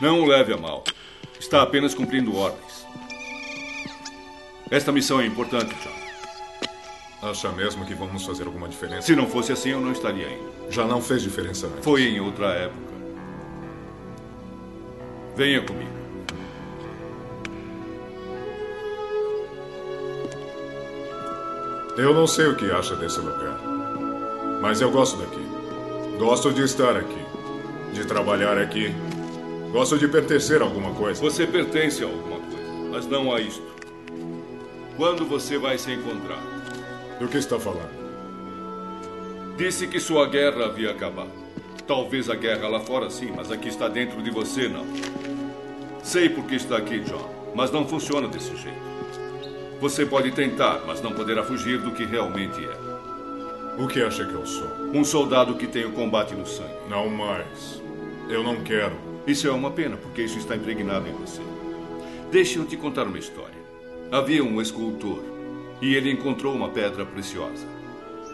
[0.00, 0.84] Não o leve a mal.
[1.38, 2.65] Está apenas cumprindo ordens.
[4.70, 7.28] Esta missão é importante, John.
[7.28, 9.02] Acha mesmo que vamos fazer alguma diferença?
[9.02, 10.70] Se não fosse assim, eu não estaria indo.
[10.70, 11.84] Já não fez diferença antes.
[11.84, 12.94] Foi em outra época.
[15.36, 15.90] Venha comigo.
[21.96, 23.60] Eu não sei o que acha desse lugar.
[24.60, 25.46] Mas eu gosto daqui.
[26.18, 27.24] Gosto de estar aqui.
[27.92, 28.92] De trabalhar aqui.
[29.70, 31.20] Gosto de pertencer a alguma coisa.
[31.20, 33.75] Você pertence a alguma coisa, mas não a isto.
[34.96, 36.40] Quando você vai se encontrar?
[37.20, 37.94] Do que está falando?
[39.58, 41.30] Disse que sua guerra havia acabado.
[41.86, 44.86] Talvez a guerra lá fora sim, mas aqui está dentro de você não.
[46.02, 48.86] Sei por que está aqui, John, mas não funciona desse jeito.
[49.82, 53.82] Você pode tentar, mas não poderá fugir do que realmente é.
[53.82, 54.68] O que acha que eu sou?
[54.94, 56.72] Um soldado que tem o combate no sangue.
[56.88, 57.82] Não mais.
[58.30, 58.96] Eu não quero.
[59.26, 61.42] Isso é uma pena, porque isso está impregnado em você.
[62.30, 63.65] Deixe eu te contar uma história.
[64.10, 65.20] Havia um escultor
[65.82, 67.66] e ele encontrou uma pedra preciosa.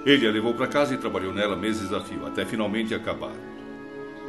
[0.05, 3.33] Ele a levou para casa e trabalhou nela meses a fio, até finalmente acabar.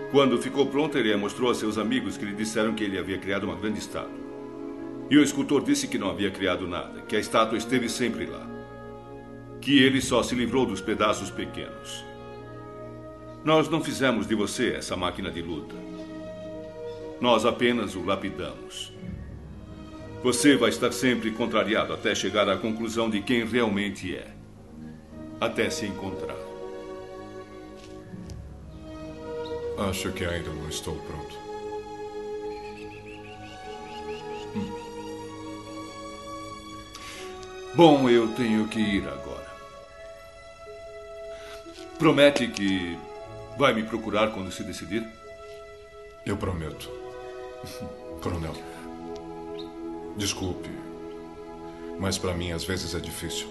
[0.09, 3.17] Quando ficou pronta, ele a mostrou a seus amigos que lhe disseram que ele havia
[3.17, 4.23] criado uma grande estátua.
[5.09, 8.47] E o escultor disse que não havia criado nada, que a estátua esteve sempre lá.
[9.59, 12.05] Que ele só se livrou dos pedaços pequenos.
[13.43, 15.75] Nós não fizemos de você essa máquina de luta.
[17.19, 18.93] Nós apenas o lapidamos.
[20.23, 24.27] Você vai estar sempre contrariado até chegar à conclusão de quem realmente é.
[25.41, 26.37] Até se encontrar.
[29.89, 31.43] Acho que ainda não estou pronto.
[37.75, 39.51] Bom, eu tenho que ir agora.
[41.99, 42.97] Promete que
[43.57, 45.05] vai me procurar quando se decidir?
[46.25, 46.89] Eu prometo.
[48.21, 48.72] Coronel.
[50.17, 50.69] Desculpe.
[51.99, 53.47] Mas para mim às vezes é difícil.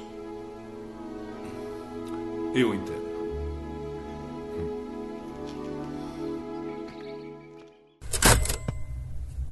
[2.55, 3.03] Eu entendo.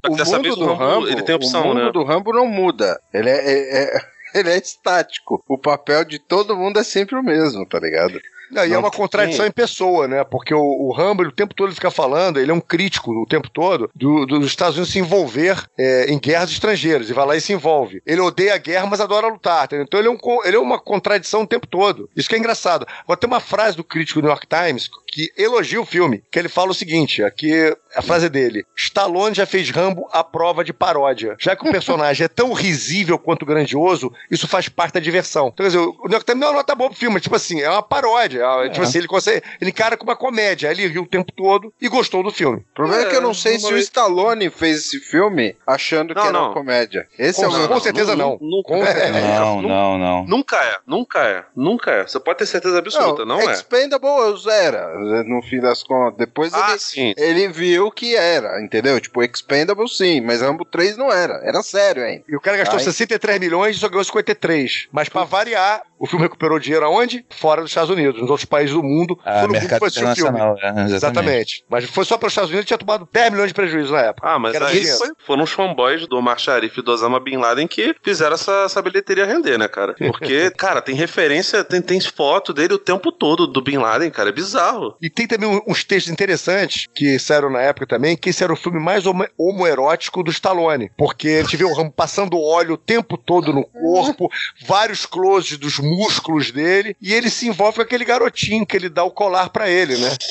[0.07, 1.91] O mundo do Rambo, ele tem opção, o mundo né?
[1.91, 2.99] do Rambo não muda.
[3.13, 4.01] Ele é, é- é-
[4.39, 5.43] ele é estático.
[5.47, 8.19] O papel de todo mundo é sempre o mesmo, tá ligado?
[8.51, 10.23] Não, e é uma contradição em pessoa, né?
[10.23, 13.25] Porque o, o Rambo, o tempo todo, ele fica falando, ele é um crítico o
[13.25, 17.09] tempo todo do- dos Estados Unidos se envolver é, em guerras estrangeiras.
[17.09, 18.01] E vai lá e se envolve.
[18.05, 19.65] Ele odeia a guerra, mas adora lutar.
[19.65, 19.85] entendeu?
[19.85, 22.09] Então ele é, um, ele é uma contradição o tempo todo.
[22.15, 22.85] Isso que é engraçado.
[23.03, 26.39] Agora tem uma frase do crítico do New York Times que elogia o filme, que
[26.39, 27.51] ele fala o seguinte: aqui
[27.95, 31.35] a frase é dele: Stallone já fez Rambo à prova de paródia.
[31.39, 35.49] Já que o personagem é tão risível quanto grandioso, isso faz parte da diversão.
[35.53, 37.61] Então, quer dizer, o New York Times deu uma nota boa pro filme, tipo assim,
[37.61, 38.43] é uma paródia.
[38.65, 40.69] é, Tipo assim, ele, consegue, ele encara com uma comédia.
[40.71, 42.59] Ele riu o tempo todo e gostou do filme.
[42.71, 46.19] O problema é, que eu não sei se o Stallone fez esse filme achando que
[46.19, 46.45] Não, era não.
[46.45, 47.07] uma comédia.
[47.19, 48.37] Esse Com- é o meu com certeza não.
[48.41, 49.11] Nunca, Com certeza.
[49.39, 50.25] Não, não, não.
[50.25, 52.07] Nunca é, nunca é, nunca é.
[52.07, 53.51] Você pode ter certeza absoluta, não, é.
[53.51, 54.93] Expendables era,
[55.25, 56.17] no fim das contas.
[56.17, 57.13] Depois Ah, ele, sim.
[57.17, 58.99] ele viu que era, entendeu?
[58.99, 61.41] Tipo, Expendables sim, mas Rambo 3 não era.
[61.43, 62.23] Era sério ainda.
[62.27, 64.87] E o cara gastou Aí- 63 milhões e só ganhou 53.
[64.91, 67.25] Mas pra variar, o filme recuperou dinheiro aonde?
[67.29, 68.19] Fora dos Estados Unidos.
[68.19, 69.17] Nos outros países do mundo.
[69.23, 70.93] Ah, foi no mundo que mercado internacional, é, exatamente.
[70.95, 71.65] Exatamente.
[71.69, 74.27] Mas foi só para os Estados Unidos tinha tomado 10 milhões de prejuízo na época.
[74.27, 77.67] Ah, mas aí foi- foram os fanboys do Omar Sharif e do Osama Bin Laden
[77.67, 79.93] que fizeram essa, essa bilheteria render, né, cara?
[79.93, 84.29] Porque, cara, tem referência, tem, tem foto dele o tempo todo do Bin Laden, cara,
[84.29, 84.95] é bizarro.
[85.01, 88.55] E tem também uns textos interessantes que saíram na época também, que esse era o
[88.55, 90.89] filme mais homo- homoerótico do Stallone.
[90.97, 94.29] Porque a gente vê o Rambo passando óleo o tempo todo no corpo,
[94.65, 99.03] vários closes dos músculos dele, e ele se envolve com aquele garotinho que ele dá
[99.03, 100.09] o colar pra ele, né?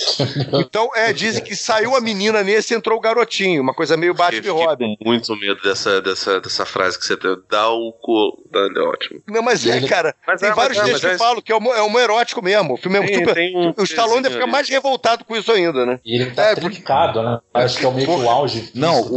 [0.60, 4.14] Então, é, dizem que saiu a menina nesse e entrou o garotinho, uma coisa meio
[4.14, 4.96] Batman e Robin.
[5.04, 7.36] muito medo dessa, dessa, dessa frase que você tem.
[7.50, 7.94] Dá o.
[8.50, 9.20] Dá, é ótimo.
[9.28, 11.52] Não, mas é, cara, Mas tem é, vários é, textos mas que é- falam que
[11.52, 12.74] é homo- é homoerótico mesmo.
[12.74, 13.34] O filme é Tem- super.
[13.34, 15.98] tem um o Stallone ainda fica mais revoltado com isso ainda, né?
[16.04, 17.38] E ele tá trincado, né?
[17.54, 19.16] Acho que é o meio que o auge Não, físico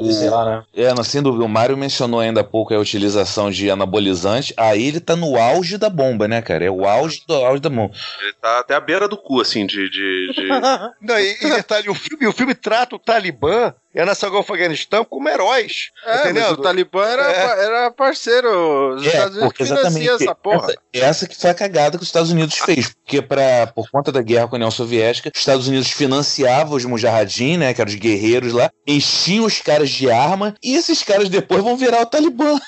[0.00, 0.62] dele, sei lá, né?
[0.74, 1.44] É, não, sem dúvida.
[1.44, 4.52] O Mário mencionou ainda há pouco a utilização de anabolizante.
[4.56, 6.64] Aí ele tá no auge da bomba, né, cara?
[6.64, 7.94] É o auge do auge da bomba.
[8.20, 9.88] Ele tá até à beira do cu, assim, de.
[9.88, 10.48] de, de-
[11.00, 14.40] Não, e, e detalhe, o filme, o filme trata o Talibã ia nessa guerra no
[14.40, 15.90] Afeganistão como heróis.
[16.06, 16.42] É, entendeu?
[16.44, 17.64] mas o Talibã era, É.
[17.64, 18.94] era parceiro.
[18.94, 20.66] Os É, Estados Unidos porque exatamente essa porra.
[20.92, 22.94] Essa, essa que foi a cagada que os Estados Unidos fez.
[22.94, 26.84] Porque pra, por conta da guerra com a União Soviética, os Estados Unidos financiavam os
[26.84, 31.28] mujahideen, né, que eram os guerreiros lá, enchiam os caras de arma, e esses caras
[31.28, 32.58] depois vão virar o Talibã.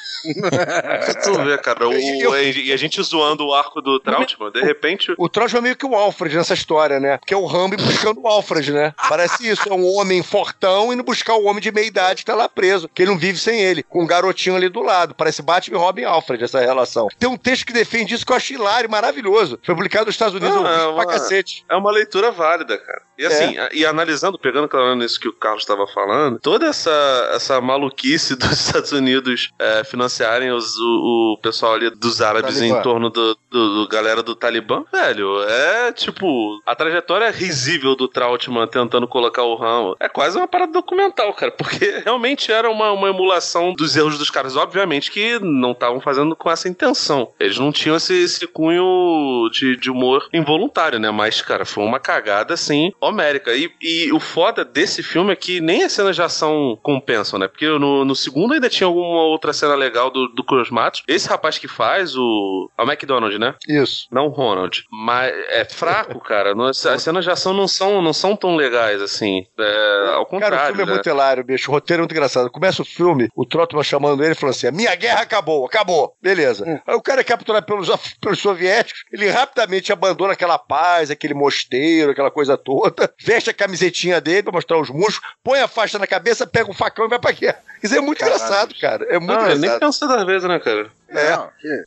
[1.24, 1.88] Tu ver, cara.
[1.88, 5.14] O, E eu- e a gente zoando o arco do Trautmann, de repente.
[5.18, 7.18] O Trotsky é meio que o Alfred nessa história, né?
[7.26, 8.92] Que é o Rambo buscando o Alfred, né?
[9.08, 9.68] Parece isso.
[9.68, 12.88] É um homem fortão indo buscar o homem de meia idade que tá lá preso.
[12.88, 13.82] Que ele não vive sem ele.
[13.82, 15.14] Com um garotinho ali do lado.
[15.14, 17.08] Parece Batman e Robin Alfred, essa relação.
[17.18, 19.58] Tem um texto que defende isso que eu acho hilário, maravilhoso.
[19.62, 20.54] Foi publicado nos Estados Unidos.
[20.54, 21.64] Não, eu é pra uma- cacete.
[21.68, 23.02] É uma leitura válida, cara.
[23.20, 27.60] E assim, e analisando, pegando claro nisso que o Carlos estava falando, toda essa, essa
[27.60, 32.78] maluquice dos Estados Unidos é, financiarem os- o, o pessoal ali dos árabes Talibã.
[32.78, 38.08] em torno do, do, do galera do Talibã, velho, é tipo, a trajetória risível do
[38.08, 42.92] Trautmann tentando colocar o ramo é quase uma parada documental, cara, porque realmente era uma,
[42.92, 47.32] uma emulação dos erros dos caras, obviamente que não estavam fazendo com essa intenção.
[47.38, 51.10] Eles não tinham esse, esse cunho de, de humor involuntário, né?
[51.10, 53.52] Mas, cara, foi uma cagada, assim, homérica.
[53.54, 57.48] E, e o foda desse filme é que nem as cenas de ação compensam, né?
[57.48, 61.02] Porque no, no segundo ainda tinha alguma outra cena legal do, do Cruz Matos.
[61.06, 62.70] Esse rapaz que faz, o.
[62.78, 63.54] É o McDonald, né?
[63.68, 64.06] Isso.
[64.10, 64.84] Não o Ronald.
[64.90, 66.54] Mas é fraco, cara.
[66.54, 69.46] Não- as cenas de ação não são, não são tão legais, assim.
[69.58, 70.56] É, ao contrário.
[70.56, 70.92] Cara, o filme é né?
[70.92, 71.70] muito hilário, bicho.
[71.70, 72.50] O roteiro é muito engraçado.
[72.50, 76.14] Começa o filme, o Trotman chamando ele e falando assim: a minha guerra acabou, acabou.
[76.22, 76.80] Beleza.
[76.86, 77.88] Aí o cara é capturado pelos,
[78.20, 84.20] pelos soviéticos, ele rapidamente abandona aquela paz, aquele mosteiro, aquela coisa toda, veste a camisetinha
[84.20, 87.18] dele pra mostrar os músculos, põe a faixa na cabeça, pega um facão e vai
[87.18, 87.58] pra guerra.
[87.82, 88.36] Isso é muito Caralho.
[88.36, 89.04] engraçado, cara.
[89.08, 89.80] É muito Não, ele nem engraçado.
[89.80, 90.90] pensa das vezes, né, cara?
[91.12, 91.38] É.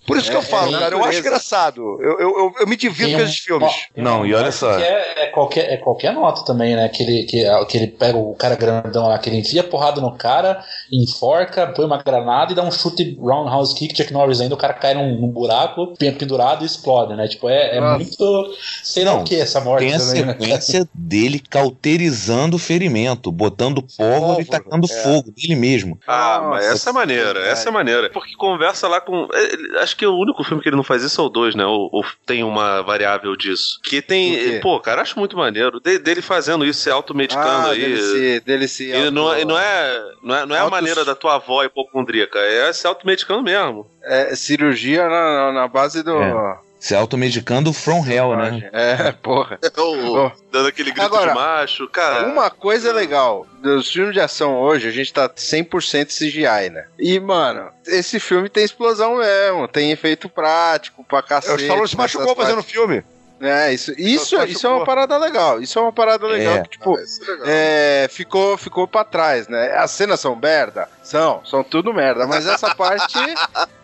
[0.05, 1.81] Por isso que eu falo, cara, eu acho engraçado.
[2.01, 3.71] Eu, eu, eu, eu me divido Tem com um- esses filmes.
[3.95, 4.77] Não, um e olha só.
[4.77, 6.89] É, é qualquer, é qualquer nota também, né?
[6.89, 10.15] Que ele, que, que ele pega o cara grandão lá, que ele enfia porrada no
[10.17, 14.57] cara, enforca, põe uma granada e dá um chute roundhouse kick, Chuck Norris ainda, o
[14.57, 17.27] cara cai num, num buraco, pen- pendurado e explode, né?
[17.27, 18.53] Tipo, é, é muito.
[18.83, 20.33] Sei lá o que essa morte Tem a também, né?
[20.33, 25.03] sequência dele cauterizando o ferimento, botando pólvora e tacando é.
[25.03, 25.97] fogo dele mesmo.
[26.07, 28.09] Ah, mas Nossa, essa é maneira, essa é maneira.
[28.09, 29.12] Porque conversa lá com.
[29.33, 31.55] É, ele- Acho que o único filme que ele não faz isso é o 2,
[31.55, 31.65] né?
[31.65, 33.79] Ou, ou tem uma variável disso.
[33.83, 34.59] Que tem.
[34.61, 35.79] Pô, cara, acho muito maneiro.
[35.79, 37.79] De- dele fazendo isso, se automedicando Ah, aí.
[37.79, 40.69] dele se- dele se E não, auto- e não é, não é, não é a
[40.69, 43.85] maneira da tua avó hipocondríaca, é se automedicando mesmo.
[44.03, 46.21] É cirurgia na, na- na base do.
[46.21, 46.57] É.
[46.83, 48.69] Se automedicando from hell, né?
[48.73, 49.57] É, porra.
[49.77, 52.27] Ou dando aquele grito Agora, de macho, cara.
[52.27, 56.85] Uma coisa legal, dos filmes de ação hoje, a gente tá 100% CGI, né?
[56.99, 61.53] E, mano, esse filme tem explosão mesmo, tem efeito prático pra É, cacete.
[61.53, 62.71] o Stallone se machucou fazendo partes.
[62.73, 63.01] filme.
[63.39, 65.61] É, isso, isso, isso é uma parada legal.
[65.61, 66.61] Isso é uma parada legal É.
[66.63, 66.97] que, tipo,
[67.45, 69.73] é, ficou, ficou pra trás, né?
[69.77, 70.87] As cenas são merda?
[71.01, 72.27] São, são tudo merda.
[72.27, 73.17] Mas essa parte,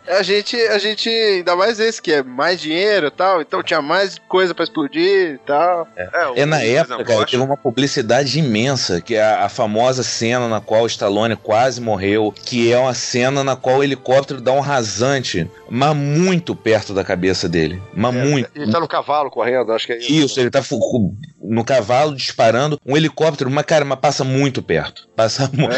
[0.09, 3.81] a gente, a gente, ainda mais esse, que é mais dinheiro e tal, então tinha
[3.81, 5.87] mais coisa pra explodir e tal.
[6.35, 10.59] É na época, cara, teve uma publicidade imensa, que é a, a famosa cena na
[10.59, 14.59] qual o Stallone quase morreu, que é uma cena na qual o helicóptero dá um
[14.59, 17.81] rasante, mas muito perto da cabeça dele.
[17.93, 18.49] Mas muito.
[18.55, 20.11] Ele tá no cavalo correndo, acho que é isso.
[20.11, 20.61] Isso, ele tá
[21.41, 25.07] no cavalo disparando um helicóptero, mas cara, mas passa muito perto.
[25.15, 25.69] Passa mu-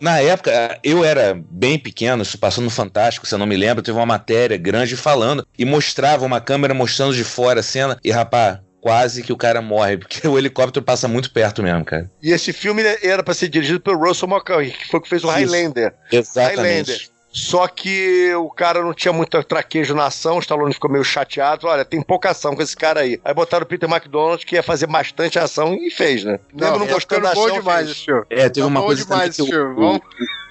[0.00, 3.69] Na época, eu era bem pequeno, isso passou no Fantástico, se eu não me lembro,
[3.82, 8.10] teve uma matéria grande falando e mostrava uma câmera mostrando de fora a cena e
[8.10, 12.10] rapaz, quase que o cara morre, porque o helicóptero passa muito perto mesmo, cara.
[12.22, 15.22] E esse filme era pra ser dirigido pelo Russell McCoy, que foi o que fez
[15.24, 15.36] o Isso.
[15.36, 15.94] Highlander.
[16.10, 16.56] Exatamente.
[16.58, 17.00] Highlander.
[17.32, 21.68] Só que o cara não tinha muito traquejo na ação, o Stallone ficou meio chateado.
[21.68, 23.20] Olha, tem pouca ação com esse cara aí.
[23.24, 26.40] Aí botaram o Peter McDonald, que ia fazer bastante ação, e fez, né?
[26.52, 27.90] Mesmo não tá gostando da ação, demais fez.
[27.98, 28.22] esse filme.
[28.30, 29.72] É, teve Tá uma bom coisa demais que esse filme.
[29.72, 30.00] o, Vamos-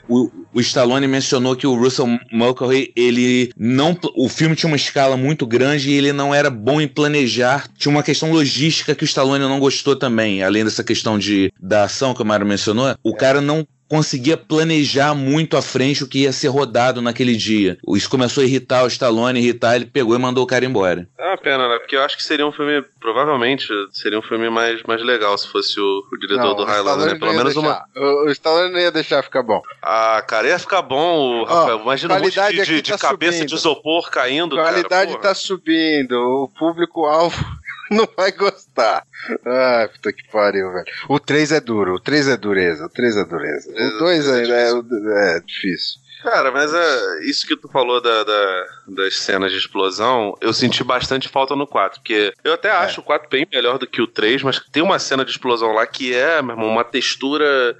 [0.09, 3.97] o, o Stallone mencionou que o Russell Mulcahy, ele não.
[4.15, 7.69] O filme tinha uma escala muito grande e ele não era bom em planejar.
[7.77, 10.41] Tinha uma questão logística que o Stallone não gostou também.
[10.41, 15.15] Além dessa questão de, da ação que o Mário mencionou, o cara não conseguia planejar
[15.15, 17.77] muito à frente o que ia ser rodado naquele dia.
[17.95, 21.07] Isso começou a irritar o Stallone, irritar, ele pegou e mandou o cara embora.
[21.17, 21.79] É uma pena, né?
[21.79, 25.47] Porque eu acho que seria um filme, provavelmente, seria um filme mais, mais legal se
[25.47, 27.19] fosse o, o diretor Não, do o Highlander, né?
[27.19, 27.83] Pelo menos uma.
[27.95, 29.61] O, o Stallone não ia deixar ficar bom.
[29.81, 31.79] Ah, cara, ia ficar bom, Rafael.
[31.81, 33.49] Imagina um monte de, de, aqui de tá cabeça subindo.
[33.49, 35.23] de isopor caindo, A qualidade cara.
[35.23, 37.43] tá subindo, o público-alvo
[37.91, 39.03] não vai gostar.
[39.45, 40.85] Ai, puta que pariu, velho.
[41.07, 43.69] O 3 é duro, o 3 é dureza, o 3 é dureza.
[43.71, 45.99] O 2 é, é, é difícil.
[46.21, 50.83] Cara, mas é, isso que tu falou da, da, das cenas de explosão, eu senti
[50.83, 52.01] bastante falta no 4.
[52.01, 54.99] Porque eu até acho o 4 bem melhor do que o 3, mas tem uma
[54.99, 57.75] cena de explosão lá que é, meu irmão, uma textura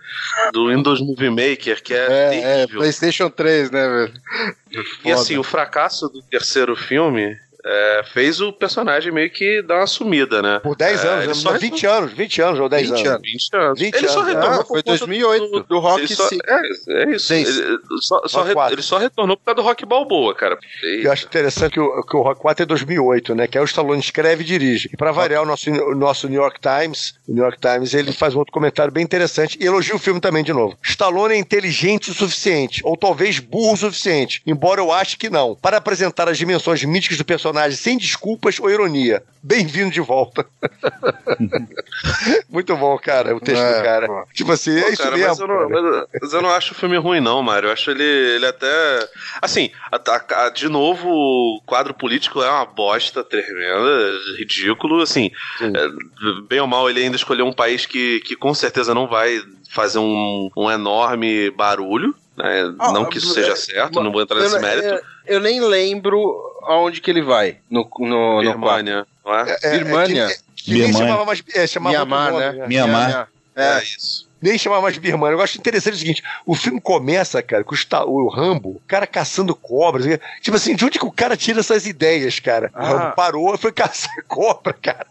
[0.54, 2.80] do Windows Movie Maker, que é, É, é terrível.
[2.80, 4.14] PlayStation 3, né, velho?
[5.04, 9.88] E assim, o fracasso do terceiro filme é, fez o personagem meio que dar uma
[9.88, 10.60] sumida, né?
[10.60, 11.34] Por 10 É, anos, ele né?
[11.34, 13.22] só 20 anos, 20 anos ou 10 20 anos.
[13.22, 13.80] 20 anos.
[13.80, 16.62] 20 ele só anos, retornou Ah, por foi conta 2008, do Rock ele só, é,
[17.04, 17.34] é isso.
[17.34, 20.58] Ele só, só re- ele só retornou por causa do Rock Balboa, cara.
[20.84, 23.48] E- Eu acho interessante que o, que o Rock 4 é 2008, né?
[23.48, 24.90] Que é o Stallone escreve e dirige.
[24.94, 28.12] E pra variar o nosso, o nosso New York Times, o New York Times, ele
[28.14, 30.78] faz um outro comentário bem interessante e elogia o filme também de novo.
[30.84, 35.56] Stallone é inteligente o suficiente, ou talvez burro o suficiente, embora eu ache que não,
[35.56, 39.24] para apresentar as dimensões míticas do personagem sem desculpas ou ironia.
[39.42, 40.46] Bem-vindo de volta.
[42.50, 44.08] Muito bom, cara, o texto É, do cara.
[44.08, 44.26] pô.
[44.34, 45.30] Tipo assim, é Pô, isso cara, mesmo.
[45.30, 47.68] Mas eu, não, mas- mas eu não acho o filme ruim, não, Mário.
[47.68, 48.68] Eu acho ele, ele até.
[49.42, 55.02] Assim, a- a- a- de novo, o quadro político é uma bosta tremenda, ridículo.
[55.02, 55.32] Assim,
[55.62, 59.42] é, bem ou mal, ele ainda escolheu um país que, que com certeza não vai
[59.70, 62.14] fazer um, um enorme barulho.
[62.36, 62.74] né?
[62.80, 65.06] Ah, não que isso seja certo, não vou entrar nesse mérito.
[65.30, 69.52] Eu, nem lembro aonde que ele vai no, no, no Birmania, não é?
[69.52, 70.28] É, é, Birmania.
[70.56, 71.44] que- que nem chamava mais.
[71.54, 72.68] É, chamava Mianmar, nome, né?
[72.68, 73.30] Mianmar.
[73.56, 74.28] É, isso.
[74.42, 75.36] Nem chamava mais Birmania.
[75.38, 78.82] Eu acho interessante o seguinte: o filme começa, cara, com o, Sta- o Rambo, o
[78.88, 80.06] cara caçando cobras.
[80.42, 82.72] Tipo assim, de onde que o cara tira essas ideias, cara?
[82.74, 82.84] O Ah.
[82.86, 85.06] Rambo parou e foi caçar cobra, cara.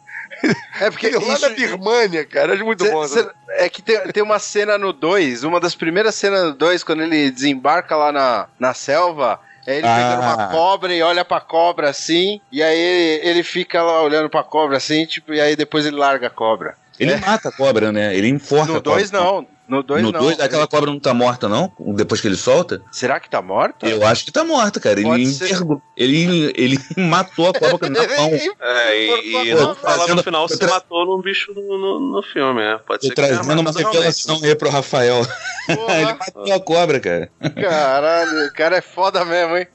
[0.81, 2.55] É porque lá isso- na Birmania, cara.
[2.55, 3.07] É muito Cê- bom.
[3.09, 6.85] cê- é que tem, tem uma cena no 2, uma das primeiras cenas do 2,
[6.85, 9.41] quando ele desembarca lá na, na selva.
[9.69, 9.95] É ele Ah.
[9.97, 14.43] pegando uma cobra e olha pra cobra assim, e aí ele, fica lá olhando pra
[14.43, 16.75] cobra assim, tipo, e aí depois ele larga a cobra.
[16.99, 18.17] Ele mata a cobra, né?
[18.17, 18.93] Ele enforca No a cobra.
[18.95, 20.21] 2 não, no 2 No não.
[20.21, 21.71] 2, aquela cobra não tá morta, não?
[21.95, 22.81] Depois que ele solta?
[22.91, 23.87] Será que tá morta?
[23.87, 24.99] Eu acho que tá morta, cara.
[24.99, 25.45] Ele, ser.
[25.47, 28.31] envergou- ele, ele matou a cobra na mão.
[28.61, 31.61] É, e, e Pô, não fala no final tô se tra- matou num bicho no,
[31.79, 32.79] no, no filme, é.
[32.79, 35.21] Pode Tô ser que tenha trazendo uma revelação aí pro Rafael.
[35.69, 37.31] ele matou a cobra, cara.
[37.61, 39.67] Caralho, o cara é foda mesmo, hein?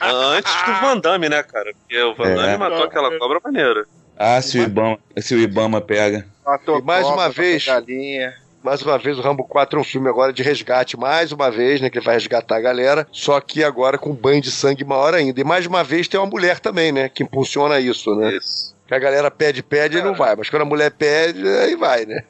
[0.00, 1.72] Antes do Van Damme, né, cara?
[1.74, 2.34] Porque o Van É.
[2.34, 3.86] Damme matou aquela cobra maneira.
[4.18, 6.26] Ah, se o Ibama, se o Ibama pega.
[6.44, 8.34] Matou E mais cobra, uma vez- galinha.
[8.66, 11.80] Mais uma vez, o Rambo 4 é um filme agora de resgate, mais uma vez,
[11.80, 11.88] né?
[11.88, 15.14] Que ele vai resgatar a galera, só que agora com um banho de sangue maior
[15.14, 15.40] ainda.
[15.40, 17.08] E mais uma vez tem uma mulher também, né?
[17.08, 18.34] Que impulsiona isso, né?
[18.34, 18.74] Isso.
[18.84, 20.34] Que a galera pede, pede e não vai.
[20.34, 22.24] Mas quando a mulher pede, aí vai, né?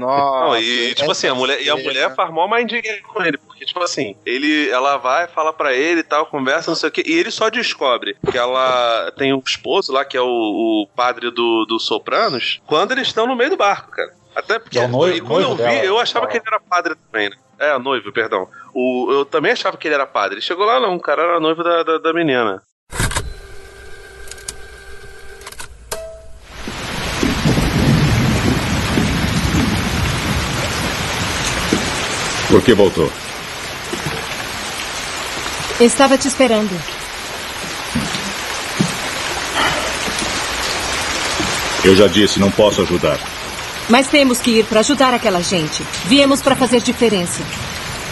[0.00, 3.22] Nossa, Não, e tipo assim, a mulher, e a mulher faz mó mind game com
[3.22, 6.88] ele, porque tipo assim, ele, ela vai, fala pra ele e tal, conversa, não sei
[6.88, 10.26] o que, e ele só descobre que ela tem um esposo lá, que é o,
[10.26, 14.21] o padre do, do Sopranos, quando eles estão no meio do barco, cara.
[14.34, 15.84] Até porque, É o noivo- e quando eu noivo vi, dela.
[15.84, 17.36] eu achava que ele era padre também, né?
[17.58, 18.48] É, noivo, perdão.
[18.74, 20.34] O, eu também achava que ele era padre.
[20.36, 22.62] Ele chegou lá, não, o cara era noivo da, da, da menina.
[32.48, 33.10] Por que voltou?
[35.80, 36.70] Estava te esperando.
[41.84, 43.18] Eu já disse, não posso ajudar.
[43.88, 45.82] Mas temos que ir para ajudar aquela gente.
[46.04, 47.42] Viemos para fazer diferença.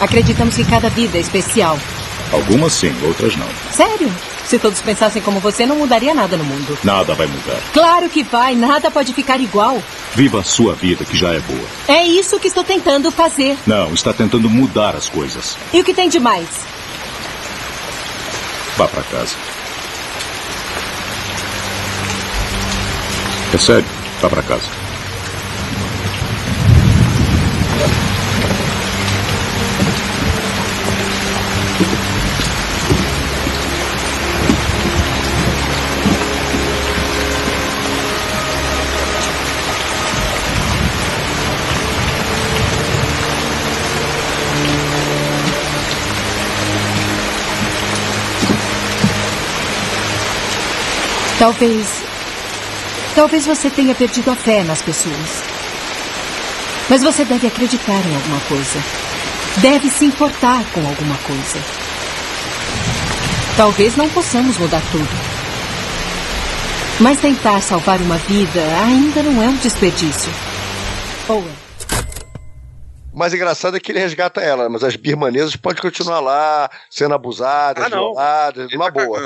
[0.00, 1.78] Acreditamos que cada vida é especial.
[2.32, 3.48] Algumas sim, outras não.
[3.72, 4.10] Sério?
[4.44, 6.76] Se todos pensassem como você, não mudaria nada no mundo.
[6.82, 7.60] Nada vai mudar.
[7.72, 9.80] Claro que vai, nada pode ficar igual.
[10.14, 11.66] Viva a sua vida, que já é boa.
[11.86, 13.56] É isso que estou tentando fazer.
[13.66, 15.56] Não, está tentando mudar as coisas.
[15.72, 16.48] E o que tem de mais?
[18.76, 19.36] Vá para casa.
[23.54, 23.86] É sério,
[24.20, 24.89] vá para casa.
[51.40, 52.02] Talvez.
[53.14, 55.42] Talvez você tenha perdido a fé nas pessoas.
[56.90, 59.09] Mas você deve acreditar em alguma coisa.
[59.57, 61.59] Deve se importar com alguma coisa.
[63.57, 65.09] Talvez não possamos mudar tudo.
[67.01, 70.32] Mas tentar salvar uma vida ainda não é um desperdício.
[71.28, 71.59] É?
[73.20, 77.84] Mais engraçado é que ele resgata ela, mas as birmanesas podem continuar lá, sendo abusadas,
[77.84, 77.98] Ah, não.
[78.12, 79.20] violadas, numa tá boa.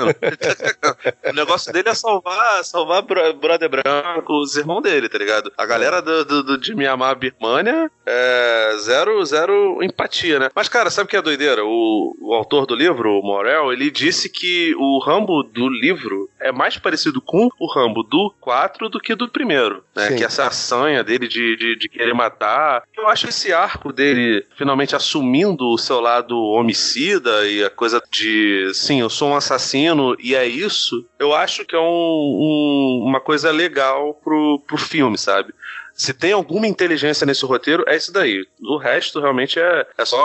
[1.29, 5.51] o negócio dele é salvar, salvar bro- brother branco, os irmãos dele, tá ligado?
[5.57, 10.49] A galera do, do, do- de Mianmar, Birmania, é zero, zero empatia, né?
[10.53, 11.63] Mas, cara, sabe o que é doideira?
[11.63, 16.51] O, o autor do livro, o Morel, ele disse que o Rambo do livro é
[16.51, 20.09] mais parecido com o Rambo do 4 do que do primeiro, né?
[20.09, 20.15] Sim.
[20.17, 22.83] Que essa sanha dele de, de, de querer matar.
[22.95, 28.71] Eu acho esse arco dele finalmente assumindo o seu lado homicida e a coisa de,
[28.73, 33.19] sim, eu sou um assassino e é isso, eu acho que é um- um- uma
[33.19, 35.53] coisa legal pro, pro filme, sabe?
[35.95, 38.43] Se tem alguma inteligência nesse roteiro, é isso daí.
[38.61, 40.17] O resto realmente é, é só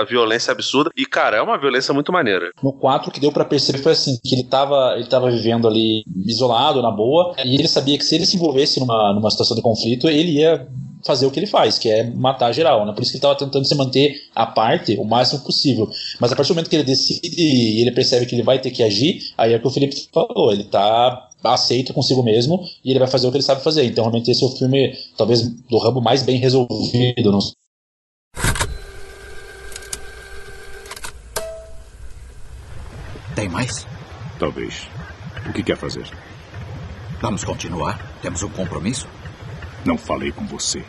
[0.00, 0.90] a violência absurda.
[0.96, 2.50] E, cara, é uma violência muito maneira.
[2.62, 5.66] No 4, o que deu pra perceber foi assim, que ele tava, ele tava vivendo
[5.66, 9.56] ali isolado, na boa, e ele sabia que se ele se envolvesse numa, numa situação
[9.56, 10.66] de conflito, ele ia
[11.04, 12.92] fazer o que ele faz, que é matar geral, né?
[12.92, 15.88] Por isso que ele tava tentando se manter à parte o máximo possível.
[16.20, 18.70] Mas a partir do momento que ele decide e ele percebe que ele vai ter
[18.70, 22.90] que agir, aí é o que o Felipe falou, ele tá aceito consigo mesmo e
[22.90, 23.84] ele vai fazer o que ele sabe fazer.
[23.84, 27.30] Então, realmente, esse é o filme, talvez, do Rambo mais bem resolvido.
[27.30, 27.40] Não
[33.34, 33.86] Tem mais?
[34.38, 34.88] Talvez.
[35.46, 36.10] O que quer fazer?
[37.20, 38.18] Vamos continuar?
[38.22, 39.06] Temos um compromisso?
[39.84, 40.82] Não falei com você.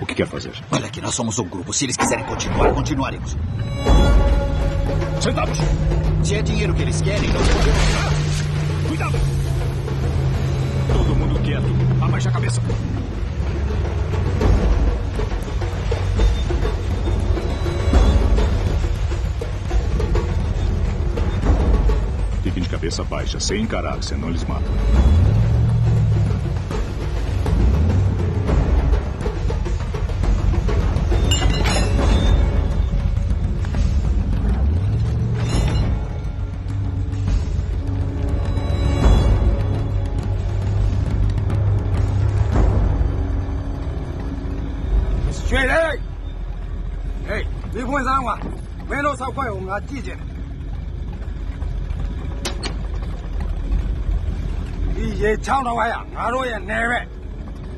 [0.00, 0.52] O que quer fazer?
[0.70, 1.72] Olha aqui, nós somos um grupo.
[1.72, 3.36] Se eles quiserem continuar, continuaremos.
[5.20, 5.58] Sentados!
[6.22, 8.88] Se é dinheiro que eles querem, nós podemos.
[8.88, 9.43] Cuidado!
[10.94, 11.66] Todo mundo quieto.
[12.00, 12.62] Abaixa a cabeça.
[22.42, 24.72] Fiquem de cabeça baixa, sem encarar, senão eles matam.
[49.03, 50.15] 没弄少块我们记着。
[54.95, 56.99] ဒီရေချောင်းတော့ရငါတို့ရဲ့နယ်ပဲ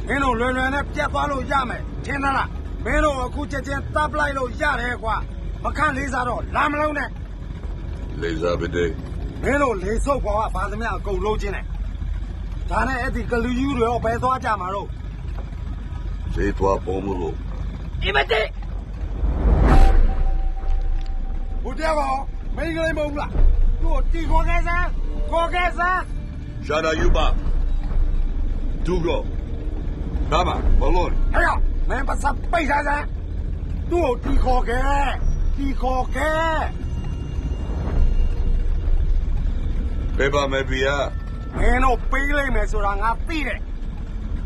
[0.08, 2.50] မင်းတို့လွယ်လွယ်နဲ့ပြတ်သွားလို့ရမယ်ထင်သလား
[2.86, 5.16] မင်းတို့အခုချက်ချင်းတပ်လိုက်လို့ရတယ်ကွာ
[5.64, 7.10] မခန့်လေးစားတော့လာမလုံးနဲ့
[8.22, 8.90] လေးစားပါတဲ့
[9.44, 11.66] မင်းတို့လေဆုပ်ပေါ်ကဘာသမျှအကုန်လုံးချင်းတယ်
[12.70, 14.88] ဒါနဲ့အဲ့ဒီကလူယူတွေရောဘယ်သွားကြမှာတော့
[16.34, 17.36] ဈေးသွားပုံမလို့
[18.04, 18.42] အမတိ
[21.66, 22.14] ဘုရားကော
[22.56, 23.32] မင်းကလေးမဟုတ်လား
[23.82, 24.88] သူ့ကိုတီခေါ်ခဲ့စမ်း
[25.30, 26.02] ခေါ်ခဲ့စမ်း
[26.66, 27.26] ရှာတာယူပါ
[28.86, 29.22] ဒူကော
[30.32, 33.06] ဒါပါဘလို့ ဟဲ့ကောင်မင်းပတ်စပ်ပိတ်စားစမ်း
[33.92, 35.10] သူ့ကိုတီခေါ်ခဲ့
[35.58, 36.60] တီခေါ်ခဲ့
[40.18, 40.96] ပေးပါမယ်ဗျာ
[41.58, 43.60] မင်းတို့ပေးလိုက်မယ်ဆိုတာငါသိတယ်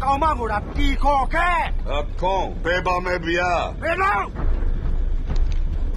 [0.03, 1.59] ကောင်မကဒါတီခေါ်ခဲ့
[1.91, 3.51] အခုံးပေးပါမယ်ဗျာ
[3.81, 4.19] ဘယ်လို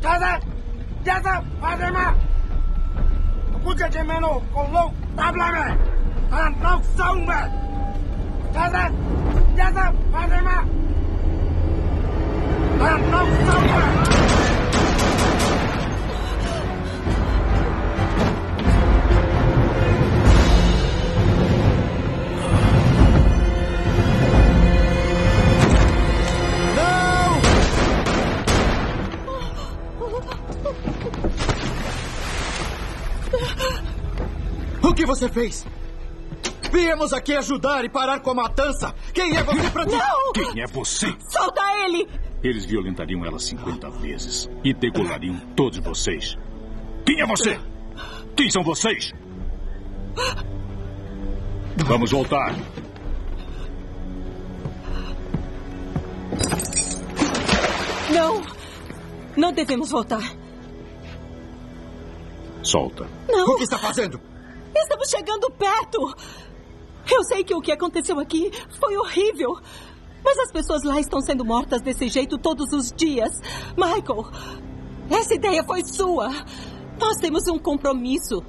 [0.05, 0.33] ဒါသာ
[1.06, 2.06] जैसा फातिमा
[3.66, 5.94] कुछ चेमेनों को tablame, तबला में
[6.34, 7.50] dan rock sound man.
[8.54, 8.84] Jasa,
[9.58, 10.58] jasa, Fatima.
[12.80, 14.33] Dan rock sound man.
[35.24, 35.66] Você fez?
[36.72, 38.94] Viemos aqui ajudar e parar com a matança.
[39.14, 39.98] Quem é você dizer?
[39.98, 40.34] Não!
[40.34, 41.16] Quem é você?
[41.30, 42.10] Solta ele!
[42.44, 46.38] Eles violentariam ela 50 vezes e degolariam todos vocês.
[47.06, 47.58] Quem é você?
[48.36, 49.14] Quem são vocês?
[51.86, 52.54] Vamos voltar.
[58.12, 58.42] Não!
[59.38, 60.36] Não devemos voltar.
[62.62, 63.08] Solta.
[63.30, 63.54] Não!
[63.54, 64.33] O que está fazendo?
[64.76, 66.16] Estamos chegando perto!
[67.12, 69.60] Eu sei que o que aconteceu aqui foi horrível.
[70.24, 73.32] Mas as pessoas lá estão sendo mortas desse jeito todos os dias.
[73.76, 74.26] Michael,
[75.10, 76.30] essa ideia foi sua.
[77.00, 78.42] Nós temos um compromisso.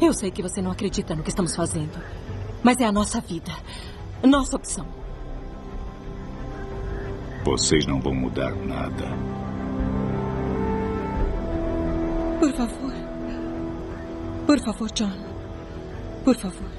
[0.00, 2.00] Eu sei que você não acredita no que estamos fazendo.
[2.62, 3.52] Mas é a nossa vida.
[4.22, 4.86] Nossa opção.
[7.44, 9.06] Vocês não vão mudar nada.
[12.38, 12.87] Por favor.
[14.48, 15.12] Por favor, John.
[16.24, 16.70] Por favor.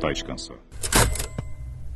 [0.00, 0.58] Tá descansando.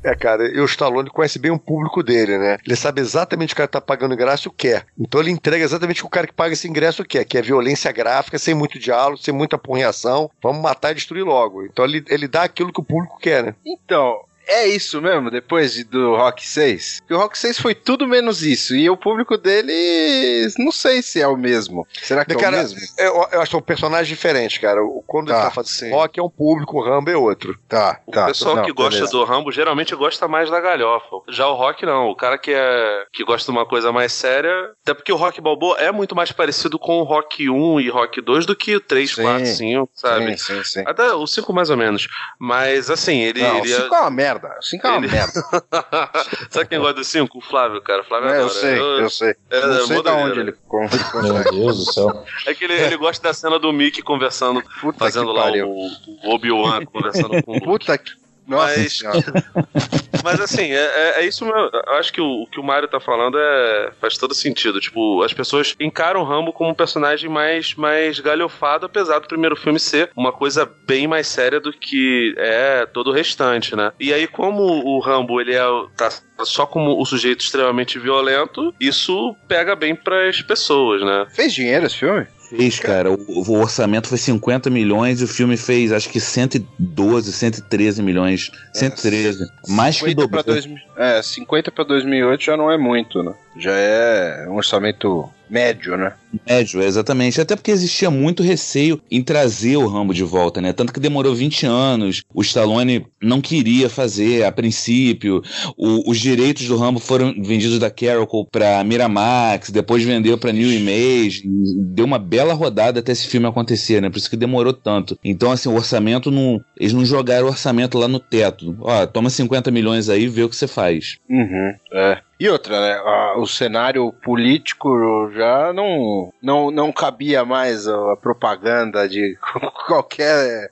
[0.05, 2.59] É, cara, e o Stallone conhece bem o público dele, né?
[2.65, 4.85] Ele sabe exatamente o que cara tá pagando ingresso quer.
[4.99, 7.43] Então ele entrega exatamente o que o cara que paga esse ingresso quer, que é
[7.43, 10.31] violência gráfica, sem muito diálogo, sem muita porreação.
[10.43, 11.65] Vamos matar e destruir logo.
[11.65, 13.55] Então ele, ele dá aquilo que o público quer, né?
[13.65, 17.01] Então, é isso mesmo, depois de, do Rock 6?
[17.01, 18.75] Porque o Rock 6 foi tudo menos isso.
[18.75, 21.87] E o público dele, não sei se é o mesmo.
[22.03, 22.79] Será que cara, é o mesmo?
[22.99, 24.81] Eu, eu acho que são personagens diferentes, cara.
[25.07, 25.91] Quando Tá, ele tá fazendo sim.
[25.91, 27.59] rock é um público, o Rambo é outro.
[27.69, 31.17] Tá, O pessoal que gosta do Rambo geralmente gosta mais da galhofa.
[31.29, 32.09] Já o Rock não.
[32.09, 35.41] O cara que é que gosta de uma coisa mais séria, até porque o Rock
[35.41, 38.81] Balboa é muito mais parecido com o Rock 1 e Rock 2 do que o
[38.81, 39.23] 3, Sim.
[39.23, 40.39] 4, 5, sabe?
[40.39, 40.83] Sim, sim, sim.
[40.87, 42.09] Até o 5 mais ou menos.
[42.39, 43.43] Mas assim, ele.
[43.43, 44.34] Não, ele o 5 é uma merda.
[44.39, 45.32] O 5 é uma Ele- merda.
[46.51, 47.39] Sabe quem gosta do 5?
[47.39, 48.03] O Flávio, cara.
[48.03, 49.35] O Flávio É, eu sei, eu sei.
[49.51, 50.18] É, não é sei doideira.
[50.30, 50.89] onde ele com-
[51.22, 52.24] Meu Deus do céu.
[52.47, 54.62] É que ele, ele gosta da cena do Mickey conversando,
[54.99, 55.68] fazendo lá pariu.
[55.68, 55.87] o,
[56.24, 57.64] o Obi-Wan conversando com o Luke.
[57.66, 58.12] Puta que.
[58.47, 59.03] Nossa Mas,
[60.23, 61.71] mas assim, é, é- é isso mesmo.
[61.73, 64.81] Eu acho que o, o que o Mario tá falando é, faz todo sentido.
[64.81, 69.57] Tipo, as pessoas encaram o Rambo como um personagem mais, mais galhofado, apesar do primeiro
[69.57, 73.93] filme ser uma coisa bem mais séria do que é todo o restante, né?
[73.99, 75.63] E aí, como o Rambo ele é,
[75.97, 76.11] tá
[76.43, 81.27] só como o sujeito extremamente violento, isso pega bem pras pessoas, né?
[81.35, 82.27] Fez dinheiro esse filme?
[82.57, 83.11] Fez, cara.
[83.11, 88.51] O, o orçamento foi 50 milhões e o filme fez acho que 112, 113 milhões.
[88.73, 89.47] 113.
[89.69, 90.45] mais que 50 dobrou.
[90.45, 93.35] pra 2000, é, 50 pra 2008 já não é muito, né?
[93.59, 96.13] Já é um orçamento médio, né?
[96.49, 97.41] Médio, exatamente.
[97.41, 100.73] Até porque existia muito receio em trazer o Rambo de volta, né?
[100.73, 102.23] Tanto que demorou 20 anos.
[102.35, 105.41] O Stallone não queria fazer a princípio.
[105.77, 110.73] O- os direitos do Rambo foram vendidos da Carol pra Miramax, depois vendeu pra New
[110.73, 111.43] Image.
[111.77, 114.11] Deu uma bela rodada até esse filme acontecer, né?
[114.11, 115.17] Por isso que demorou tanto.
[115.25, 116.61] Então, assim, o orçamento não.
[116.79, 118.77] Eles não jogaram o orçamento lá no teto.
[118.81, 121.19] Ó, toma 50 milhões aí e vê o que você faz.
[121.31, 122.19] Uhum, é.
[122.39, 123.01] E outra, né?
[123.37, 129.39] o cenário político já não, não, não cabia mais a, propaganda de
[129.87, 130.70] qualquer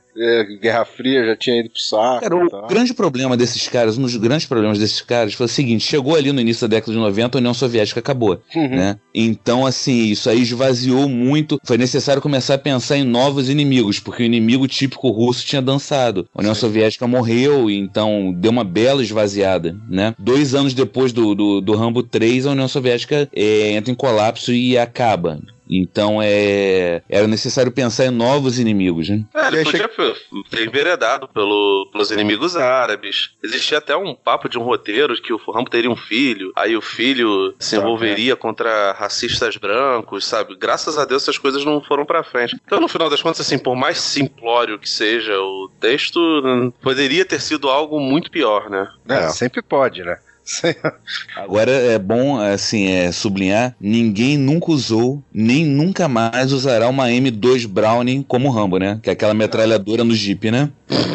[0.60, 2.20] Guerra Fria já tinha ido pro saco.
[2.20, 2.66] Cara, o tá?
[2.66, 6.32] grande problema desses caras, um dos grandes problemas desses caras foi o seguinte: chegou ali
[6.32, 8.40] no início da década de 90, a União Soviética acabou.
[8.54, 8.68] Uhum.
[8.68, 8.98] Né?
[9.14, 11.58] Então, assim, isso aí esvaziou muito.
[11.64, 16.28] Foi necessário começar a pensar em novos inimigos, porque o inimigo típico russo tinha dançado.
[16.34, 19.76] A União Soviética morreu, então deu uma bela esvaziada.
[19.88, 20.14] Né?
[20.18, 24.52] Dois anos depois do, do, do Rambo 3, a União Soviética é, entra em colapso
[24.52, 25.40] e acaba.
[25.68, 29.24] Então é era necessário pensar em novos inimigos, né?
[29.34, 29.90] É, ele podia
[30.50, 33.30] ter enveredado pelo, pelos inimigos árabes.
[33.42, 36.76] Existia até um papo de um roteiro de que o Rambo teria um filho, aí
[36.76, 40.56] o filho se envolveria contra racistas brancos, sabe?
[40.56, 42.56] Graças a Deus essas coisas não foram pra frente.
[42.64, 47.40] Então, no final das contas, assim, por mais simplório que seja o texto, poderia ter
[47.40, 48.88] sido algo muito pior, né?
[49.08, 50.18] É, Sempre pode, né?
[51.36, 57.66] Agora é bom assim é, sublinhar: ninguém nunca usou, nem nunca mais usará uma M2
[57.66, 59.00] Browning como Rambo, né?
[59.03, 60.70] Que é aquela metralhadora no Jeep, né?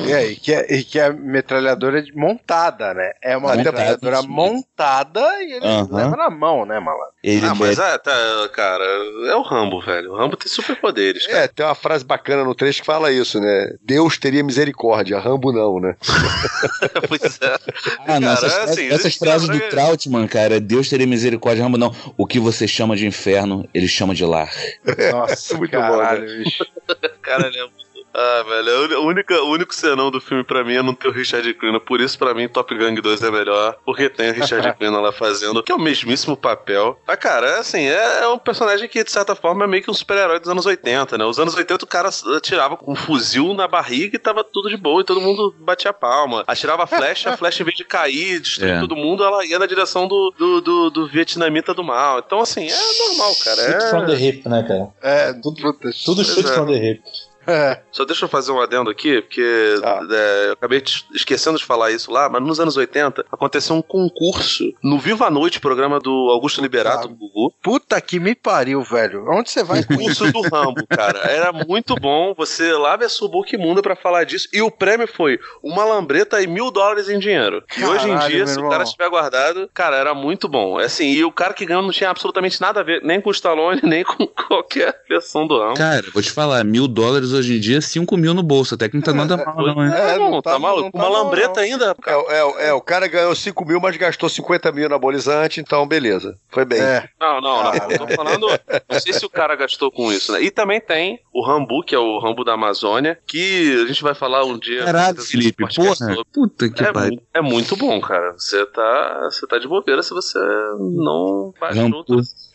[0.08, 3.12] E aí, que é, e que é montada, de- montada, né?
[3.22, 4.28] É uma Montada, metralhadora sim.
[4.28, 5.90] montada e ele Aham.
[5.92, 7.14] leva na mão, né, malandro?
[7.24, 8.84] Ele ah, mas é, tá, cara,
[9.30, 10.14] é o Rambo, velho.
[10.14, 11.40] O Rambo tem superpoderes, cara.
[11.40, 13.74] É, tem uma frase bacana no trecho que fala isso, né?
[13.84, 15.96] Deus teria misericórdia, Rambo não, né?
[17.08, 17.60] pois é.
[18.08, 21.78] Ah, não, Cara, essas, é assim, essas frases do Trautmann, cara, Deus teria misericórdia, Rambo
[21.78, 21.94] não.
[22.18, 24.52] O que você chama de inferno, ele chama de lar.
[25.12, 26.44] Nossa, Muito caralho, bom, né?
[26.44, 26.66] bicho.
[27.22, 27.87] Cara, ele é muito...
[28.20, 31.12] Ah, velho, a única, o único senão do filme pra mim é não ter o
[31.12, 31.80] Richard Crenna.
[31.80, 33.78] Por isso, pra mim, Top Gun 2 é melhor.
[33.86, 37.00] Porque tem o Richard Crenna lá fazendo, que é o mesmíssimo papel.
[37.08, 39.92] Ah, cara, é assim, é, é um personagem que, de certa forma, é meio que
[39.92, 41.26] um super-herói dos anos 80, né?
[41.26, 44.78] Os anos 80, o cara atirava com um fuzil na barriga e tava tudo de
[44.78, 46.44] boa e todo mundo batia palma.
[46.48, 48.80] Atirava a flecha, a flecha, em vez de cair, destruir É.
[48.80, 52.18] todo mundo, ela ia na direção do, do, do, do vietnamita do mal.
[52.26, 53.58] Então, assim, é normal, cara.
[53.62, 53.90] Shoot É...
[53.92, 54.88] from the hip, né, cara?
[55.04, 56.54] É, tudo, tudo tudo shoot é.
[56.54, 57.02] from the hip.
[57.92, 60.84] Só deixa eu fazer um adendo aqui, porque é, eu acabei
[61.14, 65.32] esquecendo de falar isso lá, mas nos anos 80 aconteceu um concurso no Viva a
[65.32, 67.54] Noite, programa do Augusto Liberato, do Gugu.
[67.62, 69.26] Puta que me pariu, velho.
[69.30, 69.84] Onde você vai?
[69.84, 71.20] Concurso do Rambo, cara.
[71.20, 72.34] Era muito bom.
[72.36, 74.48] Você lave a sua boca imunda pra falar disso.
[74.54, 77.64] E o prêmio foi uma lambreta e mil dólares em dinheiro.
[77.78, 80.78] e hoje em Caralho, dia, se o cara tiver guardado, cara, era muito bom.
[80.78, 83.34] Assim, e o cara que ganhou não tinha absolutamente nada a ver, nem com o
[83.34, 85.76] Stallone, nem com qualquer versão do Rambo.
[85.76, 88.76] Cara, vou te falar, mil dólares hoje em dia, 5 mil no bolso.
[88.76, 90.16] Até que não tá nada mal, não, é?
[90.16, 90.92] É, não, tá, maluco.
[90.94, 91.96] Uma lambreta ainda.
[92.06, 96.38] É, é, é, o cara ganhou 5 mil, mas gastou 50 mil anabolizante, então beleza.
[96.50, 96.80] Foi bem.
[96.80, 97.10] É.
[97.20, 97.74] Não, não, não.
[97.74, 98.48] Eu tô falando.
[98.90, 100.42] Não sei se o cara gastou com isso, né?
[100.42, 104.14] E também tem o Rambu, que é o Rambo da Amazônia, que a gente vai
[104.14, 104.84] falar um dia.
[104.84, 106.16] Caralho, Felipe, porra.
[106.34, 107.22] Puta que é, pariu.
[107.34, 108.34] É muito bom, cara.
[108.34, 110.40] Você tá, você tá de bobeira se você
[110.80, 112.04] não baixou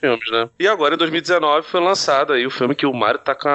[0.03, 0.49] filmes, né?
[0.59, 3.49] E agora, em 2019, foi lançado aí o filme que o Mario tá com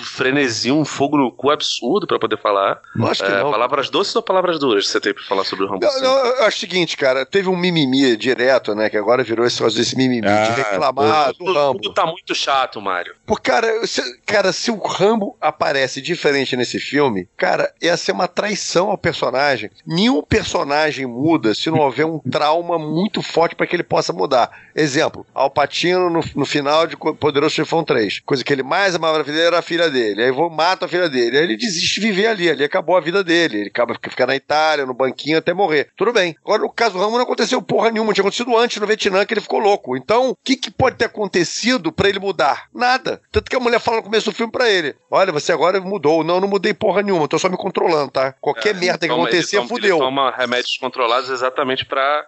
[0.00, 2.80] um frenesi, um fogo no cu absurdo pra poder falar.
[3.08, 3.50] Acho que é, não.
[3.52, 5.86] Palavras doces ou palavras duras você tem pra falar sobre o Rambo?
[5.86, 8.90] Não, não, eu acho o seguinte, cara, teve um mimimi direto, né?
[8.90, 11.80] Que agora virou esse negócio desse mimimi Ah, de reclamar do Rambo.
[11.80, 13.14] tudo tá muito chato, Mário.
[13.24, 18.26] Pô, cara, se, cara, se o Rambo aparece diferente nesse filme, cara, ia ser uma
[18.26, 19.70] traição ao personagem.
[19.86, 24.50] Nenhum personagem muda se não houver um trauma muito forte para que ele possa mudar.
[24.74, 28.20] Exemplo, Alpatino no, no final de Poderoso Chefão 3.
[28.20, 30.22] Coisa que ele mais amava na vida era a filha dele.
[30.22, 31.36] Aí vou mata a filha dele.
[31.36, 32.48] Aí ele desiste de viver ali.
[32.48, 33.58] Ali acabou a vida dele.
[33.60, 35.88] Ele acaba ficar na Itália, no banquinho até morrer.
[35.96, 36.36] Tudo bem.
[36.44, 38.12] Agora, no caso do Rambo, não aconteceu porra nenhuma.
[38.14, 39.96] Tinha acontecido antes no Vietnã que ele ficou louco.
[39.96, 42.68] Então, o que, que pode ter acontecido para ele mudar?
[42.74, 43.20] Nada.
[43.32, 46.22] Tanto que a mulher fala no começo do filme pra ele: Olha, você agora mudou.
[46.24, 47.26] Não, eu não mudei porra nenhuma.
[47.28, 48.32] Tô só me controlando, tá?
[48.40, 49.96] Qualquer merda que Toma- ele acontecer, toma- fudeu.
[49.96, 52.26] Ele toma remédios controlados exatamente pra.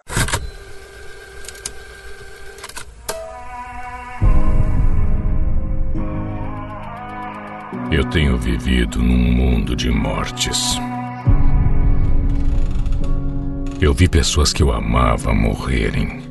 [7.89, 10.77] Eu tenho vivido num mundo de mortes.
[13.79, 16.21] Eu vi pessoas que eu amava morrerem.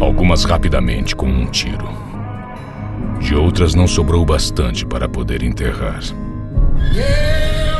[0.00, 1.88] Algumas rapidamente com um tiro.
[3.18, 6.00] De outras não sobrou bastante para poder enterrar.
[6.94, 7.71] Yeah,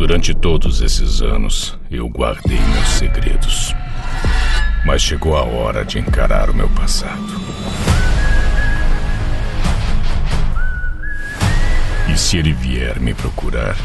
[0.00, 3.74] Durante todos esses anos, eu guardei meus segredos.
[4.82, 7.38] Mas chegou a hora de encarar o meu passado.
[12.08, 13.76] E se ele vier me procurar,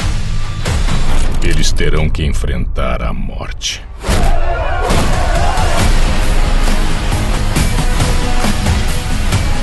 [1.43, 3.83] eles terão que enfrentar a morte.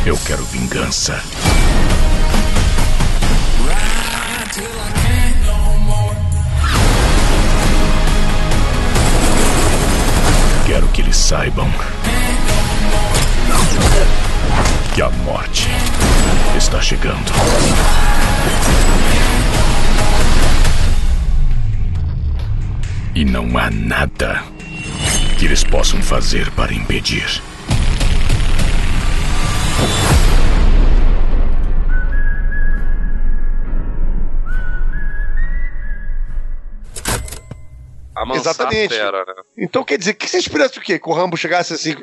[0.05, 1.19] Eu quero vingança.
[10.73, 11.71] Quero que eles saibam
[14.95, 15.69] que a morte
[16.57, 17.31] está chegando.
[23.15, 24.43] E não há nada
[25.39, 27.43] que eles possam fazer para impedir.
[38.23, 38.95] Amansar Exatamente.
[38.95, 39.35] a fera, né?
[39.59, 40.99] Então quer dizer, que você esperasse o quê?
[40.99, 41.95] Que o Rambo chegasse assim,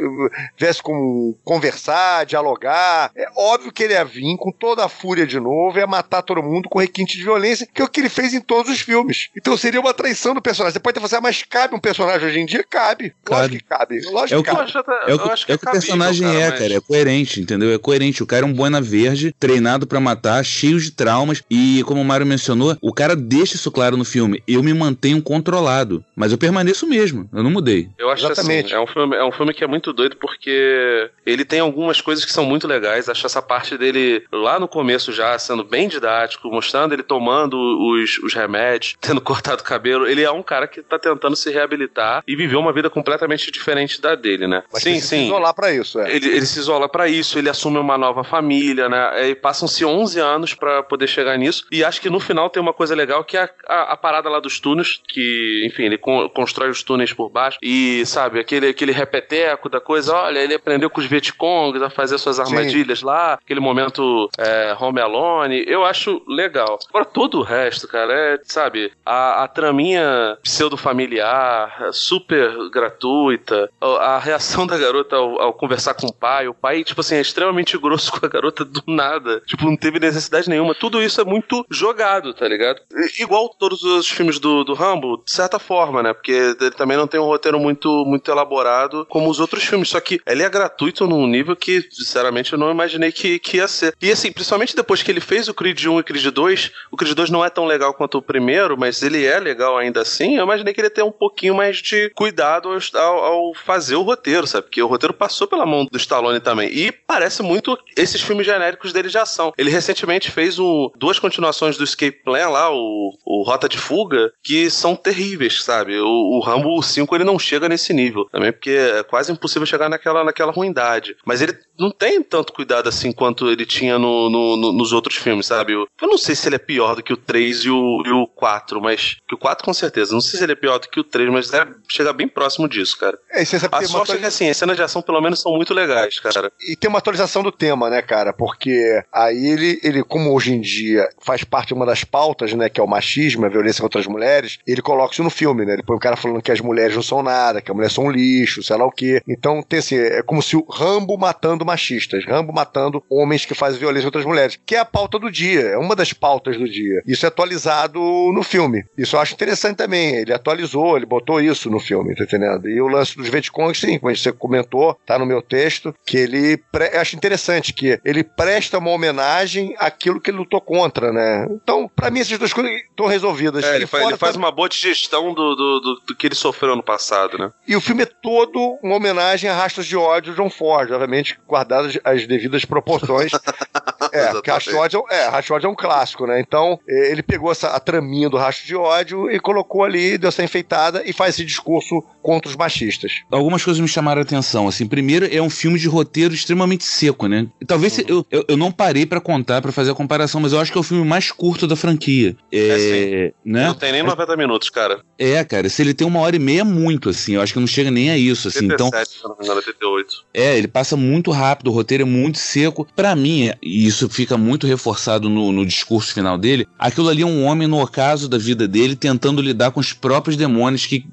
[0.57, 3.11] viesse com conversar, dialogar.
[3.15, 6.43] É óbvio que ele ia vir com toda a fúria de novo, ia matar todo
[6.43, 9.29] mundo com requinte de violência, que é o que ele fez em todos os filmes.
[9.35, 10.73] Então seria uma traição do personagem.
[10.73, 12.63] Você pode até falar, assim, ah, mas cabe um personagem hoje em dia?
[12.63, 13.13] Cabe.
[13.29, 14.01] Lógico que cabe.
[14.11, 14.71] Lógico É o que cabe.
[15.07, 16.73] é o que, é o que o personagem é, cara.
[16.73, 17.73] É coerente, entendeu?
[17.73, 18.21] É coerente.
[18.23, 21.41] O cara é um boina verde, treinado pra matar, cheio de traumas.
[21.49, 24.43] E, como o Mário mencionou, o cara deixa isso claro no filme.
[24.47, 26.03] Eu me mantenho controlado.
[26.19, 27.29] Mas eu permaneço mesmo.
[27.33, 27.89] Eu não mudei.
[27.97, 31.45] Eu acho assim, é um, filme, é um filme que é muito doido porque ele
[31.45, 33.07] tem algumas coisas que são muito legais.
[33.07, 38.17] Acho essa parte dele lá no começo já sendo bem didático, mostrando ele tomando os,
[38.17, 40.05] os remédios, tendo cortado o cabelo.
[40.05, 44.01] Ele é um cara que tá tentando se reabilitar e viver uma vida completamente diferente
[44.01, 44.61] da dele, né?
[44.73, 45.25] Mas sim, precisa se sim.
[45.27, 46.13] isolar pra isso, é.
[46.13, 49.29] Ele, ele se isola pra isso, ele assume uma nova família, né?
[49.29, 51.65] E passam-se 11 anos pra poder chegar nisso.
[51.71, 54.27] E acho que no final tem uma coisa legal que é a, a, a parada
[54.27, 57.57] lá dos túneis, que, enfim, ele con- constrói os túneis por baixo.
[57.61, 62.18] E, sabe, aquele, aquele repeteco da coisa, olha, ele aprendeu com os Vietcongs a fazer
[62.18, 65.64] suas armadilhas lá, aquele momento é, home alone.
[65.68, 66.80] Eu acho legal.
[66.90, 74.19] Agora, todo o resto, cara, é, sabe, a, a traminha pseudo-familiar, super gratuita, a, a
[74.19, 77.77] reação da garota ao, ao conversar com o pai, o pai, tipo assim, é extremamente
[77.77, 79.41] grosso com a garota do nada.
[79.45, 80.73] Tipo, não teve necessidade nenhuma.
[80.76, 82.81] Tudo isso é muito jogado, tá ligado?
[83.19, 86.13] Igual todos os filmes do, do Rambo, de certa forma, né?
[86.13, 89.89] Porque ele também não tem um roteiro muito, muito elaborado como os outros filmes.
[89.89, 93.67] Só que ele é gratuito num nível que, sinceramente, eu não imaginei que, que ia
[93.67, 93.93] ser.
[94.01, 96.97] E assim, principalmente depois que ele fez o Creed 1 e o Creed 2, o
[96.97, 100.38] Creed 2 não é tão legal quanto o primeiro, mas ele é legal ainda assim.
[100.38, 104.01] Eu imaginei que ele ia ter um pouquinho mais de cuidado ao, ao- fazer o
[104.01, 104.63] roteiro, sabe?
[104.67, 106.69] Porque o roteiro passou pela mão do Stallone também.
[106.69, 109.53] E parece muito esses filmes genéricos dele de ação.
[109.57, 114.31] Ele recentemente fez um, duas continuações do Escape Plan lá, o, o Rota de Fuga,
[114.43, 115.88] que são terríveis, sabe?
[115.89, 115.99] Sabe?
[115.99, 119.89] O, o Rambo 5 ele não chega nesse nível também, porque é quase impossível chegar
[119.89, 121.15] naquela, naquela ruindade.
[121.25, 125.17] Mas ele não tem tanto cuidado assim quanto ele tinha no, no, no, nos outros
[125.17, 125.73] filmes, sabe?
[125.73, 128.11] Eu, eu, não sei se ele é pior do que o 3 e o, e
[128.11, 129.17] o 4, mas.
[129.27, 130.13] Que o 4 com certeza.
[130.13, 132.67] Não sei se ele é pior do que o 3, mas deve chegar bem próximo
[132.67, 133.17] disso, cara.
[133.31, 135.55] É, você sabe a sorte é que assim, as cenas de ação pelo menos são
[135.55, 136.51] muito legais, cara.
[136.61, 138.33] E tem uma atualização do tema, né, cara?
[138.33, 142.69] Porque aí ele, ele como hoje em dia faz parte de uma das pautas, né,
[142.69, 145.68] que é o machismo, a violência contra as mulheres, ele coloca isso no filme, né?
[145.73, 148.05] Ele põe o cara falando que as mulheres não são nada, que as mulheres são
[148.05, 149.21] um lixo, sei lá o quê.
[149.27, 153.79] Então tem assim, é como se o Rambo matando machistas, Rambo matando homens que fazem
[153.79, 156.67] violência contra as mulheres, que é a pauta do dia, é uma das pautas do
[156.67, 157.01] dia.
[157.05, 157.99] Isso é atualizado
[158.33, 158.83] no filme.
[158.97, 160.15] Isso eu acho interessante também.
[160.15, 162.69] Ele atualizou, ele botou isso no filme, tá entendendo?
[162.69, 166.57] E o lance dos Vietcongs, sim, como você comentou, tá no meu texto, que ele.
[166.71, 166.89] Pre...
[166.93, 171.47] Eu acho interessante que ele presta uma homenagem àquilo que ele lutou contra, né?
[171.51, 173.63] Então, para mim, essas duas coisas estão resolvidas.
[173.63, 176.73] É, ele, faz, ele faz uma boa digestão do, do, do, do, que ele sofreu
[176.73, 177.52] no passado, né?
[177.68, 181.38] E o filme é todo uma homenagem a Rastros de Ódio de John Ford, obviamente,
[181.45, 183.31] guardadas as devidas proporções.
[184.14, 186.40] é, porque Rastros de Ódio é, Rastros de Ódio é um clássico, né?
[186.40, 190.44] Então, ele pegou essa, a traminha do Rastro de Ódio e colocou ali, deu essa
[190.44, 193.22] enfeitada e faz esse discurso contra os machistas.
[193.30, 194.88] Algumas coisas me chamaram a atenção, assim.
[194.88, 197.48] Primeiro, é um filme de roteiro extremamente seco, né?
[197.68, 198.06] Talvez uhum.
[198.07, 200.77] eu, eu, eu, não parei para contar, para fazer a comparação, mas eu acho que
[200.77, 202.38] é o filme mais curto da franquia.
[202.52, 203.68] É, é né?
[203.68, 205.02] Não tem nem 90 minutos, cara.
[205.18, 207.34] É, cara, se ele tem uma hora e meia, é muito, assim.
[207.34, 208.69] Eu acho que não chega nem a isso, assim.
[208.69, 210.26] 87, então, se não me engano, 88.
[210.34, 212.88] É, ele passa muito rápido, o roteiro é muito seco.
[212.95, 217.26] para mim, e isso fica muito reforçado no, no discurso final dele, aquilo ali é
[217.26, 221.05] um homem no ocaso da vida dele tentando lidar com os próprios demônios que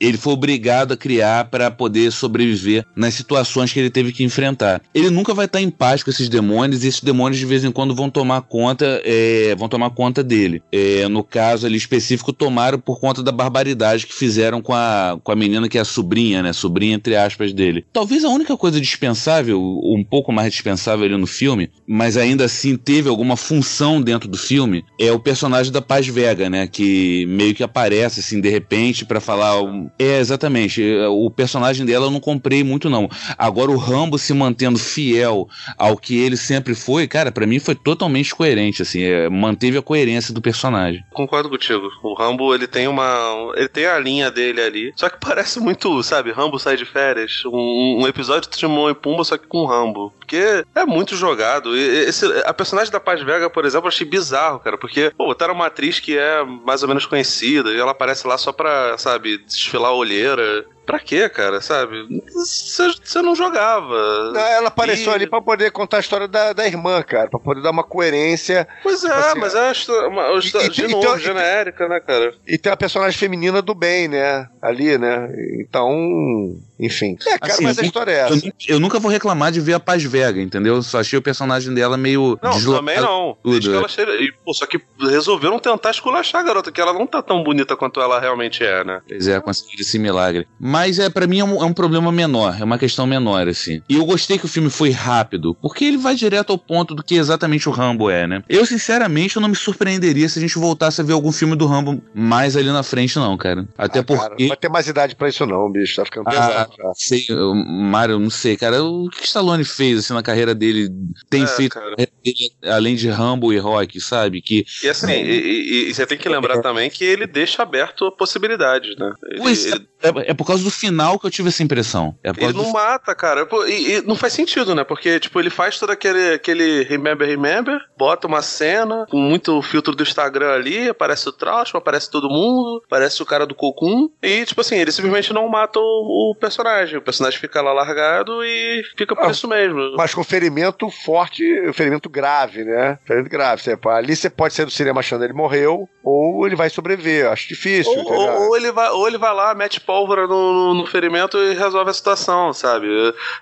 [0.00, 4.80] ele foi obrigado a criar para poder sobreviver nas situações que ele teve que enfrentar.
[4.94, 7.70] Ele nunca vai estar em paz com esses demônios e esses demônios de vez em
[7.70, 10.62] quando vão tomar conta, é, vão tomar conta dele.
[10.72, 15.32] É, no caso ali específico, tomaram por conta da barbaridade que fizeram com a, com
[15.32, 16.52] a menina que é a sobrinha, né?
[16.52, 17.84] Sobrinha entre aspas dele.
[17.92, 22.76] Talvez a única coisa dispensável, um pouco mais dispensável ali no filme, mas ainda assim
[22.76, 26.66] teve alguma função dentro do filme, é o personagem da Paz Vega, né?
[26.66, 29.60] Que meio que aparece assim de repente para falar
[29.98, 30.82] é, exatamente.
[31.08, 33.08] O personagem dela eu não comprei muito, não.
[33.36, 37.74] Agora, o Rambo se mantendo fiel ao que ele sempre foi, cara, para mim foi
[37.74, 39.02] totalmente coerente, assim.
[39.02, 41.04] É, manteve a coerência do personagem.
[41.12, 41.88] Concordo contigo.
[42.02, 43.52] O Rambo, ele tem uma.
[43.56, 44.92] Ele tem a linha dele ali.
[44.96, 47.42] Só que parece muito, sabe, Rambo sai de férias.
[47.46, 50.12] Um, um episódio de Timão e Pumba, só que com Rambo.
[50.28, 51.74] Porque é muito jogado.
[51.74, 54.76] Esse, a personagem da Paz Vega, por exemplo, eu achei bizarro, cara.
[54.76, 58.36] Porque, pô, botaram uma atriz que é mais ou menos conhecida e ela aparece lá
[58.36, 60.66] só pra, sabe, desfilar a olheira.
[60.88, 61.60] Pra quê, cara?
[61.60, 62.22] Sabe?
[62.34, 64.32] Você não jogava.
[64.32, 65.14] Não, ela apareceu e...
[65.16, 67.28] ali pra poder contar a história da, da irmã, cara.
[67.28, 68.66] Pra poder dar uma coerência.
[68.82, 69.70] Pois é, assim, mas é
[70.06, 72.32] uma, uma, e, de e, novo, então, genérica, né, cara?
[72.46, 74.48] E tem a personagem feminina do bem, né?
[74.62, 75.28] Ali, né?
[75.60, 76.56] Então.
[76.80, 77.18] Enfim.
[77.26, 78.46] É, cara, assim, mas a história é essa.
[78.46, 80.80] Eu, eu, nunca vou reclamar de ver a Paz Vega, entendeu?
[80.80, 82.38] Só achei o personagem dela meio.
[82.40, 83.36] Não, também não.
[83.42, 83.74] Tudo.
[83.74, 84.14] Ela cheira...
[84.14, 87.76] e, pô, só que resolveram tentar esculachar a garota, que ela não tá tão bonita
[87.76, 89.02] quanto ela realmente é, né?
[89.08, 90.46] Pois é, conseguiram esse milagre.
[90.58, 93.48] Mas mas é para mim é um, é um, problema menor, é uma questão menor,
[93.48, 93.82] assim.
[93.88, 97.02] E eu gostei que o filme foi rápido, porque ele vai direto ao ponto do
[97.02, 98.44] que exatamente o Rambo é, né?
[98.48, 101.66] Eu, sinceramente, eu não me surpreenderia se a gente voltasse a ver algum filme do
[101.66, 103.66] Rambo mais ali na frente, não, cara.
[103.76, 104.22] Até ah, porque.
[104.22, 105.96] Cara, não vai ter mais idade para isso, não, bicho.
[105.96, 106.72] Tá ficando pesado.
[106.80, 107.26] Ah, sei,
[107.66, 108.80] Mário, não sei, cara.
[108.84, 110.90] O que Stallone fez, assim, na carreira dele,
[111.28, 114.40] tem é, feito, dele, além de Rambo e Rock, sabe?
[114.40, 114.64] Que...
[114.84, 118.12] E assim, e, e, e, você tem que lembrar também que ele deixa aberto a
[118.12, 119.12] possibilidade, né?
[119.28, 119.88] Ele, pois, ele...
[120.02, 122.16] É, é por causa do final que eu tive essa impressão.
[122.22, 122.72] É ele não do...
[122.72, 123.46] mata, cara.
[123.66, 124.84] E, e, não faz sentido, né?
[124.84, 129.94] Porque, tipo, ele faz todo aquele, aquele Remember, Remember, bota uma cena com muito filtro
[129.94, 134.44] do Instagram ali, aparece o Trauma, aparece todo mundo, aparece o cara do Cocum, e,
[134.44, 136.98] tipo assim, ele simplesmente não mata o, o personagem.
[136.98, 139.96] O personagem fica lá largado e fica por ah, isso mesmo.
[139.96, 142.98] Mas com ferimento forte, ferimento grave, né?
[143.04, 143.62] Ferimento grave.
[143.62, 147.30] Você, ali você pode ser do cinema achando ele morreu, ou ele vai sobreviver.
[147.30, 147.92] Acho difícil.
[147.92, 151.54] Ou, ou, ou, ele, vai, ou ele vai lá, mete pólvora no, no, ferimento e
[151.54, 152.86] resolve a situação, sabe?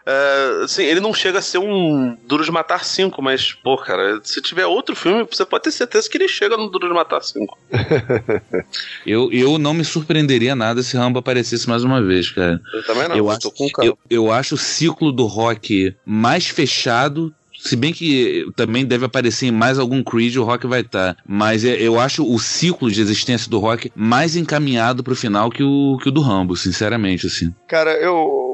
[0.06, 4.20] É, assim, ele não chega a ser um Duro de Matar 5, mas, pô, cara,
[4.22, 7.20] se tiver outro filme, você pode ter certeza que ele chega no Duro de Matar
[7.20, 7.58] 5.
[9.04, 12.60] eu, eu não me surpreenderia nada se Rambo aparecesse mais uma vez, cara.
[12.72, 13.52] Eu também não, eu, eu acho,
[13.82, 17.34] eu, eu acho o ciclo do rock mais fechado
[17.66, 21.14] se bem que também deve aparecer em mais algum Creed, o Rock vai estar.
[21.14, 21.22] Tá.
[21.26, 25.62] Mas é, eu acho o ciclo de existência do Rock mais encaminhado pro final que
[25.62, 27.52] o, que o do Rambo, sinceramente, assim.
[27.66, 28.45] Cara, eu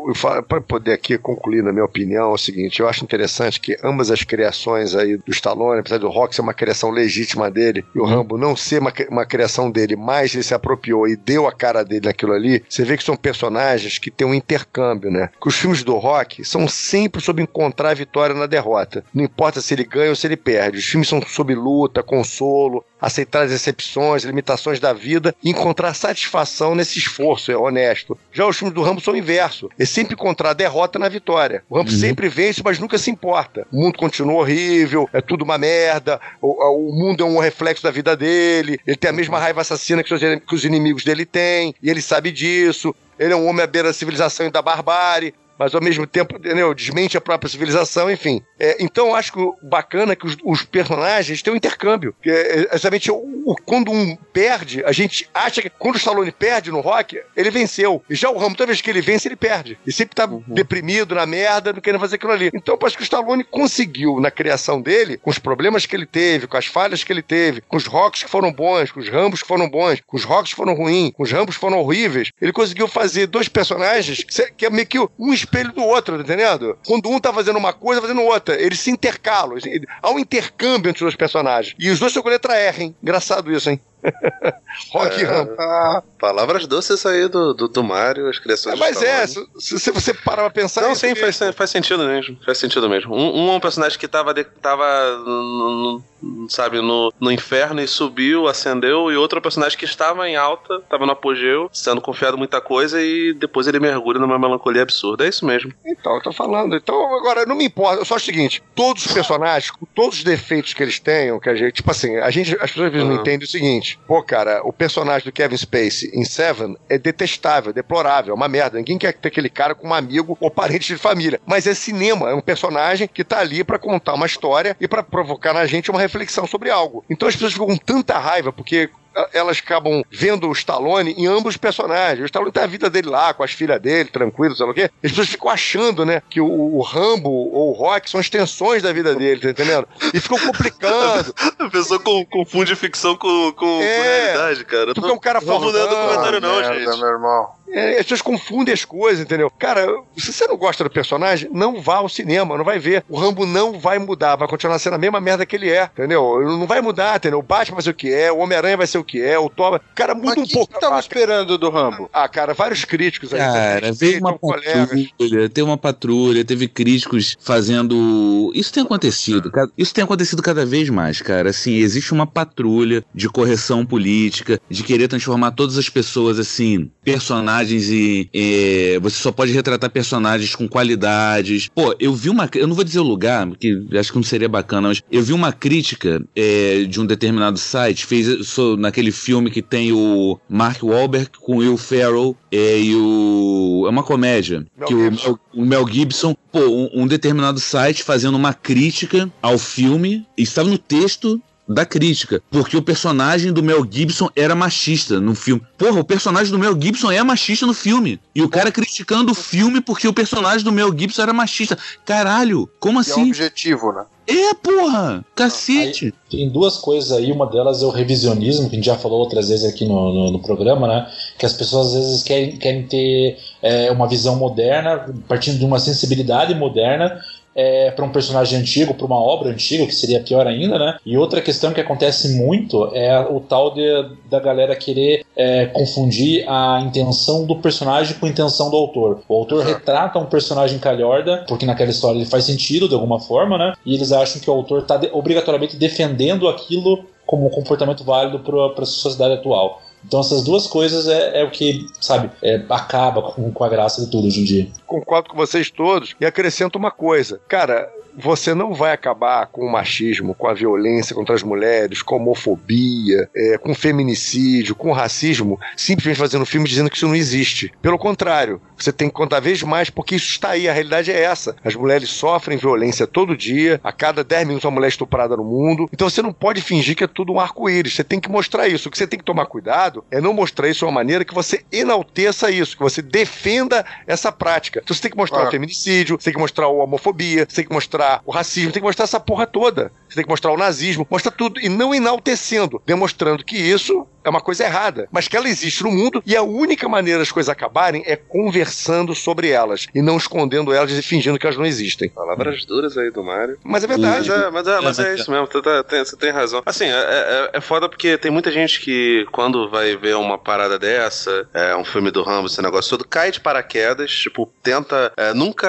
[0.49, 4.11] para poder aqui concluir, na minha opinião, é o seguinte: eu acho interessante que ambas
[4.11, 8.05] as criações aí do Stallone, apesar do Rock ser uma criação legítima dele e o
[8.05, 11.85] Rambo não ser uma, uma criação dele, mas ele se apropriou e deu a cara
[11.85, 15.31] dele naquilo ali, você vê que são personagens que têm um intercâmbio, né?
[15.41, 19.05] Que os filmes do Rock são sempre sobre encontrar a vitória na derrota.
[19.15, 20.79] Não importa se ele ganha ou se ele perde.
[20.79, 26.77] Os filmes são sobre luta, consolo, aceitar as decepções, limitações da vida e encontrar satisfação
[26.77, 28.17] nesse esforço, é honesto.
[28.33, 29.69] Já os filmes do Rambo são o inverso.
[29.77, 31.65] É sempre encontrar a derrota na vitória.
[31.69, 31.97] O Rambo uhum.
[31.97, 33.67] sempre vence, mas nunca se importa.
[33.73, 37.91] O mundo continua horrível, é tudo uma merda, o, o mundo é um reflexo da
[37.91, 41.75] vida dele, ele tem a mesma raiva assassina que os, que os inimigos dele têm,
[41.83, 42.95] e ele sabe disso.
[43.19, 46.37] Ele é um homem à beira da civilização e da barbárie mas ao mesmo tempo,
[46.37, 46.75] entendeu?
[46.75, 48.43] Desmente a própria civilização, enfim.
[48.59, 52.15] É, então eu acho que o bacana é que os, os personagens têm um intercâmbio.
[52.23, 56.33] Que é, exatamente o, o, quando um perde, a gente acha que quando o Stallone
[56.33, 58.03] perde no rock, ele venceu.
[58.09, 59.79] E já o Rambo, toda vez que ele vence, ele perde.
[59.87, 60.43] E sempre tá uhum.
[60.49, 62.51] deprimido, na merda, não querendo fazer aquilo ali.
[62.55, 66.07] Então eu acho que o Stallone conseguiu, na criação dele, com os problemas que ele
[66.07, 69.09] teve, com as falhas que ele teve, com os rocks que foram bons, com os
[69.09, 71.79] Rambos que foram bons, com os rocks que foram ruins, com os Rambos que foram
[71.79, 74.25] horríveis, ele conseguiu fazer dois personagens
[74.57, 76.79] que é meio que um espelho do outro, tá entendendo?
[76.87, 78.61] Quando um tá fazendo uma coisa, fazendo outra.
[78.61, 79.59] Eles se intercalam.
[80.01, 81.77] Há um intercâmbio entre os personagens.
[81.79, 82.97] E os dois são com letra R, hein?
[83.03, 83.81] Engraçado isso, hein?
[84.93, 89.79] Rock é, Palavras doces aí do, do, do Mario, as criações é, Mas é, se,
[89.79, 90.83] se, você parar pra pensar.
[90.83, 92.39] Não, sim, faz, faz sentido mesmo.
[92.45, 93.15] Faz sentido mesmo.
[93.15, 94.85] Um, um é um personagem que tava, de, tava
[95.19, 99.85] no, no, sabe, no, no inferno e subiu, acendeu, e outro é um personagem que
[99.85, 104.39] estava em alta, estava no apogeu, sendo confiado muita coisa, e depois ele mergulha numa
[104.39, 105.25] melancolia absurda.
[105.25, 105.73] É isso mesmo.
[105.85, 106.77] Então, eu tô falando.
[106.77, 108.05] Então, agora, não me importa.
[108.05, 111.55] Só o seguinte: todos os personagens, com todos os defeitos que eles tenham, que a
[111.55, 111.75] gente.
[111.75, 113.09] Tipo assim, a gente, as pessoas uhum.
[113.09, 117.73] não entendem o seguinte pô, cara, o personagem do Kevin Spacey em Seven é detestável,
[117.73, 118.79] deplorável, é uma merda.
[118.79, 121.41] Ninguém quer ter aquele cara como amigo ou parente de família.
[121.47, 125.03] Mas é cinema, é um personagem que tá ali para contar uma história e para
[125.03, 127.05] provocar na gente uma reflexão sobre algo.
[127.09, 128.91] Então as pessoas ficam com tanta raiva porque
[129.33, 132.21] elas acabam vendo o Stallone em ambos os personagens.
[132.21, 134.75] O Stallone tem a vida dele lá, com as filhas dele, tranquilo, sei lá o
[134.75, 134.91] quê.
[135.03, 138.93] As pessoas ficam achando, né, que o, o Rambo ou o Rock são extensões da
[138.93, 139.87] vida dele, tá entendendo?
[140.13, 141.35] E ficam complicando.
[141.59, 144.95] a pessoa confunde ficção com, com, é, com realidade, cara.
[144.95, 145.65] Porque é um cara falando.
[145.65, 147.01] Não vou mudar documentário, não, merda, gente.
[147.01, 147.62] Meu irmão.
[147.73, 149.51] É, as pessoas confundem as coisas, entendeu?
[149.59, 149.87] Cara,
[150.17, 153.05] se você não gosta do personagem, não vá ao cinema, não vai ver.
[153.09, 156.41] O Rambo não vai mudar, vai continuar sendo a mesma merda que ele é, entendeu?
[156.43, 157.39] Não vai mudar, entendeu?
[157.39, 159.49] O Batman vai ser o que é, o Homem-Aranha vai ser o que é, o
[159.49, 159.81] Thor.
[159.95, 160.73] Cara muda Mas um que pouco.
[160.73, 162.11] O que tava esperando do Rambo?
[162.13, 163.41] Ah, cara, vários críticos aí.
[163.41, 168.53] Cara, veio uma patrulha, tem uma patrulha, teve críticos fazendo.
[168.55, 171.51] Isso tem acontecido, isso tem acontecido cada vez mais, cara.
[171.51, 177.62] Assim, existe uma patrulha de correção política, de querer transformar todas as pessoas, assim, personagens
[177.63, 181.69] personagens e, e, você só pode retratar personagens com qualidades.
[181.75, 182.49] Pô, eu vi uma.
[182.55, 185.33] Eu não vou dizer o lugar, porque acho que não seria bacana, mas eu vi
[185.33, 190.83] uma crítica é, de um determinado site, fez so, naquele filme que tem o Mark
[190.83, 193.85] Wahlberg com o Will Ferrell é, e o.
[193.87, 194.67] É uma comédia.
[194.77, 199.59] Mel que o, o, Mel Gibson, pô, um, um determinado site fazendo uma crítica ao
[199.59, 205.35] filme, estava no texto da crítica, porque o personagem do Mel Gibson era machista no
[205.35, 205.63] filme.
[205.79, 208.21] Porra, o personagem do Mel Gibson é machista no filme.
[208.35, 211.79] E o cara criticando o filme porque o personagem do Mel Gibson era machista.
[212.05, 213.21] Caralho, como assim?
[213.21, 214.05] É um objetivo, né?
[214.27, 215.25] É, porra!
[215.35, 216.07] Cacete!
[216.07, 219.19] Aí, tem duas coisas aí, uma delas é o revisionismo, que a gente já falou
[219.19, 221.11] outras vezes aqui no, no, no programa, né?
[221.37, 225.81] Que as pessoas às vezes querem, querem ter é, uma visão moderna, partindo de uma
[225.81, 227.21] sensibilidade moderna,
[227.55, 230.97] é, para um personagem antigo, para uma obra antiga, que seria pior ainda, né?
[231.05, 233.83] E outra questão que acontece muito é o tal de,
[234.29, 239.23] da galera querer é, confundir a intenção do personagem com a intenção do autor.
[239.29, 243.59] O autor retrata um personagem calhorda, porque naquela história ele faz sentido de alguma forma,
[243.59, 243.75] né?
[243.85, 248.41] E eles acham que o autor está de, obrigatoriamente defendendo aquilo como um comportamento válido
[248.41, 249.81] para a sociedade atual.
[250.05, 254.05] Então essas duas coisas é, é o que, sabe, é, acaba com, com a graça
[254.05, 254.69] de tudo hoje em dia.
[254.87, 257.41] Concordo com vocês todos e acrescento uma coisa.
[257.49, 262.15] Cara, você não vai acabar com o machismo, com a violência contra as mulheres, com
[262.15, 267.09] a homofobia, é, com o feminicídio, com o racismo, simplesmente fazendo filme dizendo que isso
[267.09, 267.73] não existe.
[267.81, 271.21] Pelo contrário, você tem que contar vez mais porque isso está aí, a realidade é
[271.21, 271.57] essa.
[271.65, 275.45] As mulheres sofrem violência todo dia, a cada 10 minutos uma mulher é estuprada no
[275.45, 275.89] mundo.
[275.93, 278.89] Então você não pode fingir que é tudo um arco-íris, você tem que mostrar isso.
[278.89, 281.35] O que você tem que tomar cuidado é não mostrar isso de uma maneira que
[281.35, 284.81] você enalteça isso, que você defenda essa prática.
[284.83, 285.49] Então você tem que mostrar ah.
[285.49, 288.73] o feminicídio, você tem que mostrar a homofobia, você tem que mostrar mostrar o racismo,
[288.73, 289.93] tem que mostrar essa porra toda.
[290.09, 291.61] Você tem que mostrar o nazismo, mostrar tudo.
[291.61, 295.91] E não enaltecendo, demonstrando que isso é uma coisa errada, mas que ela existe no
[295.91, 300.73] mundo e a única maneira das coisas acabarem é conversando sobre elas e não escondendo
[300.73, 302.09] elas e fingindo que elas não existem.
[302.09, 303.59] Palavras duras aí do Mário.
[303.65, 304.29] Mas é verdade.
[304.29, 306.63] Mas é, mas é, mas é isso mesmo, você, tá, tem, você tem razão.
[306.65, 310.79] Assim, é, é, é foda porque tem muita gente que, quando vai ver uma parada
[310.79, 315.13] dessa, é, um filme do Rambo, esse negócio todo, cai de paraquedas, tipo, tenta.
[315.17, 315.69] É, nunca.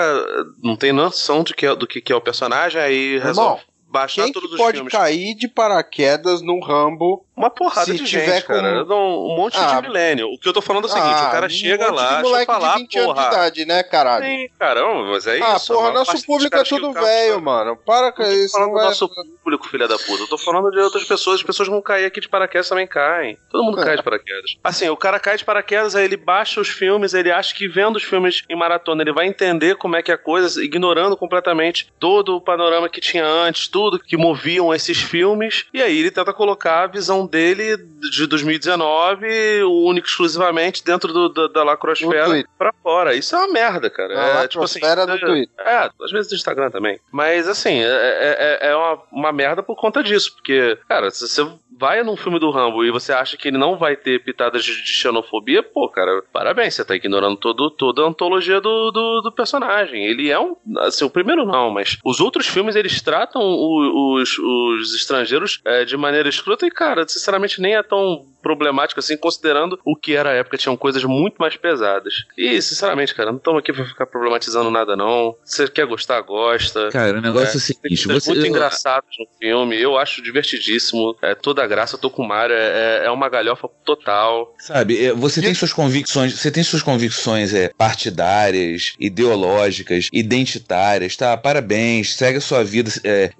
[0.61, 3.61] Não tem noção do que, é, do que, que é o personagem, aí resolve.
[3.61, 4.91] Irmão, baixar Quem todos que os pode filmes.
[4.91, 7.23] cair de paraquedas num Rambo?
[7.37, 8.85] Uma porrada se de tiver gente, cara.
[8.85, 8.93] com-
[9.33, 10.27] Um monte Ah, de milênio.
[10.27, 11.95] O que eu tô falando é o seguinte: Ah, o cara um chega monte de
[11.95, 13.21] lá, deixa eu moleque de falar, 20 anos porra.
[13.29, 14.25] de idade, né, caralho?
[14.25, 15.73] Sim, caramba, mas é ah, isso.
[15.73, 17.77] a porra, nosso público é tudo cara- velho, mano.
[17.77, 18.51] Para com isso.
[18.53, 19.09] falando não do é- nosso
[19.43, 20.23] público, filha da puta.
[20.23, 21.37] Eu tô falando de outras pessoas.
[21.39, 23.37] As pessoas vão cair aqui de paraquedas também caem.
[23.51, 23.83] Todo mundo É.
[23.85, 24.55] cai de paraquedas.
[24.63, 27.95] Assim, o cara cai de paraquedas, aí ele baixa os filmes, ele acha que vendo
[27.95, 31.91] os filmes em maratona ele vai entender como é que é a coisa, ignorando completamente
[31.99, 35.65] todo o panorama que tinha antes, tudo que moviam esses filmes.
[35.73, 37.77] E aí ele tenta colocar a visão dele
[38.11, 43.13] de 2019, único exclusivamente dentro do, da, da lacrosfera pra fora.
[43.15, 44.13] Isso é uma merda, cara.
[44.15, 45.65] Na é, tipo assim, lacrosfera do é- Twitter.
[45.67, 46.99] é, às vezes do Instagram também.
[47.11, 50.33] Mas assim, é, é, é- é uma, uma merda por conta disso.
[50.33, 51.45] Porque, cara, se você
[51.79, 54.75] vai num filme do Rambo e você acha que ele não vai ter pitadas de,
[54.83, 59.31] de xenofobia, pô, cara, parabéns, você tá ignorando todo, toda a antologia do, do, do
[59.31, 60.05] personagem.
[60.05, 60.55] Ele é um.
[60.79, 65.85] Assim, o primeiro não, mas os outros filmes eles tratam o- os, os estrangeiros é,
[65.85, 70.31] de maneira escrota e, cara, sinceramente nem é tão problemático assim, considerando o que era
[70.31, 72.25] a época, tinham coisas muito mais pesadas.
[72.37, 75.35] E, sinceramente, cara, não estamos aqui pra ficar problematizando nada, não.
[75.43, 76.89] Se você quer gostar, gosta.
[76.91, 80.21] Cara, o negócio é, o tem seguinte: coisas você, muito engraçados no filme, eu acho
[80.21, 81.15] divertidíssimo.
[81.21, 84.53] É, toda a graça, eu tô com o Mario, é, é uma galhofa total.
[84.59, 91.37] Sabe, é, você tem suas convicções, você tem suas convicções é, partidárias, ideológicas, identitárias, tá?
[91.37, 93.31] Parabéns, segue a sua vida, é,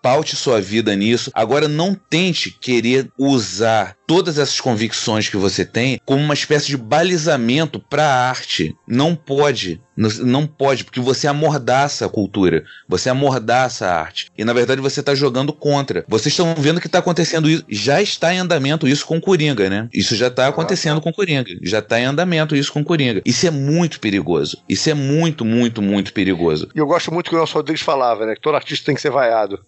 [0.00, 1.30] paute sua vida nisso.
[1.34, 6.76] Agora não tente querer usar todas essas convicções que você tem como uma espécie de
[6.76, 8.76] balizamento para a arte.
[8.86, 9.80] Não pode.
[9.96, 14.30] Não, pode, porque você amordaça a cultura, você amordaça a arte.
[14.36, 16.04] E na verdade você está jogando contra.
[16.08, 17.64] Vocês estão vendo que está acontecendo isso.
[17.68, 19.88] Já está em andamento isso com Coringa, né?
[19.92, 21.44] Isso já está acontecendo com Coringa.
[21.62, 23.22] Já está em andamento isso com Coringa.
[23.24, 24.58] Isso é muito perigoso.
[24.68, 26.68] Isso é muito, muito, muito perigoso.
[26.74, 28.34] E eu gosto muito que o Nelson Rodrigues falava, né?
[28.34, 29.64] Que todo artista tem que ser vaiado.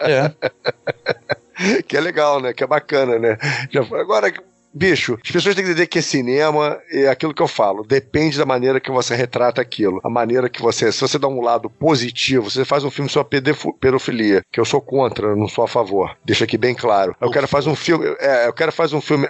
[0.00, 0.32] É.
[1.86, 2.52] que é legal, né?
[2.52, 3.36] Que é bacana, né?
[3.70, 4.32] Já- Agora,
[4.72, 7.82] bicho, as pessoas têm que entender que é cinema é aquilo que eu falo.
[7.84, 10.00] Depende da maneira que você retrata aquilo.
[10.04, 10.92] A maneira que você.
[10.92, 13.42] Se você dá um lado positivo, você faz um filme sobre
[13.80, 16.16] pedofilia, que eu sou contra, não sou a favor.
[16.24, 17.16] Deixa aqui bem claro.
[17.20, 18.06] Eu quero fazer um filme.
[18.20, 19.28] É, eu quero fazer um filme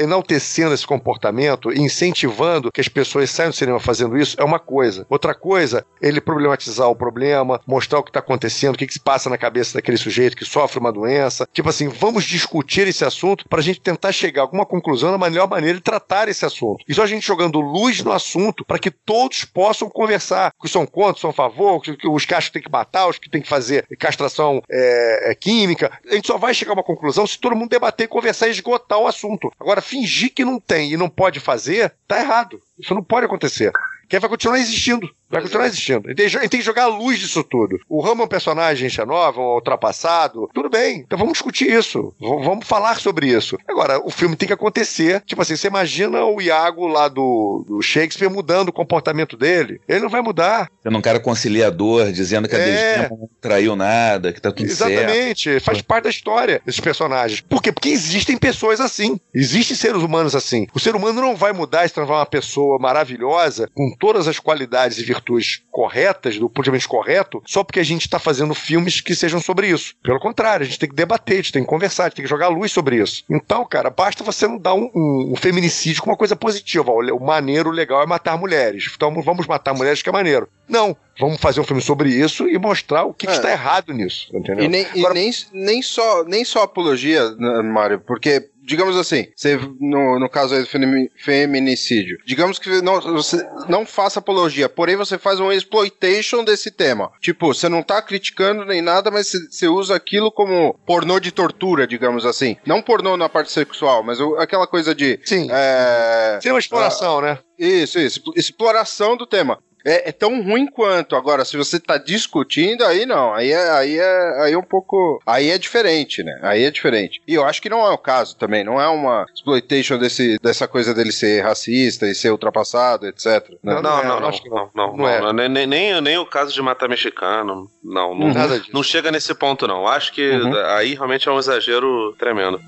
[0.00, 5.06] enaltecendo esse comportamento, incentivando que as pessoas saiam do cinema fazendo isso, é uma coisa.
[5.08, 9.00] Outra coisa, ele problematizar o problema, mostrar o que está acontecendo, o que, que se
[9.00, 11.46] passa na cabeça daquele sujeito que sofre uma doença.
[11.52, 15.18] Tipo assim, vamos discutir esse assunto para a gente tentar chegar a alguma conclusão na
[15.18, 16.84] melhor maneira de tratar esse assunto.
[16.88, 20.52] E só a gente jogando luz no assunto para que todos possam conversar.
[20.60, 23.42] Que são contra, são a favor, que- os que acham que matar, os que tem
[23.42, 25.90] que fazer castração é, é, química.
[26.10, 28.98] A gente só vai chegar a uma conclusão se todo mundo debater, conversar e esgotar
[28.98, 29.50] o assunto.
[29.60, 32.62] Agora, fingir que não tem e não pode fazer, tá errado.
[32.78, 33.72] Isso não pode acontecer.
[34.10, 35.08] Que vai continuar existindo.
[35.30, 36.08] Vai continuar existindo.
[36.08, 37.78] A gente tem, que jogar a luz disso tudo.
[37.88, 40.50] O Ramo é um personagem gente nova, um ultrapassado.
[40.52, 41.04] Tudo bem.
[41.06, 42.12] Então vamos discutir isso.
[42.20, 43.56] V- vamos falar sobre isso.
[43.68, 45.22] Agora, o filme tem que acontecer.
[45.24, 49.80] Tipo assim, você imagina o Iago lá do, do Shakespeare mudando o comportamento dele.
[49.88, 50.68] Ele não vai mudar.
[50.82, 52.64] Sendo um cara conciliador, dizendo que a É.
[52.64, 54.90] Desdemona não traiu nada, que tá tudo certo.
[54.92, 57.40] Exatamente, faz parte da história esses personagens.
[57.40, 57.70] Por quê?
[57.70, 59.20] Porque existem pessoas assim.
[59.32, 60.66] Existem seres humanos assim.
[60.74, 64.38] O ser humano não vai mudar e se transformar uma pessoa maravilhosa, com todas as
[64.40, 69.14] qualidades e virtudes corretas, do vista correto, só porque a gente está fazendo filmes que
[69.14, 69.94] sejam sobre isso.
[70.02, 72.24] Pelo contrário, a gente tem que debater, a gente tem que conversar, a gente tem
[72.24, 73.22] que jogar luz sobre isso.
[73.30, 76.90] Então, cara, basta você não dar um, um- um feminicídio com uma coisa positiva.
[76.90, 78.90] O maneiro, o legal é matar mulheres.
[78.96, 80.48] Então vamos matar mulheres que é maneiro.
[80.68, 83.36] Não, vamos fazer um filme sobre isso e mostrar o que, que É.
[83.36, 84.64] está errado nisso, entendeu?
[84.64, 89.58] E, nem, e nem, nem, só, nem só apologia, né, Mário, porque, digamos assim, você,
[89.80, 94.94] no, no caso aí do femi- feminicídio, digamos que não, você não faça apologia, porém
[94.96, 97.10] você faz uma exploitation desse tema.
[97.20, 101.86] Tipo, você não tá criticando nem nada, mas você- usa aquilo como pornô de tortura,
[101.86, 102.56] digamos assim.
[102.66, 105.18] Não pornô na parte sexual, mas aquela coisa de.
[105.24, 105.48] Sim.
[105.50, 107.38] É, Tem uma exploração, né?
[107.58, 108.22] Isso, isso.
[108.36, 109.58] Exploração do tema.
[109.84, 111.16] É, é tão ruim quanto.
[111.16, 113.32] Agora, se você tá discutindo, aí não.
[113.34, 115.20] Aí é, aí é, aí é um pouco.
[115.26, 116.38] Aí é diferente, né?
[116.42, 117.20] Aí é diferente.
[117.26, 118.62] E eu acho que não é o caso também.
[118.64, 123.48] Não é uma exploitation desse, dessa coisa dele ser racista e ser ultrapassado, etc.
[123.62, 125.20] Não, não, não, não, acho que não, não, Não é.
[125.20, 127.70] não, nem, nem, nem, nem o caso de matar mexicano.
[127.82, 128.70] Não, não, Nada disso.
[128.72, 129.86] não chega nesse ponto, não.
[129.86, 130.54] Acho que Uhum.
[130.76, 132.60] aí realmente é um exagero tremendo.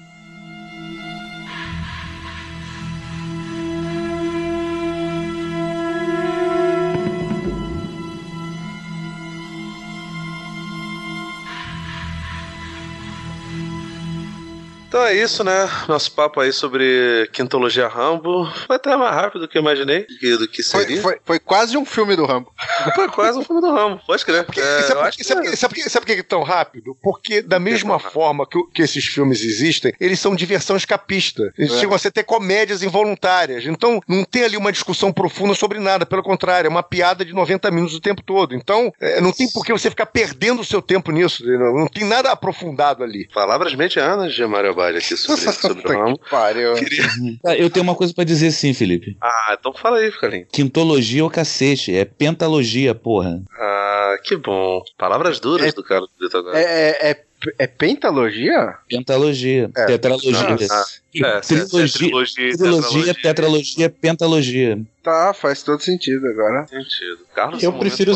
[14.92, 15.70] Então é isso, né?
[15.88, 18.44] Nosso papo aí sobre quintologia Rambo.
[18.66, 20.06] Foi até mais rápido do que eu imaginei
[20.38, 21.00] do que seria.
[21.00, 22.52] Foi, foi, foi quase um filme do Rambo.
[22.94, 24.44] foi quase um filme do Rambo, pode crer.
[24.44, 25.56] Porque, É, sabe, eu acho que sabe, é.
[25.56, 26.94] sabe, que é tão rápido?
[27.02, 31.50] Porque, da mesma forma que, que esses filmes existem, eles são diversão escapista.
[31.56, 31.78] Eles É.
[31.78, 33.64] chegam a ser até comédias involuntárias.
[33.64, 36.04] Então, não tem ali uma discussão profunda sobre nada.
[36.04, 38.54] Pelo contrário, é uma piada de 90 minutos o tempo todo.
[38.54, 41.42] Então, é, não tem por que você ficar perdendo o seu tempo nisso.
[41.42, 41.72] entendeu?
[41.72, 43.26] Não tem nada aprofundado ali.
[43.32, 46.20] Palavras medianas de Mário Abad aqui sobre, sobre o Rambo.
[46.30, 46.74] Pariu.
[47.44, 49.16] Ah, Eu tenho uma coisa pra dizer sim, Felipe.
[49.20, 50.46] Ah, então fala aí, Ficalinho.
[50.52, 53.42] Quintologia é o cacete, é pentalogia, porra.
[53.58, 54.82] Ah, que bom.
[54.98, 56.58] Palavras duras do cara do agora.
[56.58, 57.24] É, é, é,
[57.58, 58.74] é pentalogia?
[58.88, 60.38] Pentalogia, É, tetralogia.
[60.70, 60.84] ah,
[61.14, 64.80] é, se é- é trilogia, trilogia trilogia, tetralogia, pentalogia.
[65.02, 66.66] Tá, faz todo sentido agora.
[66.66, 67.18] Sentido.
[67.34, 68.12] Carlos, Eu é um prefiro-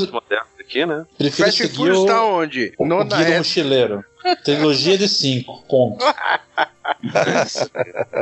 [0.61, 1.05] aqui, né?
[1.19, 2.73] Prefiro Fast Furious o, tá onde?
[2.79, 3.39] o Nona Guia do.
[3.39, 4.05] Mochileiro.
[4.45, 6.05] Trilogia de 5, ponto.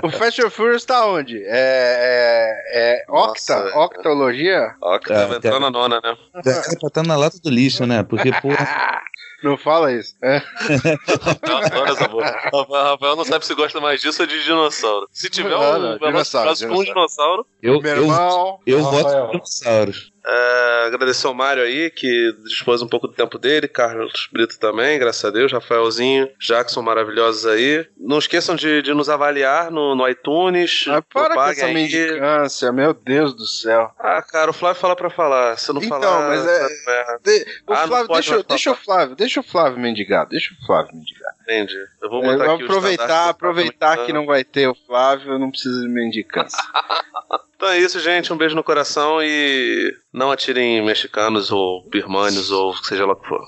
[0.03, 1.43] O Fast and Furious tá onde?
[1.45, 3.63] É, é, é Octa?
[3.65, 4.75] Nossa, Octologia?
[4.81, 6.17] Ó, que tava entrando na nona, né?
[6.37, 8.03] É pra estar na lata do lixo, né?
[8.03, 9.03] Porque, porra.
[9.45, 10.15] Não fala isso.
[10.23, 10.41] É.
[11.47, 12.31] Eu adoro essa porra.
[12.31, 15.07] Rafael, Rafael não sabe se gosta mais disso ou de dinossauro.
[15.13, 18.59] Se tiver Não, um não, Velociraptor dinossauro, com um dinossauro, Eu, Meu eu, irmão.
[18.67, 19.03] eu Rafael.
[19.27, 19.45] voto com
[20.27, 24.99] É, agradecer ao Mário aí, que dispôs um pouco do tempo dele, Carlos Brito também,
[24.99, 27.87] graças a Deus, Rafaelzinho, Jackson maravilhosos aí.
[27.99, 30.87] Não esqueçam de, de nos avaliar no, no iTunes.
[30.89, 33.91] Ah, para com essa mendicância, meu Deus do céu.
[33.99, 35.59] Ah, cara, o Flávio fala pra falar.
[35.59, 36.29] Se não Então, falar.
[36.29, 37.21] mas é- tá merda.
[37.23, 40.95] De- o Ah, Flávio, deixa, deixa o Flávio, deixa o Flávio mendigar, deixa o Flávio
[40.95, 41.33] mendigar.
[41.43, 41.77] Entendi.
[42.01, 45.39] Eu vou É, botar vou aqui aproveitar, aproveitar que não vai ter o Flávio, eu
[45.39, 46.59] não preciso de mendicância.
[47.65, 48.31] Então é isso, gente.
[48.31, 53.27] Um beijo no coração e não atirem mexicanos ou birmanos ou seja lá o que
[53.27, 53.41] for.